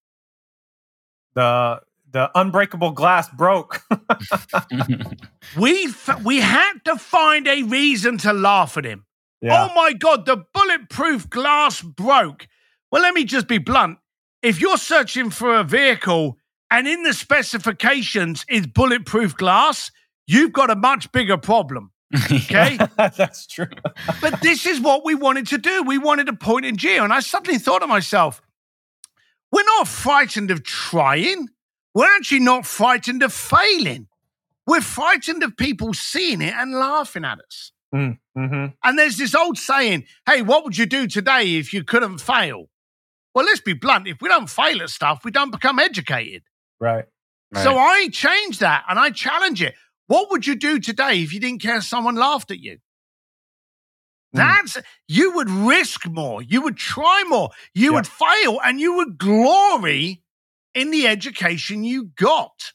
The 1.34 1.82
the 2.10 2.30
unbreakable 2.34 2.90
glass 2.92 3.28
broke. 3.28 3.82
We 5.56 5.84
f- 5.86 6.22
we 6.24 6.40
had 6.40 6.74
to 6.84 6.96
find 6.96 7.46
a 7.48 7.62
reason 7.62 8.18
to 8.18 8.32
laugh 8.32 8.76
at 8.76 8.84
him. 8.84 9.04
Yeah. 9.40 9.68
Oh 9.68 9.74
my 9.74 9.92
God, 9.92 10.26
the 10.26 10.44
bulletproof 10.52 11.28
glass 11.30 11.80
broke. 11.80 12.46
Well, 12.90 13.02
let 13.02 13.14
me 13.14 13.24
just 13.24 13.48
be 13.48 13.58
blunt. 13.58 13.98
If 14.42 14.60
you're 14.60 14.78
searching 14.78 15.30
for 15.30 15.54
a 15.54 15.64
vehicle 15.64 16.38
and 16.70 16.86
in 16.88 17.02
the 17.02 17.14
specifications 17.14 18.44
is 18.48 18.66
bulletproof 18.66 19.36
glass, 19.36 19.90
you've 20.26 20.52
got 20.52 20.70
a 20.70 20.76
much 20.76 21.10
bigger 21.12 21.36
problem. 21.36 21.92
Okay. 22.32 22.76
That's 22.96 23.46
true. 23.46 23.68
but 24.20 24.40
this 24.40 24.66
is 24.66 24.80
what 24.80 25.04
we 25.04 25.14
wanted 25.14 25.46
to 25.48 25.58
do. 25.58 25.84
We 25.84 25.96
wanted 25.96 26.26
to 26.26 26.32
point 26.32 26.66
in 26.66 26.76
geo. 26.76 27.04
And 27.04 27.12
I 27.12 27.20
suddenly 27.20 27.58
thought 27.58 27.80
to 27.80 27.86
myself, 27.86 28.42
we're 29.52 29.64
not 29.64 29.86
frightened 29.86 30.50
of 30.50 30.64
trying. 30.64 31.48
We're 31.94 32.12
actually 32.16 32.40
not 32.40 32.66
frightened 32.66 33.22
of 33.22 33.32
failing. 33.32 34.08
We're 34.66 34.80
frightened 34.80 35.42
of 35.42 35.56
people 35.56 35.94
seeing 35.94 36.42
it 36.42 36.54
and 36.56 36.72
laughing 36.72 37.24
at 37.24 37.38
us. 37.38 37.72
Mm-hmm. 37.94 38.66
And 38.84 38.98
there's 38.98 39.16
this 39.16 39.34
old 39.34 39.58
saying, 39.58 40.04
hey, 40.26 40.42
what 40.42 40.64
would 40.64 40.78
you 40.78 40.86
do 40.86 41.06
today 41.06 41.56
if 41.56 41.72
you 41.72 41.84
couldn't 41.84 42.18
fail? 42.18 42.66
Well, 43.34 43.44
let's 43.44 43.60
be 43.60 43.72
blunt. 43.74 44.08
If 44.08 44.20
we 44.20 44.28
don't 44.28 44.48
fail 44.50 44.82
at 44.82 44.90
stuff, 44.90 45.24
we 45.24 45.30
don't 45.30 45.50
become 45.50 45.78
educated. 45.78 46.42
Right. 46.80 47.04
So 47.54 47.76
I 47.76 48.08
change 48.12 48.60
that 48.60 48.84
and 48.88 48.98
I 48.98 49.10
challenge 49.10 49.60
it. 49.62 49.74
What 50.06 50.30
would 50.30 50.46
you 50.46 50.54
do 50.54 50.78
today 50.78 51.22
if 51.22 51.32
you 51.32 51.40
didn't 51.40 51.62
care 51.62 51.80
someone 51.80 52.14
laughed 52.14 52.50
at 52.50 52.60
you? 52.60 52.78
Hmm. 54.32 54.38
That's 54.38 54.78
you 55.08 55.34
would 55.34 55.50
risk 55.50 56.06
more, 56.08 56.42
you 56.42 56.62
would 56.62 56.76
try 56.76 57.24
more, 57.28 57.50
you 57.74 57.90
Yeah. 57.90 57.96
would 57.96 58.06
fail, 58.06 58.60
and 58.64 58.80
you 58.80 58.94
would 58.94 59.18
glory 59.18 60.22
in 60.74 60.90
the 60.92 61.08
education 61.08 61.82
you 61.82 62.04
got. 62.16 62.72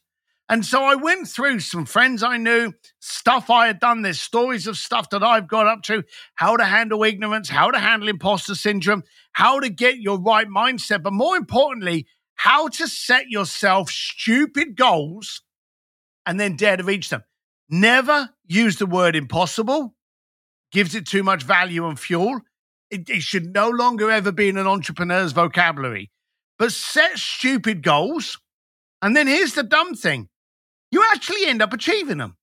And 0.47 0.63
so 0.63 0.83
I 0.83 0.93
went 0.93 1.27
through 1.27 1.59
some 1.61 1.85
friends 1.85 2.21
I 2.21 2.37
knew, 2.37 2.73
stuff 2.99 3.49
I 3.49 3.65
had 3.65 3.79
done. 3.79 4.03
There's 4.03 4.21
stories 4.21 4.67
of 4.67 4.77
stuff 4.77 5.09
that 5.09 5.23
I've 5.23 5.47
got 5.47 5.65
up 5.65 5.81
to, 5.83 6.03
how 6.35 6.55
to 6.55 6.65
handle 6.65 7.03
ignorance, 7.03 7.49
how 7.49 7.71
to 7.71 7.79
handle 7.79 8.09
imposter 8.09 8.53
syndrome, 8.53 9.03
how 9.31 9.59
to 9.59 9.69
get 9.69 9.97
your 9.97 10.19
right 10.19 10.47
mindset, 10.47 11.01
but 11.01 11.13
more 11.13 11.35
importantly, 11.35 12.05
how 12.35 12.67
to 12.67 12.87
set 12.87 13.29
yourself 13.29 13.89
stupid 13.89 14.75
goals 14.75 15.41
and 16.27 16.39
then 16.39 16.55
dare 16.55 16.77
to 16.77 16.83
reach 16.83 17.09
them. 17.09 17.23
Never 17.67 18.29
use 18.45 18.77
the 18.77 18.85
word 18.85 19.15
impossible, 19.15 19.95
gives 20.71 20.93
it 20.93 21.07
too 21.07 21.23
much 21.23 21.41
value 21.41 21.87
and 21.87 21.99
fuel. 21.99 22.41
It, 22.91 23.09
it 23.09 23.23
should 23.23 23.51
no 23.51 23.69
longer 23.69 24.11
ever 24.11 24.31
be 24.31 24.49
in 24.49 24.57
an 24.57 24.67
entrepreneur's 24.67 25.31
vocabulary. 25.31 26.11
But 26.59 26.71
set 26.71 27.17
stupid 27.17 27.81
goals. 27.81 28.39
And 29.01 29.15
then 29.15 29.25
here's 29.25 29.55
the 29.55 29.63
dumb 29.63 29.95
thing 29.95 30.29
you 30.95 31.03
actually 31.11 31.45
end 31.45 31.61
up 31.61 31.73
achieving 31.73 32.19
them. 32.19 32.37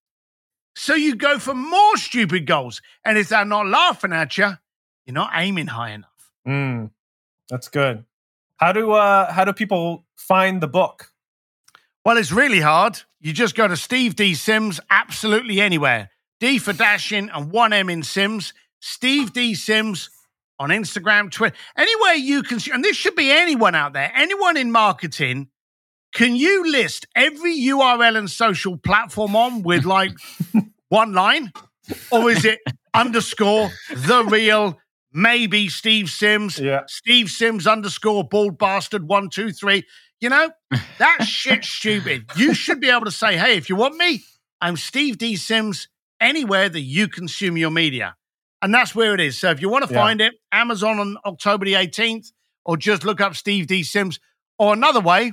So 0.76 0.94
you 0.94 1.16
go 1.16 1.38
for 1.38 1.54
more 1.54 1.96
stupid 1.96 2.46
goals. 2.46 2.82
And 3.02 3.16
if 3.16 3.30
they're 3.30 3.46
not 3.46 3.66
laughing 3.66 4.12
at 4.12 4.36
you, 4.36 4.52
you're 5.06 5.14
not 5.14 5.30
aiming 5.34 5.68
high 5.68 5.92
enough. 5.92 6.32
Mm. 6.46 6.90
That's 7.48 7.68
good. 7.68 8.04
How 8.58 8.72
do 8.72 8.92
uh 8.92 9.32
how 9.32 9.46
do 9.46 9.54
people 9.54 10.04
find 10.16 10.60
the 10.60 10.68
book? 10.68 11.12
Well, 12.04 12.18
it's 12.18 12.30
really 12.30 12.60
hard. 12.60 13.00
You 13.20 13.32
just 13.32 13.54
go 13.54 13.66
to 13.66 13.76
Steve 13.76 14.16
D 14.16 14.34
Sims 14.34 14.80
absolutely 14.90 15.58
anywhere. 15.58 16.10
D 16.38 16.58
for 16.58 16.74
dashing 16.74 17.30
and 17.30 17.50
one 17.50 17.72
M 17.72 17.88
in 17.88 18.02
Sims. 18.02 18.52
Steve 18.80 19.32
D 19.32 19.54
Sims 19.54 20.10
on 20.58 20.68
Instagram, 20.68 21.30
Twitter, 21.30 21.56
anywhere 21.76 22.14
you 22.14 22.42
can. 22.42 22.58
And 22.70 22.84
this 22.84 22.96
should 22.96 23.16
be 23.16 23.30
anyone 23.30 23.74
out 23.74 23.94
there, 23.94 24.12
anyone 24.14 24.58
in 24.58 24.70
marketing. 24.70 25.48
Can 26.12 26.36
you 26.36 26.70
list 26.70 27.06
every 27.16 27.56
URL 27.58 28.16
and 28.16 28.30
social 28.30 28.76
platform 28.76 29.34
on 29.34 29.62
with 29.62 29.84
like 29.84 30.12
one 30.88 31.12
line? 31.12 31.52
Or 32.10 32.30
is 32.30 32.44
it 32.44 32.60
underscore 32.94 33.70
the 33.94 34.24
real 34.24 34.78
maybe 35.12 35.68
Steve 35.68 36.10
Sims? 36.10 36.58
Yeah. 36.58 36.82
Steve 36.86 37.30
Sims 37.30 37.66
underscore 37.66 38.24
bald 38.28 38.58
bastard 38.58 39.08
one, 39.08 39.30
two, 39.30 39.52
three. 39.52 39.84
You 40.20 40.28
know, 40.28 40.50
that 40.98 41.24
shit's 41.24 41.68
stupid. 41.68 42.26
You 42.36 42.54
should 42.54 42.80
be 42.80 42.90
able 42.90 43.06
to 43.06 43.10
say, 43.10 43.36
hey, 43.36 43.56
if 43.56 43.68
you 43.68 43.74
want 43.74 43.96
me, 43.96 44.22
I'm 44.60 44.76
Steve 44.76 45.18
D. 45.18 45.34
Sims 45.34 45.88
anywhere 46.20 46.68
that 46.68 46.80
you 46.80 47.08
consume 47.08 47.56
your 47.56 47.70
media. 47.72 48.14
And 48.60 48.72
that's 48.72 48.94
where 48.94 49.12
it 49.14 49.20
is. 49.20 49.36
So 49.38 49.50
if 49.50 49.60
you 49.60 49.68
want 49.68 49.84
to 49.88 49.92
Yeah. 49.92 50.00
find 50.00 50.20
it, 50.20 50.34
Amazon 50.52 51.00
on 51.00 51.16
October 51.24 51.64
the 51.64 51.74
18th, 51.74 52.30
or 52.64 52.76
just 52.76 53.02
look 53.02 53.20
up 53.20 53.34
Steve 53.34 53.66
D. 53.66 53.82
Sims. 53.82 54.20
Or 54.58 54.72
another 54.72 55.00
way, 55.00 55.32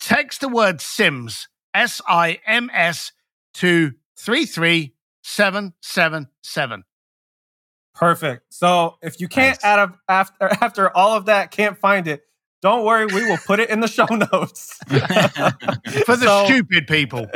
text 0.00 0.40
the 0.40 0.48
word 0.48 0.80
Sims, 0.80 1.48
S 1.74 2.00
I 2.08 2.38
M 2.46 2.70
S, 2.72 3.12
to 3.54 3.92
33777. 4.18 6.84
Perfect. 7.94 8.52
So 8.52 8.96
if 9.02 9.20
you 9.20 9.28
can't 9.28 9.58
Nice. 9.62 9.64
add 9.64 9.78
up 9.78 9.98
after 10.08 10.48
after 10.60 10.94
all 10.94 11.16
of 11.16 11.24
that, 11.26 11.50
can't 11.50 11.78
find 11.78 12.06
it, 12.06 12.22
don't 12.60 12.84
worry, 12.84 13.06
we 13.06 13.24
will 13.24 13.38
put 13.38 13.58
it 13.58 13.70
in 13.70 13.80
the 13.80 13.88
show 13.88 14.04
notes. 14.32 14.76
For 14.88 16.16
the 16.16 16.24
So- 16.24 16.44
stupid 16.46 16.86
people. 16.86 17.26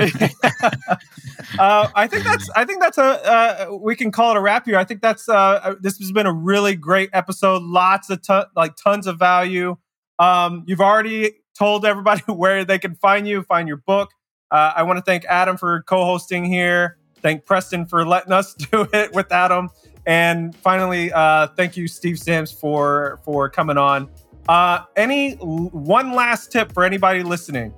uh, 1.58 1.88
I 1.94 2.06
think 2.06 2.24
that's 2.24 2.50
I 2.50 2.64
think 2.66 2.82
that's 2.82 2.98
a 2.98 3.02
uh, 3.02 3.68
we 3.80 3.96
can 3.96 4.12
call 4.12 4.32
it 4.32 4.36
a 4.36 4.40
wrap 4.40 4.66
here. 4.66 4.76
I 4.76 4.84
think 4.84 5.00
that's 5.00 5.28
uh, 5.30 5.34
uh, 5.34 5.74
this 5.80 5.96
has 5.98 6.12
been 6.12 6.26
a 6.26 6.32
really 6.32 6.76
great 6.76 7.08
episode. 7.14 7.62
Lots 7.62 8.10
of 8.10 8.20
ton, 8.22 8.44
like 8.54 8.76
tons 8.76 9.06
of 9.06 9.18
value. 9.18 9.76
Um, 10.18 10.64
you've 10.66 10.82
already 10.82 11.39
told 11.56 11.84
everybody 11.84 12.22
where 12.26 12.64
they 12.64 12.78
can 12.78 12.94
find 12.94 13.26
you, 13.26 13.42
find 13.42 13.68
your 13.68 13.78
book. 13.78 14.10
Uh, 14.50 14.72
I 14.76 14.82
want 14.82 14.98
to 14.98 15.02
thank 15.02 15.24
Adam 15.26 15.56
for 15.56 15.82
co-hosting 15.82 16.44
here. 16.44 16.96
Thank 17.22 17.44
Preston 17.44 17.86
for 17.86 18.04
letting 18.04 18.32
us 18.32 18.54
do 18.72 18.88
it 18.92 19.12
with 19.12 19.30
Adam. 19.30 19.70
And 20.06 20.56
finally, 20.56 21.12
uh, 21.12 21.48
thank 21.48 21.76
you, 21.76 21.86
Steve 21.86 22.18
Sims, 22.18 22.50
for 22.50 23.20
for 23.24 23.48
coming 23.48 23.78
on. 23.78 24.08
Uh, 24.48 24.84
any 24.96 25.34
one 25.34 26.12
last 26.12 26.50
tip 26.50 26.72
for 26.72 26.84
anybody 26.84 27.22
listening? 27.22 27.74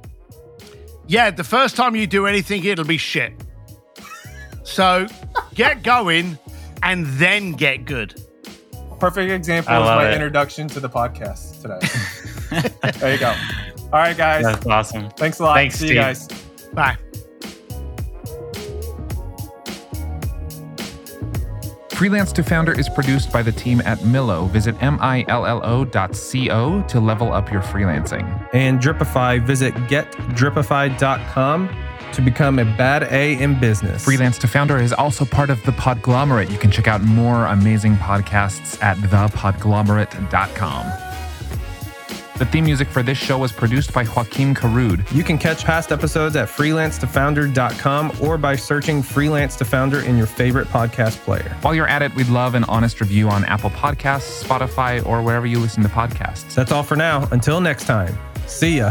Yeah, 1.08 1.30
the 1.30 1.44
first 1.44 1.76
time 1.76 1.96
you 1.96 2.06
do 2.06 2.26
anything, 2.26 2.64
it'll 2.64 2.84
be 2.84 2.96
shit. 2.96 3.34
So 4.62 5.08
get 5.54 5.82
going 5.82 6.38
and 6.82 7.06
then 7.06 7.52
get 7.52 7.84
good. 7.84 8.22
Perfect 9.00 9.32
example 9.32 9.74
I 9.74 9.80
is 9.80 9.86
my 9.86 10.08
it. 10.08 10.14
introduction 10.14 10.68
to 10.68 10.80
the 10.80 10.88
podcast 10.88 11.60
today. 11.60 12.90
there 13.00 13.12
you 13.12 13.18
go. 13.18 13.34
All 13.92 14.00
right, 14.00 14.16
guys. 14.16 14.44
That's 14.44 14.66
awesome. 14.66 15.10
Thanks 15.10 15.38
a 15.38 15.44
lot. 15.44 15.54
Thanks, 15.54 15.74
See 15.74 15.86
Steve. 15.86 15.96
you 15.96 16.02
guys. 16.02 16.26
Bye. 16.72 16.96
Freelance 21.90 22.32
to 22.32 22.42
Founder 22.42 22.72
is 22.76 22.88
produced 22.88 23.30
by 23.32 23.42
the 23.42 23.52
team 23.52 23.80
at 23.84 23.98
Millo. 23.98 24.48
Visit 24.50 24.74
millo.co 24.78 26.82
to 26.88 27.00
level 27.00 27.32
up 27.32 27.52
your 27.52 27.62
freelancing. 27.62 28.48
And 28.52 28.80
Dripify, 28.80 29.46
visit 29.46 29.72
getdripify.com 29.74 31.76
to 32.12 32.20
become 32.20 32.58
a 32.58 32.64
bad 32.64 33.04
A 33.04 33.40
in 33.40 33.60
business. 33.60 34.04
Freelance 34.04 34.36
to 34.38 34.48
Founder 34.48 34.78
is 34.78 34.92
also 34.92 35.24
part 35.24 35.48
of 35.50 35.62
the 35.64 35.70
Podglomerate. 35.72 36.50
You 36.50 36.58
can 36.58 36.70
check 36.72 36.88
out 36.88 37.02
more 37.02 37.46
amazing 37.46 37.94
podcasts 37.96 38.82
at 38.82 38.96
thepodglomerate.com. 38.98 41.11
The 42.42 42.46
theme 42.46 42.64
music 42.64 42.88
for 42.88 43.04
this 43.04 43.18
show 43.18 43.38
was 43.38 43.52
produced 43.52 43.92
by 43.92 44.02
Joaquin 44.02 44.52
Carud. 44.52 45.08
You 45.14 45.22
can 45.22 45.38
catch 45.38 45.64
past 45.64 45.92
episodes 45.92 46.34
at 46.34 46.48
freelancetofounder.com 46.48 48.16
or 48.20 48.36
by 48.36 48.56
searching 48.56 49.00
Freelance 49.00 49.54
to 49.58 49.64
Founder 49.64 50.00
in 50.00 50.18
your 50.18 50.26
favorite 50.26 50.66
podcast 50.66 51.18
player. 51.18 51.56
While 51.60 51.76
you're 51.76 51.86
at 51.86 52.02
it, 52.02 52.12
we'd 52.16 52.26
love 52.26 52.56
an 52.56 52.64
honest 52.64 53.00
review 53.00 53.28
on 53.28 53.44
Apple 53.44 53.70
Podcasts, 53.70 54.42
Spotify, 54.42 55.06
or 55.06 55.22
wherever 55.22 55.46
you 55.46 55.60
listen 55.60 55.84
to 55.84 55.88
podcasts. 55.88 56.52
That's 56.52 56.72
all 56.72 56.82
for 56.82 56.96
now. 56.96 57.28
Until 57.30 57.60
next 57.60 57.84
time, 57.84 58.18
see 58.48 58.78
ya. 58.78 58.90